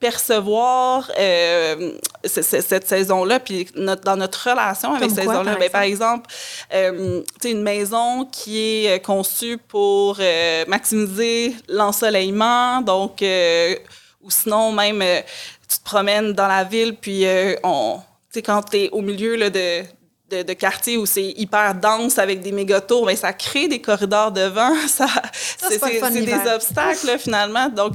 percevoir 0.00 1.08
euh, 1.18 1.92
ce- 2.24 2.42
ce- 2.42 2.60
cette 2.60 2.88
saison-là, 2.88 3.38
puis 3.38 3.68
notre- 3.76 4.02
dans 4.02 4.16
notre 4.16 4.48
relation 4.50 4.90
avec 4.94 5.02
Comme 5.08 5.10
cette 5.16 5.28
saison-là. 5.28 5.52
par 5.52 5.58
Ben, 5.60 5.70
par 5.70 5.82
exemple, 5.82 6.28
euh, 6.74 7.22
une 7.44 7.62
maison 7.62 8.24
qui 8.24 8.58
est 8.84 8.96
euh, 8.96 8.98
conçue 8.98 9.58
pour 9.58 10.16
euh, 10.18 10.64
maximiser 10.66 11.54
l'ensoleillement, 11.68 12.80
donc, 12.80 13.22
ou 14.22 14.30
sinon 14.30 14.72
même, 14.72 15.04
tu 15.68 15.78
te 15.78 15.84
promènes 15.84 16.32
dans 16.32 16.48
la 16.48 16.64
ville, 16.64 16.96
puis 17.00 17.24
on, 17.62 18.00
quand 18.44 18.62
tu 18.70 18.76
es 18.78 18.90
au 18.90 19.00
milieu 19.02 19.36
là, 19.36 19.50
de, 19.50 19.82
de, 20.32 20.42
de 20.42 20.52
quartiers 20.54 20.96
où 20.96 21.06
c'est 21.06 21.30
hyper 21.36 21.74
dense 21.74 22.18
avec 22.18 22.40
des 22.40 22.52
mégots 22.52 23.04
ben, 23.04 23.16
ça 23.16 23.32
crée 23.32 23.68
des 23.68 23.80
corridors 23.80 24.32
de 24.32 24.42
vent, 24.42 24.74
ça, 24.88 25.06
fun 26.00 26.10
c'est 26.12 26.20
des 26.24 26.32
obstacles 26.54 27.06
là, 27.06 27.18
finalement. 27.18 27.68
Donc, 27.68 27.94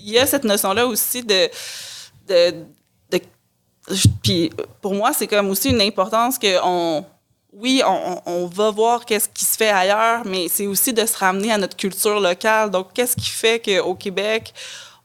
il 0.00 0.10
y 0.10 0.18
a 0.18 0.26
cette 0.26 0.44
notion-là 0.44 0.86
aussi 0.86 1.22
de, 1.22 1.48
de, 2.28 2.54
puis 4.22 4.50
pour 4.80 4.94
moi, 4.94 5.12
c'est 5.12 5.26
comme 5.26 5.50
aussi 5.50 5.70
une 5.70 5.80
importance 5.80 6.38
que 6.38 6.58
on, 6.62 7.04
oui, 7.52 7.82
on, 7.86 7.90
on- 8.26 8.32
on 8.44 8.46
va 8.46 8.70
voir 8.70 9.04
qu'est-ce 9.04 9.28
qui 9.28 9.44
se 9.44 9.56
fait 9.56 9.68
ailleurs, 9.70 10.22
mais 10.24 10.46
c'est 10.48 10.66
aussi 10.66 10.92
de 10.92 11.04
se 11.04 11.16
ramener 11.16 11.52
à 11.52 11.58
notre 11.58 11.76
culture 11.76 12.20
locale. 12.20 12.70
Donc, 12.70 12.92
qu'est-ce 12.94 13.16
qui 13.16 13.28
fait 13.28 13.60
qu'au 13.60 13.94
Québec, 13.94 14.54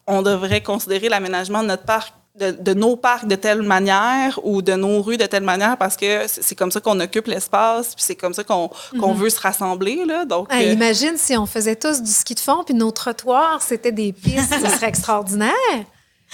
on 0.06 0.21
devrait 0.21 0.62
considérer 0.62 1.10
l'aménagement 1.10 1.63
de 1.63 1.67
notre 1.69 1.84
parc 1.84 2.13
de, 2.38 2.73
nos 2.73 2.95
parcs 2.95 3.28
de 3.28 3.36
telle 3.36 3.62
manière 3.62 4.39
ou 4.43 4.62
de 4.62 4.73
nos 4.73 5.02
rues 5.02 5.17
de 5.17 5.26
telle 5.26 5.43
manière 5.43 5.78
parce 5.78 5.97
que 5.97 6.26
c'est 6.28 6.56
comme 6.56 6.71
ça 6.71 6.80
qu'on 6.80 7.00
occupe 7.00 7.28
l'espace, 7.28 7.95
puis 7.95 8.04
c'est 8.04 8.15
comme 8.15 8.34
ça 8.34 8.43
qu'on 8.43 8.69
qu'on 9.00 9.13
mhm. 9.13 9.19
veut 9.19 9.30
se 9.30 9.39
rassembler. 9.39 10.06
Là. 10.06 10.26
Donc, 10.26 10.52
euh, 10.54 10.62
Imagine 10.62 11.17
si 11.17 11.36
on 11.36 11.45
faisait 11.45 11.76
tous 11.76 12.02
du 12.02 12.12
ski 12.12 12.36
de 12.36 12.39
fond, 12.39 12.63
puis 12.63 12.73
nos 12.73 12.91
trottoirs, 12.91 13.62
c'était 13.62 13.91
des 13.91 14.13
pistes, 14.13 14.54
ce 14.54 14.69
serait 14.69 14.89
extraordinaire. 14.89 15.54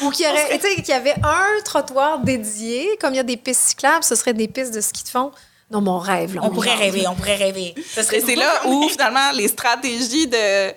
Ou 0.02 0.10
qu'il 0.10 0.26
y, 0.26 0.30
aurait, 0.30 0.60
qu'il 0.60 0.88
y 0.88 0.92
avait 0.92 1.16
un 1.24 1.62
trottoir 1.63 2.20
dédié, 2.20 2.98
comme 3.00 3.13
il 3.13 3.18
y 3.18 3.20
a 3.20 3.24
des 3.24 3.38
pistes 3.38 3.62
cyclables, 3.62 4.04
ce 4.04 4.16
serait 4.16 4.34
des 4.34 4.48
pistes 4.48 4.74
de 4.74 4.82
ski 4.82 5.04
de 5.04 5.10
fond. 5.10 5.32
Non, 5.70 5.82
mon 5.82 6.00
rêve. 6.00 6.36
Là, 6.36 6.42
on, 6.44 6.50
pourrait 6.50 6.74
rêver, 6.74 7.08
on 7.08 7.16
pourrait 7.16 7.36
rêver. 7.36 7.76
C'est 7.88 8.36
là 8.36 8.62
où, 8.66 8.89
finalement, 8.89 9.32
les 9.34 9.48
stratégies 9.48 10.28
de... 10.28 10.74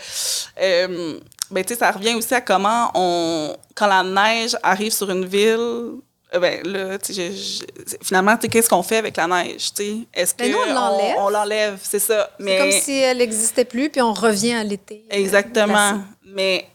Euh, 0.60 1.18
ben, 1.50 1.64
tu 1.64 1.74
sais, 1.74 1.80
ça 1.80 1.90
revient 1.90 2.14
aussi 2.14 2.34
à 2.34 2.40
comment 2.40 2.90
on... 2.94 3.56
Quand 3.74 3.86
la 3.86 4.02
neige 4.02 4.56
arrive 4.62 4.92
sur 4.92 5.10
une 5.10 5.24
ville, 5.24 6.00
euh, 6.34 6.40
ben 6.40 6.66
là, 6.66 6.98
finalement, 8.02 8.36
qu'est-ce 8.36 8.68
qu'on 8.68 8.82
fait 8.82 8.96
avec 8.96 9.16
la 9.16 9.26
neige, 9.26 9.72
tu 9.74 10.06
Est-ce 10.12 10.34
ben, 10.36 10.50
que 10.50 11.18
on 11.18 11.28
l'enlève? 11.28 11.78
c'est 11.82 11.98
ça. 11.98 12.30
C'est 12.38 12.58
comme 12.58 12.72
si 12.72 12.98
elle 12.98 13.18
n'existait 13.18 13.64
plus, 13.64 13.90
puis 13.90 14.02
on 14.02 14.12
revient 14.12 14.54
à 14.54 14.64
l'été. 14.64 15.04
Euh, 15.12 15.16
Exactement. 15.16 16.00
Mais 16.24 16.68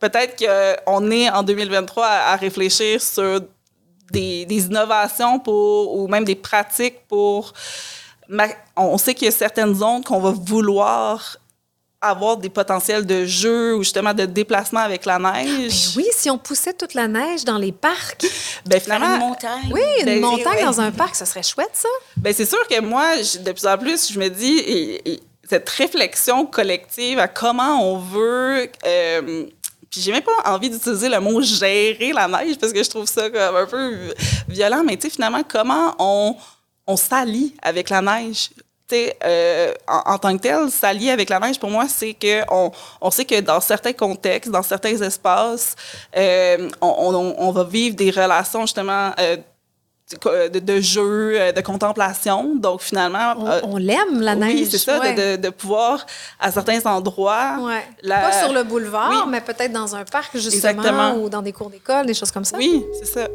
peut-être 0.00 0.36
qu'on 0.36 1.10
est 1.10 1.30
en 1.30 1.42
2023 1.42 2.04
à, 2.06 2.36
réfléchir 2.36 3.00
sur 3.00 3.40
des, 4.10 4.46
innovations 4.50 5.38
pour, 5.38 5.96
ou 5.96 6.08
même 6.08 6.24
des 6.24 6.36
pratiques 6.36 7.06
pour... 7.08 7.52
On 8.76 8.98
sait 8.98 9.14
qu'il 9.14 9.26
y 9.26 9.28
a 9.28 9.32
certaines 9.32 9.74
zones 9.74 10.02
qu'on 10.02 10.18
va 10.18 10.32
vouloir 10.32 11.38
avoir 12.00 12.36
des 12.36 12.50
potentiels 12.50 13.06
de 13.06 13.24
jeu 13.24 13.74
ou 13.74 13.82
justement 13.82 14.14
de 14.14 14.26
déplacement 14.26 14.80
avec 14.80 15.04
la 15.04 15.18
neige. 15.18 15.94
Ben 15.94 16.02
oui, 16.02 16.06
si 16.12 16.30
on 16.30 16.38
poussait 16.38 16.74
toute 16.74 16.94
la 16.94 17.08
neige 17.08 17.44
dans 17.44 17.58
les 17.58 17.72
parcs. 17.72 18.26
Ben 18.66 18.80
finalement, 18.80 19.14
une 19.14 19.20
montagne. 19.20 19.70
Oui, 19.70 19.80
une 20.00 20.06
ben, 20.06 20.20
montagne 20.20 20.64
dans 20.64 20.80
un 20.80 20.90
parc, 20.90 21.14
ce 21.14 21.24
serait 21.24 21.44
chouette 21.44 21.70
ça. 21.72 21.88
Ben 22.16 22.34
c'est 22.34 22.46
sûr 22.46 22.58
que 22.66 22.80
moi, 22.80 23.16
de 23.16 23.52
plus 23.52 23.66
en 23.66 23.78
plus, 23.78 24.12
je 24.12 24.18
me 24.18 24.28
dis 24.28 25.00
cette 25.48 25.68
réflexion 25.68 26.46
collective 26.46 27.20
à 27.20 27.28
comment 27.28 27.80
on 27.80 27.98
veut 27.98 28.68
euh, 28.84 29.46
puis 29.96 30.00
j'ai 30.00 30.12
même 30.12 30.22
pas 30.22 30.52
envie 30.52 30.68
d'utiliser 30.68 31.08
le 31.08 31.20
mot 31.20 31.40
gérer 31.40 32.12
la 32.12 32.28
neige 32.28 32.58
parce 32.58 32.72
que 32.72 32.82
je 32.82 32.90
trouve 32.90 33.06
ça 33.06 33.30
comme 33.30 33.56
un 33.56 33.66
peu 33.66 34.12
violent, 34.48 34.82
mais 34.84 34.96
tu 34.96 35.08
sais, 35.08 35.14
finalement, 35.14 35.42
comment 35.46 35.94
on, 35.98 36.36
on 36.86 36.96
s'allie 36.96 37.54
avec 37.62 37.88
la 37.88 38.02
neige? 38.02 38.50
Euh, 38.92 39.74
en, 39.88 40.12
en, 40.12 40.18
tant 40.18 40.36
que 40.36 40.42
tel, 40.42 40.70
s'allier 40.70 41.10
avec 41.10 41.28
la 41.28 41.40
neige, 41.40 41.58
pour 41.58 41.70
moi, 41.70 41.86
c'est 41.88 42.14
que 42.14 42.42
on, 43.00 43.10
sait 43.10 43.24
que 43.24 43.40
dans 43.40 43.60
certains 43.60 43.92
contextes, 43.92 44.50
dans 44.50 44.62
certains 44.62 44.96
espaces, 45.00 45.74
euh, 46.16 46.68
on, 46.80 47.14
on, 47.14 47.34
on, 47.38 47.50
va 47.50 47.64
vivre 47.64 47.96
des 47.96 48.10
relations 48.10 48.60
justement 48.62 49.10
euh, 49.18 49.36
de, 50.48 50.60
de, 50.60 50.80
jeu, 50.80 51.52
de 51.52 51.60
contemplation. 51.62 52.54
Donc, 52.54 52.80
finalement... 52.80 53.34
On, 53.64 53.76
l'aime, 53.76 54.20
la 54.20 54.36
neige. 54.36 54.54
Oui, 54.54 54.68
c'est 54.70 54.78
ça, 54.78 55.00
de, 55.00 55.36
de, 55.36 55.50
pouvoir, 55.50 56.06
à 56.38 56.52
certains 56.52 56.80
endroits... 56.84 57.56
Ouais. 57.60 57.82
Pas 58.08 58.40
sur 58.40 58.52
le 58.52 58.62
boulevard, 58.62 59.26
mais 59.26 59.40
peut-être 59.40 59.72
dans 59.72 59.96
un 59.96 60.04
parc, 60.04 60.36
justement, 60.36 61.14
ou 61.16 61.28
dans 61.28 61.42
des 61.42 61.52
cours 61.52 61.70
d'école, 61.70 62.06
des 62.06 62.14
choses 62.14 62.30
comme 62.30 62.44
ça. 62.44 62.56
Oui, 62.56 62.84
c'est 63.00 63.06
ça. 63.06 63.28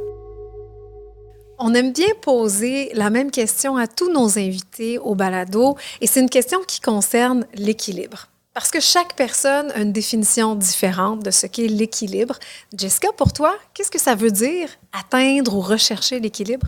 On 1.64 1.76
aime 1.76 1.94
bien 1.94 2.08
poser 2.24 2.90
la 2.96 3.12
même 3.12 3.30
question 3.30 3.78
à 3.78 3.86
tous 3.86 4.12
nos 4.12 4.40
invités 4.40 4.98
au 4.98 5.14
balado, 5.14 5.78
et 6.02 6.08
c'est 6.08 6.20
une 6.20 6.30
question 6.30 6.60
qui 6.68 6.82
concerne 6.82 7.46
l'équilibre. 7.54 8.30
Parce 8.56 8.72
que 8.72 8.80
chaque 8.80 9.16
personne 9.16 9.70
a 9.76 9.82
une 9.82 9.94
définition 9.94 10.56
différente 10.56 11.22
de 11.22 11.30
ce 11.30 11.46
qu'est 11.46 11.68
l'équilibre. 11.68 12.40
Jessica, 12.76 13.10
pour 13.16 13.32
toi, 13.32 13.56
qu'est-ce 13.76 13.92
que 13.92 14.00
ça 14.00 14.16
veut 14.16 14.32
dire 14.32 14.70
atteindre 14.92 15.56
ou 15.56 15.62
rechercher 15.62 16.20
l'équilibre? 16.20 16.66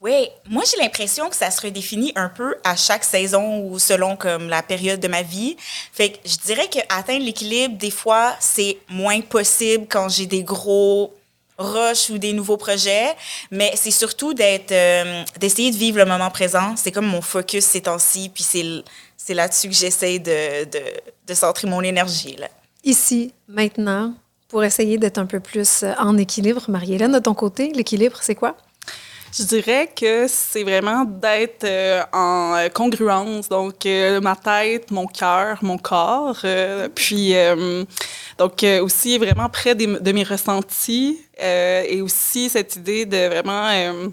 Oui, 0.00 0.30
moi 0.48 0.62
j'ai 0.64 0.82
l'impression 0.82 1.28
que 1.28 1.36
ça 1.36 1.50
se 1.50 1.60
redéfinit 1.60 2.12
un 2.16 2.30
peu 2.30 2.54
à 2.64 2.74
chaque 2.74 3.04
saison 3.04 3.66
ou 3.66 3.78
selon 3.78 4.16
comme 4.16 4.48
la 4.48 4.62
période 4.62 4.98
de 4.98 5.08
ma 5.08 5.20
vie. 5.20 5.58
Fait 5.92 6.12
que 6.12 6.18
je 6.24 6.38
dirais 6.38 6.70
que 6.72 6.78
atteindre 6.88 7.26
l'équilibre 7.26 7.76
des 7.76 7.90
fois 7.90 8.34
c'est 8.40 8.78
moins 8.88 9.20
possible 9.20 9.84
quand 9.90 10.08
j'ai 10.08 10.24
des 10.24 10.42
gros 10.42 11.12
rushs 11.60 12.10
ou 12.10 12.18
des 12.18 12.32
nouveaux 12.32 12.56
projets, 12.56 13.14
mais 13.50 13.72
c'est 13.76 13.90
surtout 13.90 14.34
d'être 14.34 14.72
euh, 14.72 15.22
d'essayer 15.38 15.70
de 15.70 15.76
vivre 15.76 15.98
le 15.98 16.06
moment 16.06 16.30
présent. 16.30 16.74
C'est 16.76 16.90
comme 16.90 17.06
mon 17.06 17.22
focus 17.22 17.64
ces 17.64 17.82
temps-ci, 17.82 18.30
puis 18.30 18.42
c'est 18.42 18.64
c'est 19.16 19.34
là-dessus 19.34 19.68
que 19.68 19.74
j'essaie 19.74 20.18
de, 20.18 20.64
de, 20.64 20.80
de, 21.26 21.34
centrer 21.34 21.68
mon 21.68 21.82
énergie. 21.82 22.36
Là. 22.36 22.48
Ici, 22.84 23.34
maintenant, 23.48 24.14
pour 24.48 24.64
essayer 24.64 24.96
d'être 24.96 25.18
un 25.18 25.26
peu 25.26 25.40
plus 25.40 25.82
euh, 25.82 25.92
en 25.98 26.16
équilibre. 26.16 26.64
Marie-Hélène, 26.68 27.12
de 27.12 27.18
ton 27.18 27.34
côté, 27.34 27.70
l'équilibre, 27.74 28.18
c'est 28.22 28.34
quoi? 28.34 28.56
Je 29.32 29.44
dirais 29.44 29.88
que 29.94 30.26
c'est 30.28 30.64
vraiment 30.64 31.04
d'être 31.04 31.64
euh, 31.64 32.02
en 32.12 32.54
euh, 32.56 32.68
congruence, 32.68 33.48
donc 33.48 33.86
ma 34.22 34.36
tête, 34.36 34.90
mon 34.90 35.06
cœur, 35.06 35.58
mon 35.62 35.78
corps, 35.78 36.44
puis 36.94 37.34
donc 38.38 38.64
aussi 38.82 39.18
vraiment 39.18 39.48
près 39.48 39.74
de 39.74 40.12
mes 40.12 40.24
ressentis 40.24 41.18
et 41.38 42.00
aussi 42.02 42.48
cette 42.48 42.76
idée 42.76 43.06
de 43.06 43.28
vraiment 43.28 44.10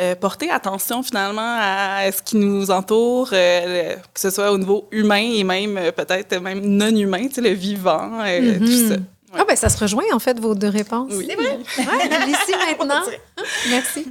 euh, 0.00 0.14
porter 0.14 0.48
attention 0.48 1.02
finalement 1.02 1.56
à 1.60 2.12
ce 2.12 2.22
qui 2.22 2.36
nous 2.36 2.70
entoure, 2.70 3.30
euh, 3.32 3.96
que 4.14 4.20
ce 4.20 4.30
soit 4.30 4.52
au 4.52 4.56
niveau 4.56 4.86
humain 4.92 5.28
et 5.34 5.42
même 5.42 5.76
euh, 5.76 5.90
peut-être 5.90 6.40
même 6.40 6.60
non 6.60 6.94
humain, 6.94 7.26
tu 7.26 7.34
sais, 7.34 7.40
le 7.40 7.50
vivant, 7.50 8.22
tout 8.60 8.88
ça. 8.88 8.94
Ah 9.36 9.44
ben 9.46 9.56
ça 9.56 9.68
se 9.68 9.78
rejoint 9.78 10.04
en 10.12 10.18
fait 10.18 10.38
vos 10.38 10.54
deux 10.54 10.68
réponses. 10.68 11.12
Oui. 11.12 11.28
C'est 11.28 11.36
vrai? 11.36 11.58
Ouais, 11.78 12.30
ici 12.30 12.52
maintenant. 12.66 13.02
Merci. 13.70 14.08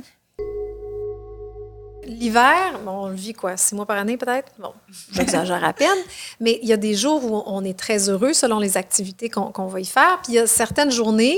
L'hiver, 2.08 2.80
bon, 2.86 3.04
on 3.04 3.08
le 3.10 3.16
vit 3.16 3.34
quoi, 3.34 3.58
six 3.58 3.76
mois 3.76 3.86
par 3.86 3.98
année 3.98 4.16
peut-être? 4.16 4.54
Bon, 4.60 4.72
j'exagère 5.12 5.64
à 5.64 5.74
peine. 5.74 5.98
Mais 6.40 6.58
il 6.64 6.70
y 6.70 6.74
a 6.74 6.78
des 6.78 6.94
jours 6.94 7.24
où 7.26 7.44
on 7.46 7.64
est 7.66 7.78
très 7.78 8.10
heureux 8.10 8.34
selon 8.34 8.60
les 8.60 8.78
activités 8.78 9.30
qu'on 9.30 9.68
va 9.68 9.80
y 9.82 9.86
faire. 9.86 10.20
Puis 10.24 10.34
il 10.34 10.36
y 10.36 10.40
a 10.40 10.48
certaines 10.48 10.92
journées 10.92 11.38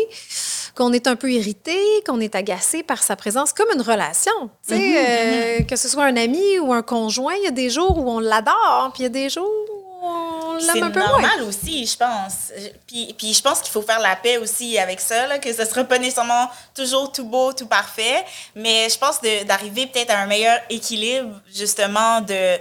qu'on 0.75 0.93
est 0.93 1.07
un 1.07 1.15
peu 1.15 1.31
irrité, 1.31 1.75
qu'on 2.05 2.19
est 2.19 2.35
agacé 2.35 2.83
par 2.83 3.01
sa 3.01 3.15
présence, 3.15 3.51
comme 3.51 3.67
une 3.73 3.81
relation. 3.81 4.31
Tu 4.67 4.75
sais, 4.75 4.79
mm-hmm. 4.79 5.61
euh, 5.61 5.63
que 5.63 5.75
ce 5.75 5.89
soit 5.89 6.05
un 6.05 6.15
ami 6.15 6.59
ou 6.59 6.71
un 6.71 6.83
conjoint, 6.83 7.33
il 7.33 7.43
y 7.43 7.47
a 7.47 7.51
des 7.51 7.69
jours 7.69 7.97
où 7.97 8.09
on 8.09 8.19
l'adore, 8.19 8.91
puis 8.93 9.01
il 9.01 9.03
y 9.03 9.07
a 9.07 9.09
des 9.09 9.29
jours 9.29 9.49
où 9.49 9.88
moins. 9.99 10.59
C'est 10.59 10.79
normal 10.79 11.43
aussi, 11.47 11.85
je 11.85 11.97
pense. 11.97 12.51
Puis, 12.87 13.13
puis 13.17 13.33
je 13.33 13.41
pense 13.41 13.61
qu'il 13.61 13.71
faut 13.71 13.81
faire 13.81 13.99
la 13.99 14.15
paix 14.15 14.37
aussi 14.37 14.77
avec 14.77 14.99
ça, 14.99 15.27
là, 15.27 15.39
que 15.39 15.51
ce 15.53 15.61
ne 15.61 15.67
sera 15.67 15.83
pas 15.83 15.97
nécessairement 15.97 16.49
toujours 16.75 17.11
tout 17.11 17.25
beau, 17.25 17.53
tout 17.53 17.67
parfait, 17.67 18.25
mais 18.55 18.89
je 18.89 18.97
pense 18.97 19.19
d'arriver 19.45 19.87
peut-être 19.87 20.11
à 20.11 20.19
un 20.19 20.27
meilleur 20.27 20.59
équilibre, 20.69 21.39
justement, 21.53 22.21
de 22.21 22.57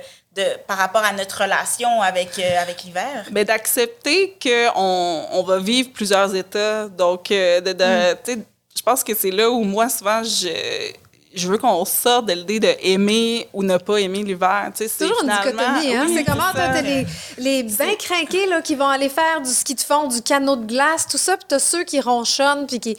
par 0.67 0.79
rapport 0.79 1.03
à 1.03 1.13
notre 1.13 1.43
relation 1.43 2.03
avec, 2.03 2.39
euh, 2.39 2.63
avec 2.63 2.85
l'hiver? 2.85 3.25
Mais 3.31 3.45
ben, 3.45 3.57
d'accepter 3.57 4.37
qu'on 4.43 5.27
on 5.33 5.43
va 5.43 5.59
vivre 5.59 5.91
plusieurs 5.93 6.35
états. 6.35 6.89
Donc, 6.89 7.31
euh, 7.31 7.61
de, 7.61 7.73
mm. 7.73 8.45
je 8.77 8.83
pense 8.83 9.03
que 9.03 9.15
c'est 9.15 9.31
là 9.31 9.51
où 9.51 9.63
moi, 9.65 9.89
souvent, 9.89 10.23
je 10.23 10.93
je 11.39 11.49
veux 11.49 11.59
qu'on 11.59 11.85
sorte 11.85 12.27
de 12.27 12.33
l'idée 12.33 12.61
de 12.61 12.75
aimer 12.83 13.49
ou 13.53 13.63
ne 13.63 13.77
pas 13.79 13.99
aimer 13.99 14.23
l'hiver. 14.23 14.71
c'est 14.75 14.89
toujours 14.99 15.23
une 15.23 15.31
dichotomie. 15.31 15.95
Hein? 15.95 16.07
c'est 16.15 16.25
comment 16.25 16.51
t'as 16.55 16.81
les, 16.83 17.07
les 17.39 17.63
bien 17.63 17.95
craqués 17.95 18.47
là, 18.47 18.61
qui 18.61 18.75
vont 18.75 18.89
aller 18.89 19.09
faire 19.09 19.41
du 19.41 19.51
ski 19.51 19.75
de 19.75 19.81
fond, 19.81 20.09
du 20.09 20.23
canot 20.23 20.57
de 20.57 20.67
glace, 20.67 21.07
tout 21.07 21.19
ça, 21.19 21.37
puis 21.37 21.47
t'as 21.49 21.59
ceux 21.59 21.85
qui 21.85 22.01
ronchonnent, 22.01 22.67
puis 22.67 22.81
qui 22.81 22.97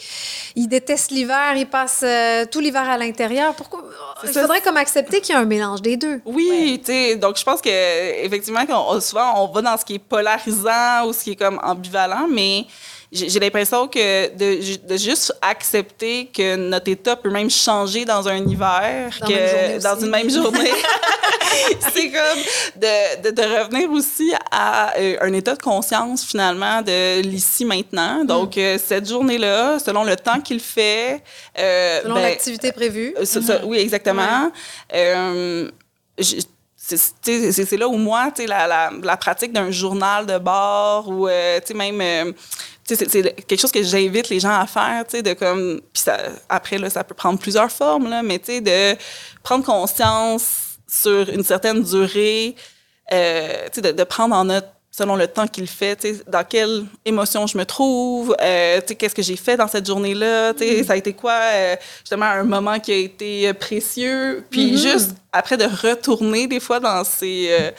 ils 0.55 0.67
détestent 0.67 1.11
l'hiver, 1.11 1.53
ils 1.55 1.67
passent 1.67 2.03
euh, 2.03 2.45
tout 2.49 2.59
l'hiver 2.59 2.89
à 2.89 2.97
l'intérieur. 2.97 3.53
Pourquoi? 3.55 3.83
Il 4.23 4.29
faudrait 4.29 4.61
comme 4.61 4.77
accepter 4.77 5.21
qu'il 5.21 5.35
y 5.35 5.37
a 5.37 5.41
un 5.41 5.45
mélange 5.45 5.81
des 5.81 5.97
deux. 5.97 6.21
Oui, 6.25 6.81
tu 6.83 6.91
sais, 6.91 7.15
donc 7.15 7.37
je 7.37 7.43
pense 7.43 7.61
que 7.61 7.69
effectivement, 8.25 8.61
souvent, 8.99 9.43
on 9.43 9.51
va 9.51 9.61
dans 9.61 9.77
ce 9.77 9.85
qui 9.85 9.95
est 9.95 9.99
polarisant 9.99 11.07
ou 11.07 11.13
ce 11.13 11.23
qui 11.23 11.31
est 11.31 11.35
comme 11.35 11.59
ambivalent, 11.63 12.27
mais 12.29 12.65
j'ai 13.11 13.39
l'impression 13.39 13.87
que 13.87 14.35
de, 14.35 14.87
de, 14.87 14.97
juste 14.97 15.33
accepter 15.41 16.27
que 16.27 16.55
notre 16.55 16.91
état 16.91 17.15
peut 17.15 17.31
même 17.31 17.49
changer 17.49 18.05
dans 18.05 18.27
un 18.27 18.37
hiver, 18.37 19.17
dans 19.19 19.27
que 19.27 19.81
dans 19.81 19.99
une 19.99 20.11
même 20.11 20.29
journée, 20.29 20.71
c'est 21.93 22.11
comme 22.11 22.39
de, 22.75 23.31
de, 23.31 23.41
revenir 23.41 23.91
aussi 23.91 24.33
à 24.51 24.97
euh, 24.97 25.17
un 25.21 25.33
état 25.33 25.55
de 25.55 25.61
conscience 25.61 26.23
finalement 26.23 26.81
de 26.81 27.21
l'ici 27.21 27.65
maintenant. 27.65 28.23
Donc 28.25 28.55
mm. 28.55 28.59
euh, 28.59 28.77
cette 28.77 29.07
journée-là, 29.07 29.79
selon 29.79 30.03
le 30.03 30.15
temps 30.15 30.41
qu'il 30.41 30.59
fait, 30.59 31.23
euh, 31.57 32.01
selon 32.03 32.15
ben, 32.15 32.21
l'activité 32.21 32.71
prévue. 32.71 33.13
Mm-hmm. 33.19 33.63
oui, 33.65 33.79
exactement. 33.79 34.51
c'est 36.77 37.77
là 37.77 37.87
où 37.87 37.97
moi, 37.97 38.31
la, 38.47 38.67
la, 38.67 38.91
la 39.01 39.17
pratique 39.17 39.51
d'un 39.51 39.71
journal 39.71 40.25
de 40.25 40.37
bord 40.37 41.09
ou 41.09 41.27
même 41.75 42.33
c'est 42.95 43.45
quelque 43.45 43.59
chose 43.59 43.71
que 43.71 43.83
j'invite 43.83 44.29
les 44.29 44.39
gens 44.39 44.59
à 44.59 44.65
faire, 44.65 45.05
tu 45.05 45.17
sais, 45.17 45.21
de 45.21 45.33
comme, 45.33 45.81
puis 45.93 46.01
ça, 46.01 46.17
après, 46.47 46.77
là, 46.77 46.89
ça 46.89 47.03
peut 47.03 47.15
prendre 47.15 47.39
plusieurs 47.39 47.71
formes, 47.71 48.09
là, 48.09 48.23
mais 48.23 48.39
tu 48.39 48.45
sais, 48.45 48.61
de 48.61 48.97
prendre 49.43 49.65
conscience 49.65 50.77
sur 50.87 51.29
une 51.29 51.43
certaine 51.43 51.83
durée, 51.83 52.55
euh, 53.11 53.67
tu 53.71 53.81
sais, 53.81 53.93
de, 53.93 54.03
prendre 54.03 54.35
en 54.35 54.45
notre 54.45 54.67
selon 54.91 55.15
le 55.15 55.27
temps 55.27 55.47
qu'il 55.47 55.67
fait, 55.67 55.95
tu 55.95 56.15
sais, 56.15 56.23
dans 56.27 56.43
quelle 56.43 56.85
émotion 57.05 57.47
je 57.47 57.57
me 57.57 57.63
trouve, 57.63 58.35
euh, 58.41 58.81
tu 58.81 58.87
sais, 58.87 58.95
qu'est-ce 58.95 59.15
que 59.15 59.21
j'ai 59.21 59.37
fait 59.37 59.55
dans 59.55 59.67
cette 59.67 59.85
journée-là, 59.85 60.53
tu 60.53 60.59
sais, 60.59 60.83
ça 60.83 60.93
a 60.93 60.95
été 60.95 61.13
quoi, 61.13 61.39
euh, 61.53 61.75
justement, 61.99 62.25
un 62.25 62.43
moment 62.43 62.79
qui 62.79 62.91
a 62.91 62.97
été 62.97 63.47
euh, 63.47 63.53
précieux. 63.53 64.43
Puis 64.49 64.77
juste 64.77 65.11
après 65.31 65.57
de 65.57 65.65
retourner 65.65 66.47
des 66.47 66.59
fois 66.59 66.79
dans 66.79 67.03
ces... 67.03 67.71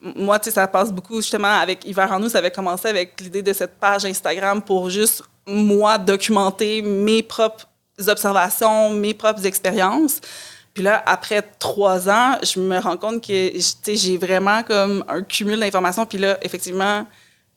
moi, 0.00 0.38
tu 0.38 0.46
sais, 0.46 0.50
ça 0.52 0.66
passe 0.66 0.92
beaucoup 0.92 1.16
justement 1.16 1.58
avec 1.60 1.84
Hiver 1.84 2.10
en 2.10 2.18
nous, 2.18 2.28
ça 2.28 2.38
avait 2.38 2.50
commencé 2.50 2.88
avec 2.88 3.20
l'idée 3.20 3.42
de 3.42 3.52
cette 3.52 3.78
page 3.78 4.04
Instagram 4.04 4.62
pour 4.62 4.88
juste, 4.88 5.22
moi, 5.46 5.98
documenter 5.98 6.82
mes 6.82 7.22
propres 7.22 7.66
observations, 8.06 8.90
mes 8.90 9.14
propres 9.14 9.44
expériences. 9.44 10.20
Puis 10.72 10.84
là, 10.84 11.02
après 11.04 11.42
trois 11.58 12.08
ans, 12.08 12.38
je 12.42 12.60
me 12.60 12.78
rends 12.78 12.96
compte 12.96 13.26
que 13.26 13.50
tu 13.52 13.60
sais, 13.60 13.96
j'ai 13.96 14.16
vraiment 14.16 14.62
comme 14.62 15.04
un 15.08 15.22
cumul 15.22 15.58
d'informations. 15.58 16.06
Puis 16.06 16.18
là, 16.18 16.38
effectivement, 16.42 17.06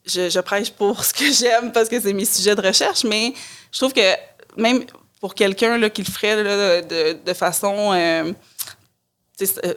je, 0.06 0.39
prêche 0.41 0.72
pour 0.72 1.04
ce 1.04 1.14
que 1.14 1.32
j'aime 1.32 1.72
parce 1.72 1.88
que 1.88 2.00
c'est 2.00 2.14
mes 2.14 2.26
sujets 2.26 2.56
de 2.56 2.66
recherche, 2.66 3.04
mais 3.04 3.34
je 3.72 3.80
trouve 3.80 3.94
que 3.94 4.16
même 4.58 4.84
pour 5.22 5.36
quelqu'un 5.36 5.89
qui 5.89 6.04
le 6.04 6.12
ferait 6.12 6.44
là, 6.44 6.82
de, 6.82 7.18
de 7.24 7.34
façon, 7.34 7.94
euh, 7.94 8.34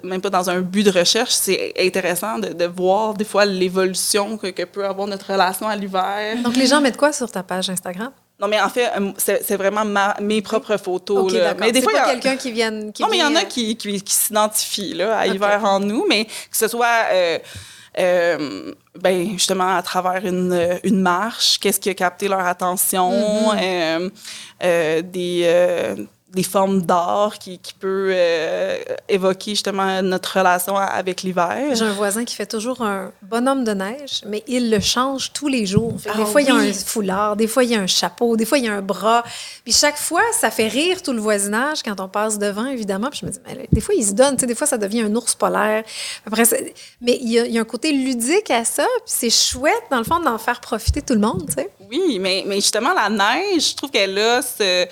même 0.02 0.20
pas 0.20 0.30
dans 0.30 0.50
un 0.50 0.60
but 0.60 0.82
de 0.84 0.90
recherche, 0.90 1.32
c'est 1.32 1.72
intéressant 1.78 2.38
de, 2.38 2.48
de 2.52 2.64
voir 2.66 3.14
des 3.14 3.24
fois 3.24 3.44
l'évolution 3.44 4.36
que, 4.36 4.48
que 4.48 4.64
peut 4.64 4.84
avoir 4.84 5.06
notre 5.08 5.32
relation 5.32 5.66
à 5.66 5.74
l'hiver. 5.76 6.36
Donc, 6.44 6.56
les 6.56 6.66
gens 6.66 6.80
mettent 6.80 6.96
quoi 6.98 7.12
sur 7.12 7.30
ta 7.30 7.42
page 7.42 7.70
Instagram? 7.70 8.10
Non, 8.38 8.48
mais 8.48 8.60
en 8.60 8.68
fait, 8.68 8.90
euh, 8.98 9.12
c'est 9.16 9.56
vraiment 9.56 9.84
ma- 9.86 10.14
mes 10.20 10.42
propres 10.42 10.76
photos. 10.76 11.32
OK, 11.32 11.32
là. 11.32 11.54
Mais 11.58 11.72
des 11.72 11.80
fois, 11.80 11.92
il 11.94 11.96
y 11.96 11.98
a- 11.98 12.04
quelqu'un 12.10 12.36
qui 12.36 12.52
vient... 12.52 12.90
Qui 12.92 13.02
non, 13.02 13.08
mais 13.10 13.16
il 13.16 13.20
y 13.20 13.24
en 13.24 13.34
a 13.34 13.40
euh, 13.40 13.44
qui, 13.44 13.76
qui, 13.78 14.02
qui 14.02 14.12
s'identifient 14.12 15.00
à 15.00 15.26
Ok. 15.26 15.34
Hiver 15.34 15.64
en 15.64 15.80
nous, 15.80 16.04
mais 16.06 16.26
que 16.26 16.30
ce 16.56 16.68
soit 16.68 17.06
euh, 17.12 17.38
euh, 17.98 18.74
ben, 19.00 19.30
justement 19.32 19.74
à 19.74 19.82
travers 19.82 20.26
une, 20.26 20.52
euh, 20.52 20.76
une 20.84 21.00
marche, 21.00 21.58
qu'est-ce 21.58 21.80
qui 21.80 21.88
a 21.88 21.94
capté 21.94 22.28
leur 22.28 22.40
attention, 22.46 23.10
Mm-hmm. 23.10 23.58
euh, 23.62 24.10
euh, 24.64 25.02
des, 25.02 25.42
euh, 25.46 25.96
des 26.36 26.42
formes 26.42 26.82
d'art 26.82 27.38
qui, 27.38 27.58
qui 27.58 27.72
peut 27.72 28.10
euh, 28.12 28.76
évoquer 29.08 29.52
justement 29.52 30.02
notre 30.02 30.38
relation 30.38 30.76
avec 30.76 31.22
l'hiver. 31.22 31.74
J'ai 31.74 31.84
un 31.84 31.94
voisin 31.94 32.24
qui 32.24 32.34
fait 32.34 32.46
toujours 32.46 32.82
un 32.82 33.10
bonhomme 33.22 33.64
de 33.64 33.72
neige, 33.72 34.20
mais 34.26 34.44
il 34.46 34.70
le 34.70 34.80
change 34.80 35.32
tous 35.32 35.48
les 35.48 35.64
jours. 35.64 35.94
Fait 35.98 36.10
des 36.10 36.22
Ah 36.22 36.26
fois, 36.26 36.42
il 36.42 36.48
y 36.48 36.50
a 36.50 36.54
un 36.54 36.72
foulard, 36.72 37.36
des 37.36 37.48
fois, 37.48 37.64
il 37.64 37.70
y 37.70 37.74
a 37.74 37.80
un 37.80 37.86
chapeau, 37.86 38.36
des 38.36 38.44
fois, 38.44 38.58
il 38.58 38.66
y 38.66 38.68
a 38.68 38.74
un 38.74 38.82
bras. 38.82 39.24
Puis 39.64 39.72
chaque 39.72 39.96
fois, 39.96 40.20
ça 40.38 40.50
fait 40.50 40.68
rire 40.68 41.02
tout 41.02 41.14
le 41.14 41.20
voisinage 41.20 41.82
quand 41.82 41.98
on 42.00 42.08
passe 42.08 42.38
devant, 42.38 42.66
évidemment. 42.66 43.08
Puis 43.08 43.20
je 43.22 43.26
me 43.26 43.30
dis, 43.30 43.38
mais 43.46 43.66
des 43.72 43.80
fois, 43.80 43.94
il 43.94 44.04
se 44.04 44.12
donne. 44.12 44.36
Tu 44.36 44.42
sais, 44.42 44.46
des 44.46 44.54
fois, 44.54 44.66
ça 44.66 44.76
devient 44.76 45.00
un 45.00 45.14
ours 45.14 45.34
polaire. 45.34 45.82
Après, 46.26 46.44
mais 47.00 47.18
il 47.22 47.32
y, 47.32 47.38
a, 47.40 47.46
il 47.46 47.52
y 47.52 47.58
a 47.58 47.62
un 47.62 47.64
côté 47.64 47.92
ludique 47.92 48.50
à 48.50 48.64
ça. 48.64 48.86
Puis 49.06 49.14
c'est 49.16 49.30
chouette, 49.30 49.84
dans 49.90 49.98
le 49.98 50.04
fond, 50.04 50.20
d'en 50.20 50.36
faire 50.36 50.60
profiter 50.60 51.00
tout 51.00 51.14
le 51.14 51.20
monde, 51.20 51.46
tu 51.48 51.54
sais. 51.54 51.70
Oui, 51.90 52.18
mais, 52.20 52.44
mais 52.46 52.56
justement, 52.56 52.92
la 52.92 53.08
neige, 53.08 53.70
je 53.70 53.74
trouve 53.74 53.90
qu'elle 53.90 54.18
a 54.18 54.42
ce. 54.42 54.86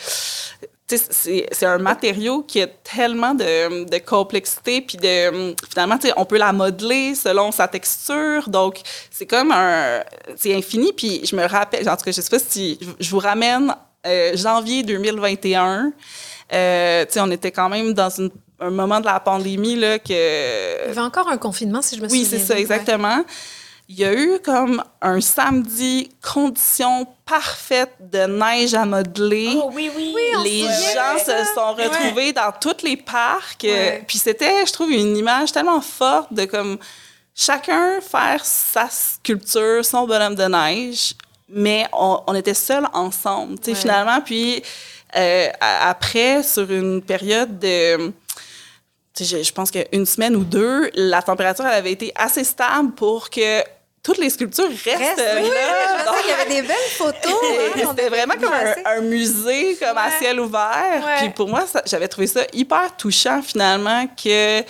C'est 0.87 1.65
un 1.65 1.79
matériau 1.79 2.43
qui 2.43 2.61
a 2.61 2.67
tellement 2.67 3.35
de, 3.35 3.89
de 3.89 3.99
complexité, 3.99 4.83
puis 4.83 4.99
de 4.99 5.55
finalement, 5.71 5.99
on 6.17 6.25
peut 6.27 6.37
la 6.37 6.53
modeler 6.53 7.15
selon 7.15 7.51
sa 7.53 7.69
texture, 7.69 8.49
donc 8.49 8.81
c'est 9.11 9.25
comme 9.27 9.51
un, 9.51 10.03
c'est 10.37 10.55
infini. 10.55 10.93
Puis 10.93 11.23
je 11.25 11.35
me 11.37 11.47
rappelle, 11.47 11.89
en 11.89 11.97
tout 11.97 12.05
cas, 12.05 12.13
je 12.13 12.21
sais 12.21 12.29
pas 12.31 12.39
si 12.39 12.79
je 13.01 13.11
vous 13.11 13.19
ramène 13.19 13.75
euh, 14.07 14.37
janvier 14.37 14.83
2021. 14.83 15.93
Euh, 16.53 17.07
on 17.17 17.31
était 17.31 17.51
quand 17.51 17.71
même 17.71 17.95
dans 17.95 18.11
une- 18.11 18.31
un 18.61 18.71
moment 18.71 19.01
de 19.01 19.07
la 19.07 19.19
pandémie 19.21 19.77
là 19.77 19.99
que 19.99 20.85
Il 20.85 20.89
y 20.89 20.91
avait 20.91 21.01
encore 21.01 21.29
un 21.29 21.39
confinement, 21.39 21.81
si 21.81 21.97
je 21.97 22.03
me 22.03 22.09
oui, 22.11 22.25
souviens. 22.25 22.39
c'est 22.39 22.45
ça, 22.45 22.55
bien. 22.55 22.63
exactement. 22.63 23.25
Il 23.89 23.97
y 23.99 24.05
a 24.05 24.15
eu 24.15 24.39
comme 24.43 24.83
un 25.03 25.21
samedi, 25.21 26.09
conditions 26.23 27.07
parfaites 27.27 27.95
de 28.01 28.27
neige 28.27 28.73
à 28.73 28.87
modeler. 28.87 29.53
Oh 29.57 29.71
oui, 29.75 29.91
oui. 29.95 30.15
on 30.37 30.43
les 30.43 30.63
gens 30.63 31.19
se 31.19 31.53
sont 31.55 31.75
retrouvés 31.75 32.33
dans 32.33 32.51
tous 32.59 32.83
les 32.83 32.97
parcs. 32.97 33.63
Ouais. 33.65 34.03
Puis 34.09 34.17
c'était, 34.19 34.65
je 34.67 34.73
trouve, 34.73 34.91
une 34.91 35.15
image 35.17 35.53
tellement 35.53 35.83
forte 35.83 36.33
de 36.33 36.47
comme 36.47 36.79
chacun 37.35 38.01
faire 38.01 38.43
sa 38.45 38.89
sculpture, 38.89 39.85
son 39.85 40.07
bonhomme 40.07 40.35
de 40.35 40.45
neige, 40.45 41.13
mais 41.49 41.87
on, 41.93 42.21
on 42.27 42.35
était 42.35 42.55
seuls 42.55 42.89
ensemble, 42.95 43.59
tu 43.59 43.65
sais, 43.67 43.71
Ouais. 43.73 43.77
finalement. 43.77 44.21
Puis 44.23 44.63
euh, 45.17 45.49
a- 45.61 45.91
après, 45.91 46.43
sur 46.43 46.71
une 46.71 47.03
période 47.03 47.59
de 47.59 48.13
je, 49.19 49.43
je 49.43 49.53
pense 49.53 49.71
qu'une 49.71 50.07
semaine 50.07 50.35
ou 50.37 50.45
deux, 50.45 50.91
la 50.95 51.23
température 51.23 51.65
elle 51.67 51.75
avait 51.75 51.93
été 51.93 52.13
assez 52.17 52.45
stable 52.45 52.93
pour 52.93 53.31
que 53.31 53.63
toutes 54.03 54.19
les 54.19 54.29
sculptures 54.29 54.69
restent 54.69 54.99
Reste, 54.99 55.17
là. 55.19 55.35
oui, 55.41 55.45
je 55.45 56.03
me 56.03 56.05
Donc, 56.05 56.15
souviens, 56.17 56.23
il 56.25 56.29
y 56.29 56.33
avait 56.33 56.63
des 56.63 56.69
belles 56.69 56.77
photos. 56.91 57.33
hein, 57.33 57.89
C'était 57.91 58.09
vraiment 58.11 58.35
comme 58.35 58.53
un, 58.53 58.99
un 58.99 59.01
musée 59.01 59.77
comme 59.81 59.97
à 59.97 60.11
ciel 60.19 60.39
ouvert. 60.41 61.03
Ouais. 61.07 61.17
Puis 61.21 61.31
pour 61.31 61.49
moi, 61.49 61.65
j'avais 61.87 62.09
trouvé 62.09 62.27
ça 62.27 62.43
hyper 62.53 62.95
touchant 62.99 63.41
finalement 63.41 64.07
que 64.09 64.63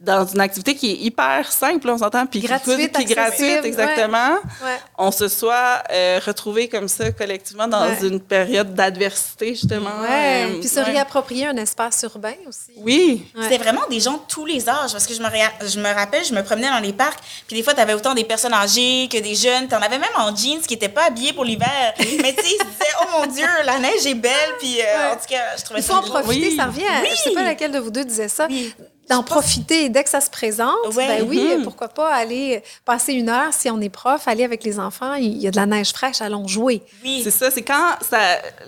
dans 0.00 0.24
une 0.26 0.40
activité 0.40 0.74
qui 0.74 0.90
est 0.92 0.96
hyper 0.96 1.52
simple, 1.52 1.88
on 1.90 1.98
s'entend, 1.98 2.24
puis 2.26 2.40
qui 2.40 2.46
Gratuite, 2.46 2.90
coûte- 2.92 3.04
qui 3.04 3.12
est 3.12 3.14
gratuite, 3.14 3.64
exactement, 3.64 4.30
Ouais. 4.64 4.78
on 4.96 5.10
se 5.10 5.28
soit 5.28 5.82
euh, 5.92 6.18
retrouvés 6.24 6.68
comme 6.68 6.88
ça 6.88 7.10
collectivement 7.12 7.68
dans 7.68 7.82
Ouais. 7.86 7.98
une 8.06 8.18
période 8.20 8.74
d'adversité 8.74 9.48
justement. 9.54 9.90
Ouais. 10.00 10.46
Euh, 10.48 10.58
Puis 10.60 10.68
se 10.68 10.76
ouais. 10.80 10.84
réapproprier 10.86 11.46
un 11.48 11.56
espace 11.56 12.02
urbain 12.02 12.32
aussi. 12.48 12.72
Oui. 12.78 13.26
Ouais. 13.36 13.42
C'était 13.44 13.58
vraiment 13.58 13.82
des 13.90 14.00
gens 14.00 14.14
de 14.14 14.22
tous 14.26 14.46
les 14.46 14.68
âges. 14.70 14.92
Parce 14.92 15.06
que 15.06 15.12
je 15.14 15.20
me, 15.20 15.28
je 15.68 15.78
me 15.78 15.94
rappelle, 15.94 16.24
je 16.24 16.32
me 16.32 16.42
promenais 16.42 16.70
dans 16.70 16.80
les 16.80 16.92
parcs, 16.94 17.20
puis 17.46 17.56
des 17.56 17.62
fois, 17.62 17.74
tu 17.74 17.80
avais 17.80 17.92
autant 17.94 18.14
des 18.14 18.24
personnes 18.24 18.54
âgées 18.54 19.06
que 19.12 19.18
des 19.18 19.34
jeunes. 19.34 19.68
Tu 19.68 19.74
en 19.74 19.82
avais 19.82 19.98
même 19.98 20.08
en 20.16 20.34
jeans 20.34 20.60
qui 20.60 20.74
n'étaient 20.74 20.88
pas 20.88 21.04
habillés 21.08 21.32
pour 21.34 21.44
l'hiver. 21.44 21.92
Mais 21.98 22.32
tu 22.34 22.42
sais, 22.42 22.54
ils 22.54 22.58
se 22.58 22.64
disaient, 22.64 22.94
oh 23.02 23.20
mon 23.20 23.26
Dieu, 23.26 23.46
la 23.66 23.78
neige 23.78 24.06
est 24.06 24.14
belle. 24.14 24.32
Puis 24.58 24.80
euh, 24.80 24.84
Ouais. 24.84 25.12
en 25.12 25.16
tout 25.16 25.26
cas, 25.28 25.56
je 25.58 25.62
trouvais 25.64 25.80
Il 25.80 25.82
ça 25.84 25.92
faut 25.94 25.98
en 25.98 26.06
drôle. 26.06 26.22
profiter, 26.22 26.48
Oui. 26.48 26.56
ça 26.56 26.64
revient. 26.64 26.86
à- 26.86 27.04
Je 27.04 27.14
sais 27.16 27.32
pas 27.32 27.42
laquelle 27.42 27.72
de 27.72 27.78
vous 27.78 27.90
deux 27.90 28.04
disait 28.04 28.28
ça. 28.28 28.46
Oui. 28.48 28.74
D'en 29.10 29.22
profiter 29.22 29.88
dès 29.88 30.04
que 30.04 30.08
ça 30.10 30.20
se 30.20 30.30
présente. 30.30 30.74
Ouais. 30.94 31.06
Ben 31.08 31.26
oui, 31.28 31.54
Mhm. 31.56 31.64
pourquoi 31.64 31.88
pas 31.88 32.08
aller 32.14 32.62
passer 32.84 33.12
une 33.12 33.28
heure 33.28 33.52
si 33.52 33.68
on 33.68 33.80
est 33.80 33.88
prof, 33.88 34.26
aller 34.28 34.44
avec 34.44 34.62
les 34.64 34.78
enfants. 34.78 35.14
Il 35.14 35.36
y 35.38 35.46
a 35.48 35.50
de 35.50 35.56
la 35.56 35.66
neige 35.66 35.90
fraîche, 35.92 36.20
allons 36.22 36.46
jouer. 36.46 36.82
Oui. 37.04 37.20
C'est 37.24 37.30
ça, 37.30 37.50
c'est 37.50 37.62
quand 37.62 37.96
ça, 38.08 38.18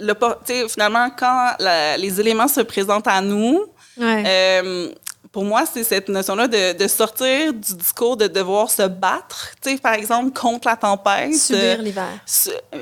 le, 0.01 0.13
tu 0.15 0.53
sais, 0.53 0.69
finalement, 0.69 1.09
quand 1.17 1.53
la- 1.61 1.97
les 1.97 2.21
éléments 2.21 2.49
se 2.49 2.61
présentent 2.61 3.07
à 3.09 3.21
nous, 3.21 3.65
Ouais. 3.97 4.25
euh, 4.27 4.89
pour 5.31 5.45
moi, 5.45 5.65
c'est 5.73 5.85
cette 5.85 6.09
notion-là 6.09 6.47
de, 6.49 6.77
de 6.77 6.89
sortir 6.89 7.53
du 7.55 7.75
discours 7.75 8.17
de 8.19 8.27
devoir 8.27 8.71
se 8.71 8.83
battre, 8.87 9.51
tu 9.63 9.71
sais, 9.71 9.77
par 9.79 9.95
exemple, 9.95 10.33
contre 10.39 10.69
la 10.69 10.77
tempête. 10.77 11.35
Subir 11.35 11.61
euh, 11.63 11.77
l'hiver. 11.77 12.09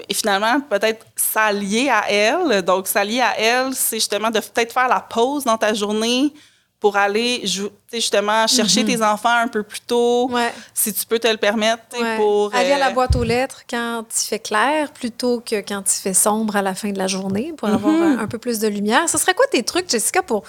et 0.09 0.15
finalement, 0.15 0.61
peut-être 0.61 1.05
s'allier 1.15 1.91
à 1.91 2.11
elle. 2.11 2.63
Donc, 2.63 2.89
s'allier 2.89 3.21
à 3.21 3.39
elle, 3.39 3.75
c'est 3.75 3.97
justement 3.99 4.31
de 4.31 4.41
peut-être 4.41 4.73
faire 4.73 4.89
la 4.89 5.01
pause 5.01 5.45
dans 5.45 5.57
ta 5.59 5.75
journée 5.75 6.33
pour 6.81 6.97
aller, 6.97 7.47
jou- 7.47 7.69
tu 7.69 7.75
sais, 7.91 7.97
justement, 8.01 8.47
chercher 8.47 8.85
tes 8.87 9.03
enfants 9.03 9.29
un 9.37 9.49
peu 9.49 9.63
plus 9.63 9.81
tôt. 9.81 10.31
Ouais. 10.31 10.53
si 10.73 10.93
tu 10.95 11.05
peux 11.05 11.19
te 11.19 11.29
le 11.29 11.37
permettre, 11.37 11.83
Ouais. 12.01 12.17
pour... 12.17 12.55
Aller 12.55 12.73
à 12.73 12.79
la 12.79 12.89
euh, 12.89 12.93
boîte 12.93 13.15
aux 13.17 13.23
lettres 13.25 13.63
quand 13.69 14.05
il 14.11 14.27
fait 14.27 14.39
clair 14.39 14.91
plutôt 14.93 15.41
que 15.41 15.57
quand 15.61 15.83
il 15.87 16.01
fait 16.01 16.15
sombre 16.15 16.57
à 16.57 16.63
la 16.63 16.75
fin 16.75 16.91
de 16.91 16.99
la 16.99 17.07
journée 17.07 17.53
pour 17.57 17.69
Mhm. 17.69 17.75
avoir 17.75 17.95
un, 17.95 18.19
un 18.21 18.27
peu 18.27 18.39
plus 18.39 18.59
de 18.59 18.67
lumière. 18.69 19.09
Ce 19.11 19.19
serait 19.19 19.35
quoi 19.35 19.47
tes 19.47 19.63
trucs, 19.63 19.91
Jessica, 19.91 20.23
pour 20.23 20.43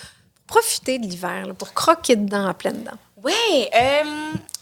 profiter 0.47 0.99
de 0.99 1.05
l'hiver, 1.05 1.47
pour 1.57 1.73
croquer 1.73 2.15
dedans 2.15 2.47
à 2.47 2.53
pleine 2.53 2.81
dents? 2.83 2.97
Oui, 3.23 3.33
euh, 3.75 4.03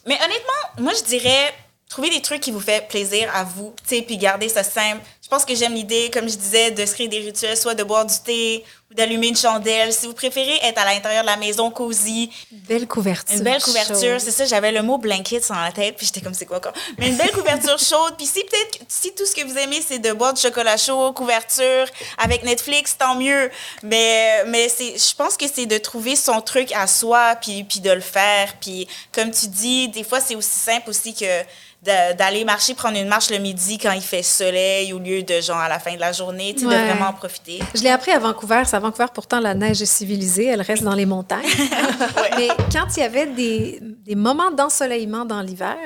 mais 0.07 0.15
honnêtement, 0.15 0.79
moi 0.79 0.91
je 0.97 1.03
dirais 1.03 1.53
trouver 1.87 2.09
des 2.09 2.21
trucs 2.21 2.41
qui 2.41 2.51
vous 2.51 2.59
fait 2.59 2.87
plaisir 2.87 3.29
à 3.33 3.43
vous, 3.43 3.73
tu 3.87 3.95
sais, 3.95 4.01
puis 4.01 4.17
garder 4.17 4.49
ça 4.49 4.63
simple. 4.63 5.01
Je 5.29 5.35
pense 5.35 5.45
que 5.45 5.53
j'aime 5.53 5.75
l'idée, 5.75 6.09
comme 6.11 6.27
je 6.27 6.35
disais, 6.35 6.71
de 6.71 6.83
se 6.87 6.93
créer 6.93 7.07
des 7.07 7.19
rituels, 7.19 7.55
soit 7.55 7.75
de 7.75 7.83
boire 7.83 8.03
du 8.03 8.15
thé 8.25 8.63
ou 8.89 8.95
d'allumer 8.95 9.27
une 9.27 9.37
chandelle. 9.37 9.93
Si 9.93 10.07
vous 10.07 10.15
préférez 10.15 10.57
être 10.63 10.79
à 10.81 10.85
l'intérieur 10.85 11.21
de 11.21 11.27
la 11.27 11.37
maison 11.37 11.69
cosy, 11.69 12.31
Une 12.51 12.57
belle 12.57 12.87
couverture. 12.87 13.37
une 13.37 13.43
belle 13.43 13.61
couverture, 13.61 14.19
c'est 14.19 14.31
ça, 14.31 14.45
j'avais 14.47 14.71
le 14.71 14.81
mot 14.81 14.97
blanket 14.97 15.47
dans 15.47 15.61
la 15.61 15.71
tête, 15.71 15.97
puis 15.97 16.07
j'étais 16.07 16.21
comme 16.21 16.33
c'est 16.33 16.47
quoi 16.47 16.57
encore. 16.57 16.73
Mais 16.97 17.09
une 17.09 17.15
belle 17.15 17.29
couverture 17.31 17.77
chaude, 17.77 18.15
puis 18.17 18.25
si 18.25 18.41
peut-être 18.43 18.79
si 18.87 19.13
tout 19.13 19.27
ce 19.27 19.35
que 19.35 19.45
vous 19.45 19.55
aimez 19.55 19.83
c'est 19.87 19.99
de 19.99 20.11
boire 20.13 20.33
du 20.33 20.41
chocolat 20.41 20.77
chaud, 20.77 21.13
couverture 21.13 21.85
avec 22.17 22.41
Netflix, 22.43 22.97
tant 22.97 23.13
mieux. 23.13 23.51
Mais 23.83 24.43
mais 24.47 24.67
c'est 24.67 24.97
je 24.97 25.15
pense 25.15 25.37
que 25.37 25.45
c'est 25.47 25.67
de 25.67 25.77
trouver 25.77 26.15
son 26.15 26.41
truc 26.41 26.71
à 26.73 26.87
soi 26.87 27.35
puis 27.39 27.63
puis 27.65 27.81
de 27.81 27.91
le 27.91 28.01
faire, 28.01 28.55
puis 28.59 28.87
comme 29.11 29.29
tu 29.29 29.45
dis, 29.45 29.89
des 29.89 30.03
fois 30.03 30.21
c'est 30.21 30.33
aussi 30.33 30.57
simple 30.57 30.89
aussi 30.89 31.13
que 31.13 31.43
d'aller 31.81 32.43
marcher, 32.43 32.73
prendre 32.73 32.97
une 32.97 33.07
marche 33.07 33.29
le 33.29 33.37
midi 33.37 33.77
quand 33.77 33.91
il 33.93 34.01
fait 34.01 34.21
soleil 34.21 34.91
au 34.91 34.99
lieu 34.99 35.23
de 35.23 35.39
genre 35.39 35.57
à 35.57 35.69
la 35.69 35.79
fin 35.79 35.95
de 35.95 35.99
la 35.99 36.11
journée, 36.11 36.53
tu 36.53 36.61
sais, 36.61 36.65
Ouais. 36.67 36.77
de 36.81 36.87
vraiment 36.87 37.07
en 37.09 37.13
profiter. 37.13 37.59
Je 37.73 37.81
l'ai 37.81 37.89
appris 37.89 38.11
à 38.11 38.19
Vancouver. 38.19 38.63
C'est 38.65 38.75
à 38.75 38.79
Vancouver, 38.79 39.05
pourtant, 39.13 39.39
la 39.39 39.53
neige 39.53 39.81
est 39.81 39.85
civilisée. 39.85 40.47
Elle 40.47 40.61
reste 40.61 40.83
dans 40.83 40.93
les 40.95 41.05
montagnes. 41.05 41.45
Mais 42.37 42.49
quand 42.71 42.85
il 42.97 42.99
y 42.99 43.03
avait 43.03 43.27
des, 43.27 43.79
des 43.81 44.15
moments 44.15 44.51
d'ensoleillement 44.51 45.23
dans 45.23 45.41
l'hiver, 45.41 45.77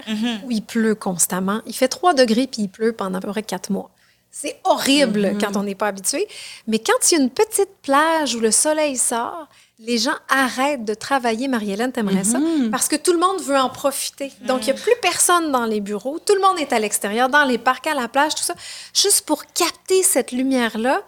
où 0.45 0.51
il 0.51 0.63
pleut 0.63 0.95
constamment, 0.95 1.61
il 1.67 1.73
fait 1.75 1.87
3 1.87 2.13
degrés 2.15 2.47
puis 2.47 2.63
il 2.63 2.69
pleut 2.69 2.93
pendant 2.93 3.19
à 3.19 3.21
peu 3.21 3.29
près 3.29 3.43
4 3.43 3.69
mois. 3.71 3.89
C'est 4.31 4.59
horrible 4.63 5.37
quand 5.39 5.55
on 5.57 5.61
n'est 5.63 5.75
pas 5.75 5.87
habitué. 5.87 6.27
Mais 6.65 6.79
quand 6.79 7.11
il 7.11 7.17
y 7.17 7.21
a 7.21 7.23
une 7.23 7.29
petite 7.29 7.69
plage 7.83 8.33
où 8.33 8.39
le 8.39 8.49
soleil 8.49 8.97
sort, 8.97 9.47
les 9.80 9.97
gens 9.97 10.13
arrêtent 10.30 10.86
de 10.86 10.93
travailler, 10.93 11.47
Marie-Hélène, 11.47 11.91
t'aimerais 11.91 12.24
ça? 12.24 12.39
Mhm. 12.39 12.69
Parce 12.71 12.88
que 12.88 12.95
tout 12.95 13.11
le 13.13 13.19
monde 13.19 13.41
veut 13.41 13.57
en 13.57 13.69
profiter. 13.69 14.32
Donc, 14.41 14.61
il 14.67 14.74
n'y 14.74 14.80
a 14.80 14.82
plus 14.82 14.93
personne 15.01 15.51
dans 15.51 15.65
les 15.65 15.82
bureaux. 15.82 16.19
Tout 16.19 16.36
le 16.36 16.41
monde 16.41 16.59
est 16.59 16.71
à 16.74 16.80
l'extérieur, 16.80 17.28
dans 17.30 17.43
les 17.43 17.57
parcs, 17.57 17.88
à 17.88 17.93
la 17.93 18.07
plage, 18.07 18.36
tout 18.36 18.43
ça. 18.43 18.53
Juste 18.93 19.26
pour 19.26 19.45
capter 19.47 20.03
cette 20.03 20.32
lumière-là, 20.32 21.01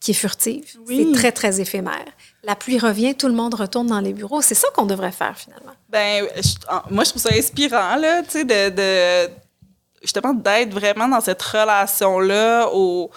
qui 0.00 0.12
est 0.12 0.14
furtive. 0.14 0.64
Oui. 0.86 1.06
C'est 1.12 1.18
très, 1.18 1.32
très 1.32 1.60
éphémère. 1.60 2.06
La 2.42 2.56
pluie 2.56 2.78
revient, 2.78 3.14
tout 3.14 3.26
le 3.26 3.34
monde 3.34 3.52
retourne 3.52 3.88
dans 3.88 4.00
les 4.00 4.14
bureaux. 4.14 4.40
C'est 4.40 4.54
ça 4.54 4.68
qu'on 4.74 4.86
devrait 4.86 5.12
faire, 5.12 5.36
finalement. 5.36 5.72
Ben, 5.90 6.26
je- 6.36 6.94
moi, 6.94 7.04
je 7.04 7.10
trouve 7.10 7.20
ça 7.20 7.34
inspirant, 7.34 7.96
là, 7.96 8.22
tu 8.22 8.30
sais, 8.30 8.44
de, 8.44 8.70
de- 8.70 9.30
justement, 10.00 10.32
d'être 10.32 10.72
vraiment 10.72 11.06
dans 11.06 11.20
cette 11.20 11.42
relation-là 11.42 12.68
au, 12.72 13.10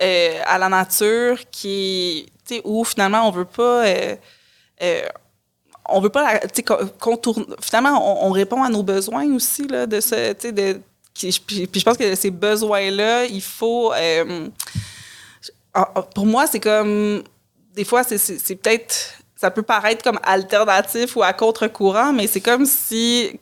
euh, 0.00 0.40
à 0.46 0.56
la 0.56 0.70
nature 0.70 1.40
qui, 1.50 2.24
où 2.64 2.84
finalement, 2.84 3.26
on 3.28 3.30
veut 3.30 3.44
pas, 3.44 3.86
euh, 3.86 4.16
euh, 4.82 5.02
on 5.88 6.00
veut 6.00 6.10
pas, 6.10 6.40
finalement, 7.60 8.24
on, 8.24 8.28
on 8.28 8.32
répond 8.32 8.62
à 8.62 8.68
nos 8.68 8.82
besoins 8.82 9.32
aussi, 9.34 9.66
là, 9.66 9.86
de 9.86 10.00
ce, 10.00 10.32
tu 10.32 10.52
de, 10.52 10.80
puis, 11.46 11.68
je 11.74 11.84
pense 11.84 11.96
que 11.96 12.14
ces 12.14 12.30
besoins-là, 12.30 13.24
il 13.24 13.42
faut, 13.42 13.92
euh, 13.92 14.48
ah, 15.74 15.90
ah, 15.94 16.02
pour 16.02 16.26
moi, 16.26 16.46
c'est 16.46 16.60
comme, 16.60 17.22
des 17.74 17.84
fois, 17.84 18.02
c'est 18.04 18.56
peut-être, 18.56 19.14
ça 19.36 19.50
peut 19.50 19.62
paraître 19.62 20.02
comme 20.02 20.18
alternatif 20.22 21.16
ou 21.16 21.22
à 21.22 21.32
contre-courant, 21.32 22.12
mais 22.12 22.26
c'est 22.26 22.40
comme 22.40 22.64
si, 22.64 23.38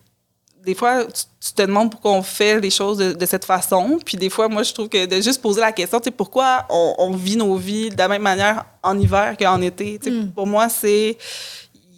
des 0.64 0.74
fois, 0.74 1.04
tu, 1.06 1.22
tu 1.40 1.52
te 1.52 1.62
demandes 1.62 1.90
pourquoi 1.90 2.12
on 2.12 2.22
fait 2.22 2.60
les 2.60 2.70
choses 2.70 2.98
de, 2.98 3.12
de 3.12 3.26
cette 3.26 3.44
façon. 3.44 3.98
Puis 4.04 4.16
des 4.16 4.28
fois, 4.30 4.48
moi, 4.48 4.62
je 4.62 4.72
trouve 4.74 4.88
que 4.88 5.06
de 5.06 5.20
juste 5.20 5.40
poser 5.40 5.60
la 5.60 5.72
question, 5.72 5.98
tu 6.00 6.04
sais, 6.06 6.10
pourquoi 6.10 6.66
on, 6.70 6.94
on 6.98 7.12
vit 7.12 7.36
nos 7.36 7.56
vies 7.56 7.90
de 7.90 7.96
la 7.96 8.08
même 8.08 8.22
manière 8.22 8.64
en 8.82 8.98
hiver 8.98 9.36
qu'en 9.38 9.60
été? 9.60 9.98
tu 9.98 10.10
sais, 10.10 10.16
Mm. 10.16 10.32
Pour 10.32 10.46
moi, 10.46 10.68
c'est, 10.68 11.16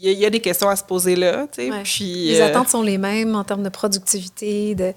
il 0.01 0.07
y, 0.07 0.09
a- 0.09 0.13
il 0.13 0.19
y 0.19 0.27
a 0.27 0.31
des 0.31 0.41
questions 0.41 0.69
à 0.69 0.77
se 0.77 0.85
poser 0.85 1.17
là. 1.17 1.47
tu 1.51 1.63
sais, 1.63 1.71
Ouais. 1.71 1.83
Puis, 1.83 2.27
Les 2.29 2.41
euh, 2.41 2.47
attentes 2.47 2.69
sont 2.69 2.83
les 2.83 2.99
mêmes 2.99 3.35
en 3.35 3.45
termes 3.45 3.63
de 3.63 3.69
productivité, 3.71 4.75
de, 4.75 4.93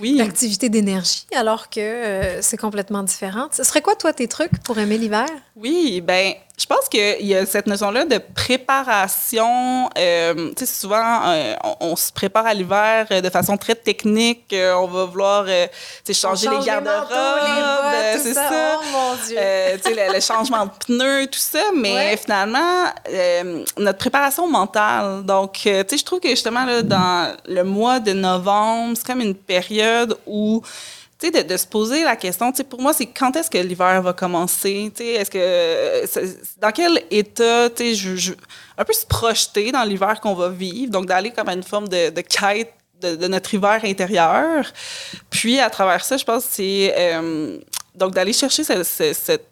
oui. 0.00 0.16
d'activité 0.18 0.68
d'énergie, 0.68 1.26
alors 1.34 1.70
que 1.70 1.80
euh, 1.80 2.42
c'est 2.42 2.56
complètement 2.56 3.02
différent. 3.02 3.48
Ce 3.52 3.64
serait 3.64 3.82
quoi, 3.82 3.94
toi, 3.96 4.12
tes 4.12 4.28
trucs 4.28 4.62
pour 4.62 4.78
aimer 4.78 4.98
l'hiver? 4.98 5.26
Oui, 5.56 6.00
ben, 6.00 6.34
je 6.58 6.64
pense 6.64 6.88
qu'il 6.88 7.26
y 7.26 7.34
a 7.34 7.44
cette 7.44 7.66
notion-là 7.66 8.06
de 8.06 8.18
préparation. 8.34 9.90
euh, 9.98 10.50
tu 10.56 10.64
sais, 10.64 10.80
souvent, 10.80 11.20
euh, 11.26 11.54
on, 11.62 11.76
on 11.92 11.96
se 11.96 12.10
prépare 12.12 12.46
à 12.46 12.54
l'hiver 12.54 13.06
euh, 13.10 13.20
de 13.20 13.28
façon 13.30 13.56
très 13.58 13.74
technique. 13.74 14.52
Euh, 14.52 14.74
on 14.74 14.86
va 14.86 15.04
vouloir 15.04 15.44
changer 16.12 16.48
les 16.48 16.64
garde-robes. 16.64 17.08
c'est 18.22 18.34
ça. 18.34 18.48
ça. 18.48 18.78
Oh 18.80 18.84
mon 18.90 19.14
Dieu! 19.26 19.36
Tu 19.36 19.82
sais, 19.94 20.06
le, 20.08 20.14
le 20.14 20.20
changement 20.20 20.64
de 20.66 20.70
pneus, 20.86 21.26
tout 21.26 21.38
ça, 21.38 21.60
mais 21.74 21.94
Ouais. 21.94 22.16
finalement, 22.16 22.86
notre 23.78 23.98
préparation 23.98 24.48
mentale. 24.48 25.24
Donc, 25.24 25.52
tu 25.54 25.68
sais, 25.70 25.98
je 25.98 26.04
trouve 26.04 26.20
que 26.20 26.28
justement, 26.30 26.64
là, 26.64 26.82
dans 26.82 27.36
le 27.46 27.62
mois 27.64 28.00
de 28.00 28.12
novembre, 28.12 28.94
c'est 28.96 29.06
comme 29.06 29.20
une 29.20 29.34
période 29.34 30.16
où, 30.26 30.62
tu 31.18 31.26
sais, 31.32 31.42
de, 31.42 31.48
de 31.48 31.56
se 31.56 31.66
poser 31.66 32.04
la 32.04 32.14
question, 32.16 32.50
tu 32.52 32.58
sais, 32.58 32.64
pour 32.64 32.80
moi, 32.82 32.92
c'est 32.92 33.06
quand 33.06 33.34
est-ce 33.36 33.48
que 33.50 33.58
l'hiver 33.58 34.02
va 34.02 34.12
commencer? 34.12 34.92
Tu 34.94 35.02
sais, 35.02 35.10
est-ce 35.12 35.30
que, 35.30 36.60
dans 36.60 36.72
quel 36.72 37.02
état, 37.10 37.70
tu 37.70 37.76
sais, 37.84 37.94
je, 37.94 38.16
je- 38.16 38.32
un 38.76 38.84
peu 38.84 38.92
se 38.92 39.06
projeter 39.06 39.72
dans 39.72 39.82
l'hiver 39.84 40.20
qu'on 40.20 40.34
va 40.34 40.48
vivre, 40.50 40.90
donc 40.90 41.06
d'aller 41.06 41.30
comme 41.30 41.48
à 41.48 41.54
une 41.54 41.62
forme 41.62 41.88
de, 41.88 42.10
de 42.10 42.20
quête 42.20 42.72
de, 43.00 43.14
de 43.14 43.28
notre 43.28 43.52
hiver 43.54 43.80
intérieur. 43.84 44.64
Puis, 45.30 45.58
à 45.60 45.68
travers 45.70 46.04
ça, 46.04 46.16
je 46.16 46.24
pense 46.24 46.44
que 46.44 46.50
c'est, 46.52 46.94
euh, 46.96 47.58
donc 47.94 48.12
d'aller 48.14 48.32
chercher 48.32 48.64
ce- 48.64 48.82
ce- 48.84 49.12
cette 49.12 49.46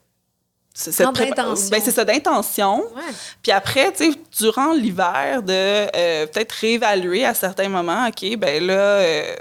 ce- 0.76 0.90
cette 0.90 1.06
d'intention. 1.12 1.70
ben, 1.70 1.80
c'est 1.84 1.92
ça, 1.92 2.04
d'intention. 2.04 2.78
Ouais. 2.96 3.12
Puis 3.42 3.52
après, 3.52 3.92
tu 3.92 4.10
sais, 4.12 4.18
durant 4.38 4.72
l'hiver, 4.72 5.42
de 5.42 5.52
euh, 5.52 6.26
peut-être 6.26 6.52
réévaluer 6.52 7.24
à 7.24 7.32
certains 7.32 7.68
moments, 7.68 8.08
OK, 8.08 8.36
ben 8.38 8.66
là, 8.66 8.72
euh, 8.74 9.36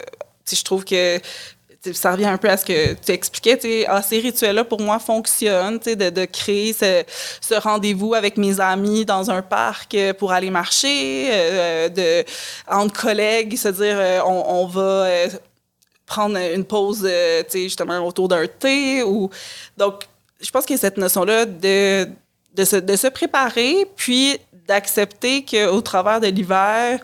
je 0.51 0.61
trouve 0.63 0.85
que 0.85 1.19
ça 1.91 2.11
revient 2.13 2.25
un 2.25 2.37
peu 2.37 2.49
à 2.49 2.55
ce 2.57 2.65
que 2.65 2.93
tu 2.93 3.11
expliquais, 3.11 3.57
tu 3.57 3.67
sais, 3.67 3.85
ah, 3.87 4.01
ces 4.01 4.19
rituels-là, 4.19 4.63
pour 4.63 4.79
moi, 4.79 4.99
fonctionnent, 4.99 5.79
de, 5.79 6.09
de 6.09 6.25
créer 6.25 6.71
ce, 6.73 7.03
ce 7.41 7.55
rendez-vous 7.55 8.13
avec 8.13 8.37
mes 8.37 8.59
amis 8.59 9.03
dans 9.05 9.29
un 9.29 9.41
parc 9.41 9.93
euh, 9.95 10.13
pour 10.13 10.31
aller 10.31 10.49
marcher, 10.49 11.29
euh, 11.31 11.89
de, 11.89 12.25
entre 12.67 13.01
collègues, 13.01 13.57
se 13.57 13.67
dire, 13.69 13.97
euh, 13.97 14.19
on, 14.25 14.61
on 14.61 14.67
va... 14.67 14.81
euh, 14.81 15.27
prendre 16.05 16.37
une 16.37 16.65
pause, 16.65 17.07
euh, 17.09 17.43
justement, 17.53 18.05
autour 18.05 18.27
d'un 18.27 18.45
thé. 18.45 19.01
Ou... 19.03 19.29
Donc, 19.77 20.03
je 20.41 20.51
pense 20.51 20.65
a 20.77 20.77
cette 20.77 20.97
notion-là 20.97 21.45
de, 21.45 22.07
de, 22.53 22.65
se, 22.65 22.75
de 22.75 22.95
se 22.97 23.07
préparer, 23.07 23.87
puis 23.95 24.37
d'accepter 24.67 25.45
qu'au 25.45 25.81
travers 25.81 26.19
de 26.19 26.27
l'hiver, 26.27 26.99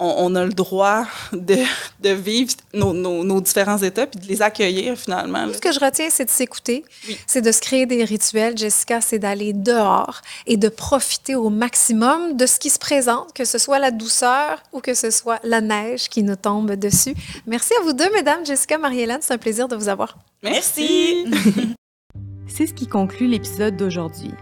on, 0.00 0.14
on 0.18 0.34
a 0.34 0.44
le 0.44 0.52
droit 0.52 1.04
de, 1.32 1.56
de 2.00 2.08
vivre 2.10 2.52
nos, 2.74 2.92
nos, 2.92 3.22
nos 3.22 3.40
différents 3.40 3.78
états, 3.78 4.06
puis 4.06 4.18
de 4.18 4.26
les 4.26 4.42
accueillir 4.42 4.96
finalement. 4.96 5.46
là. 5.46 5.54
Ce 5.54 5.58
que 5.60 5.70
je 5.72 5.78
retiens, 5.78 6.08
c'est 6.10 6.24
de 6.24 6.30
s'écouter, 6.30 6.84
Oui. 7.06 7.16
c'est 7.26 7.42
de 7.42 7.52
se 7.52 7.60
créer 7.60 7.86
des 7.86 8.02
rituels. 8.04 8.56
Jessica, 8.58 9.00
c'est 9.00 9.18
d'aller 9.18 9.52
dehors 9.52 10.22
et 10.46 10.56
de 10.56 10.68
profiter 10.68 11.34
au 11.34 11.50
maximum 11.50 12.36
de 12.36 12.46
ce 12.46 12.58
qui 12.58 12.70
se 12.70 12.78
présente, 12.78 13.32
que 13.34 13.44
ce 13.44 13.58
soit 13.58 13.78
la 13.78 13.90
douceur 13.90 14.62
ou 14.72 14.80
que 14.80 14.94
ce 14.94 15.10
soit 15.10 15.38
la 15.44 15.60
neige 15.60 16.08
qui 16.08 16.22
nous 16.22 16.36
tombe 16.36 16.72
dessus. 16.72 17.14
Merci 17.46 17.72
à 17.80 17.82
vous 17.84 17.92
deux, 17.92 18.10
mesdames, 18.12 18.44
Jessica, 18.44 18.78
Marie-Hélène. 18.78 19.18
C'est 19.20 19.34
un 19.34 19.38
plaisir 19.38 19.68
de 19.68 19.76
vous 19.76 19.88
avoir. 19.88 20.16
Merci. 20.42 21.26
C'est 22.48 22.66
ce 22.66 22.74
qui 22.74 22.86
conclut 22.88 23.28
l'épisode 23.28 23.76
d'aujourd'hui. 23.76 24.32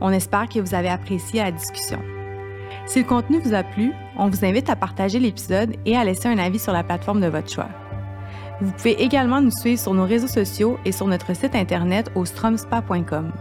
On 0.00 0.10
espère 0.10 0.48
que 0.48 0.58
vous 0.58 0.74
avez 0.74 0.88
apprécié 0.88 1.42
la 1.42 1.52
discussion. 1.52 2.00
Si 2.86 3.00
le 3.00 3.04
contenu 3.04 3.40
vous 3.40 3.54
a 3.54 3.64
plu, 3.64 3.92
on 4.16 4.28
vous 4.28 4.44
invite 4.44 4.70
à 4.70 4.76
partager 4.76 5.18
l'épisode 5.18 5.74
et 5.84 5.96
à 5.96 6.04
laisser 6.04 6.28
un 6.28 6.38
avis 6.38 6.60
sur 6.60 6.72
la 6.72 6.84
plateforme 6.84 7.20
de 7.20 7.26
votre 7.26 7.50
choix. 7.50 7.68
Vous 8.60 8.70
pouvez 8.72 9.02
également 9.02 9.40
nous 9.40 9.50
suivre 9.50 9.80
sur 9.80 9.92
nos 9.92 10.06
réseaux 10.06 10.28
sociaux 10.28 10.78
et 10.84 10.92
sur 10.92 11.06
notre 11.06 11.34
site 11.34 11.54
internet 11.54 12.10
au 12.14 12.24
stromspa.com. 12.24 13.32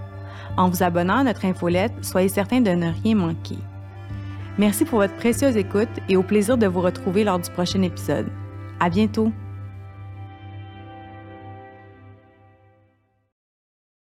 En 0.57 0.69
vous 0.69 0.83
abonnant 0.83 1.17
à 1.17 1.23
notre 1.23 1.45
infolette, 1.45 1.93
soyez 2.01 2.27
certain 2.27 2.61
de 2.61 2.71
ne 2.71 2.91
rien 3.03 3.15
manquer. 3.15 3.57
Merci 4.57 4.83
pour 4.83 4.99
votre 4.99 5.15
précieuse 5.15 5.57
écoute 5.57 5.89
et 6.09 6.17
au 6.17 6.23
plaisir 6.23 6.57
de 6.57 6.67
vous 6.67 6.81
retrouver 6.81 7.23
lors 7.23 7.39
du 7.39 7.49
prochain 7.51 7.81
épisode. 7.81 8.27
À 8.79 8.89
bientôt! 8.89 9.31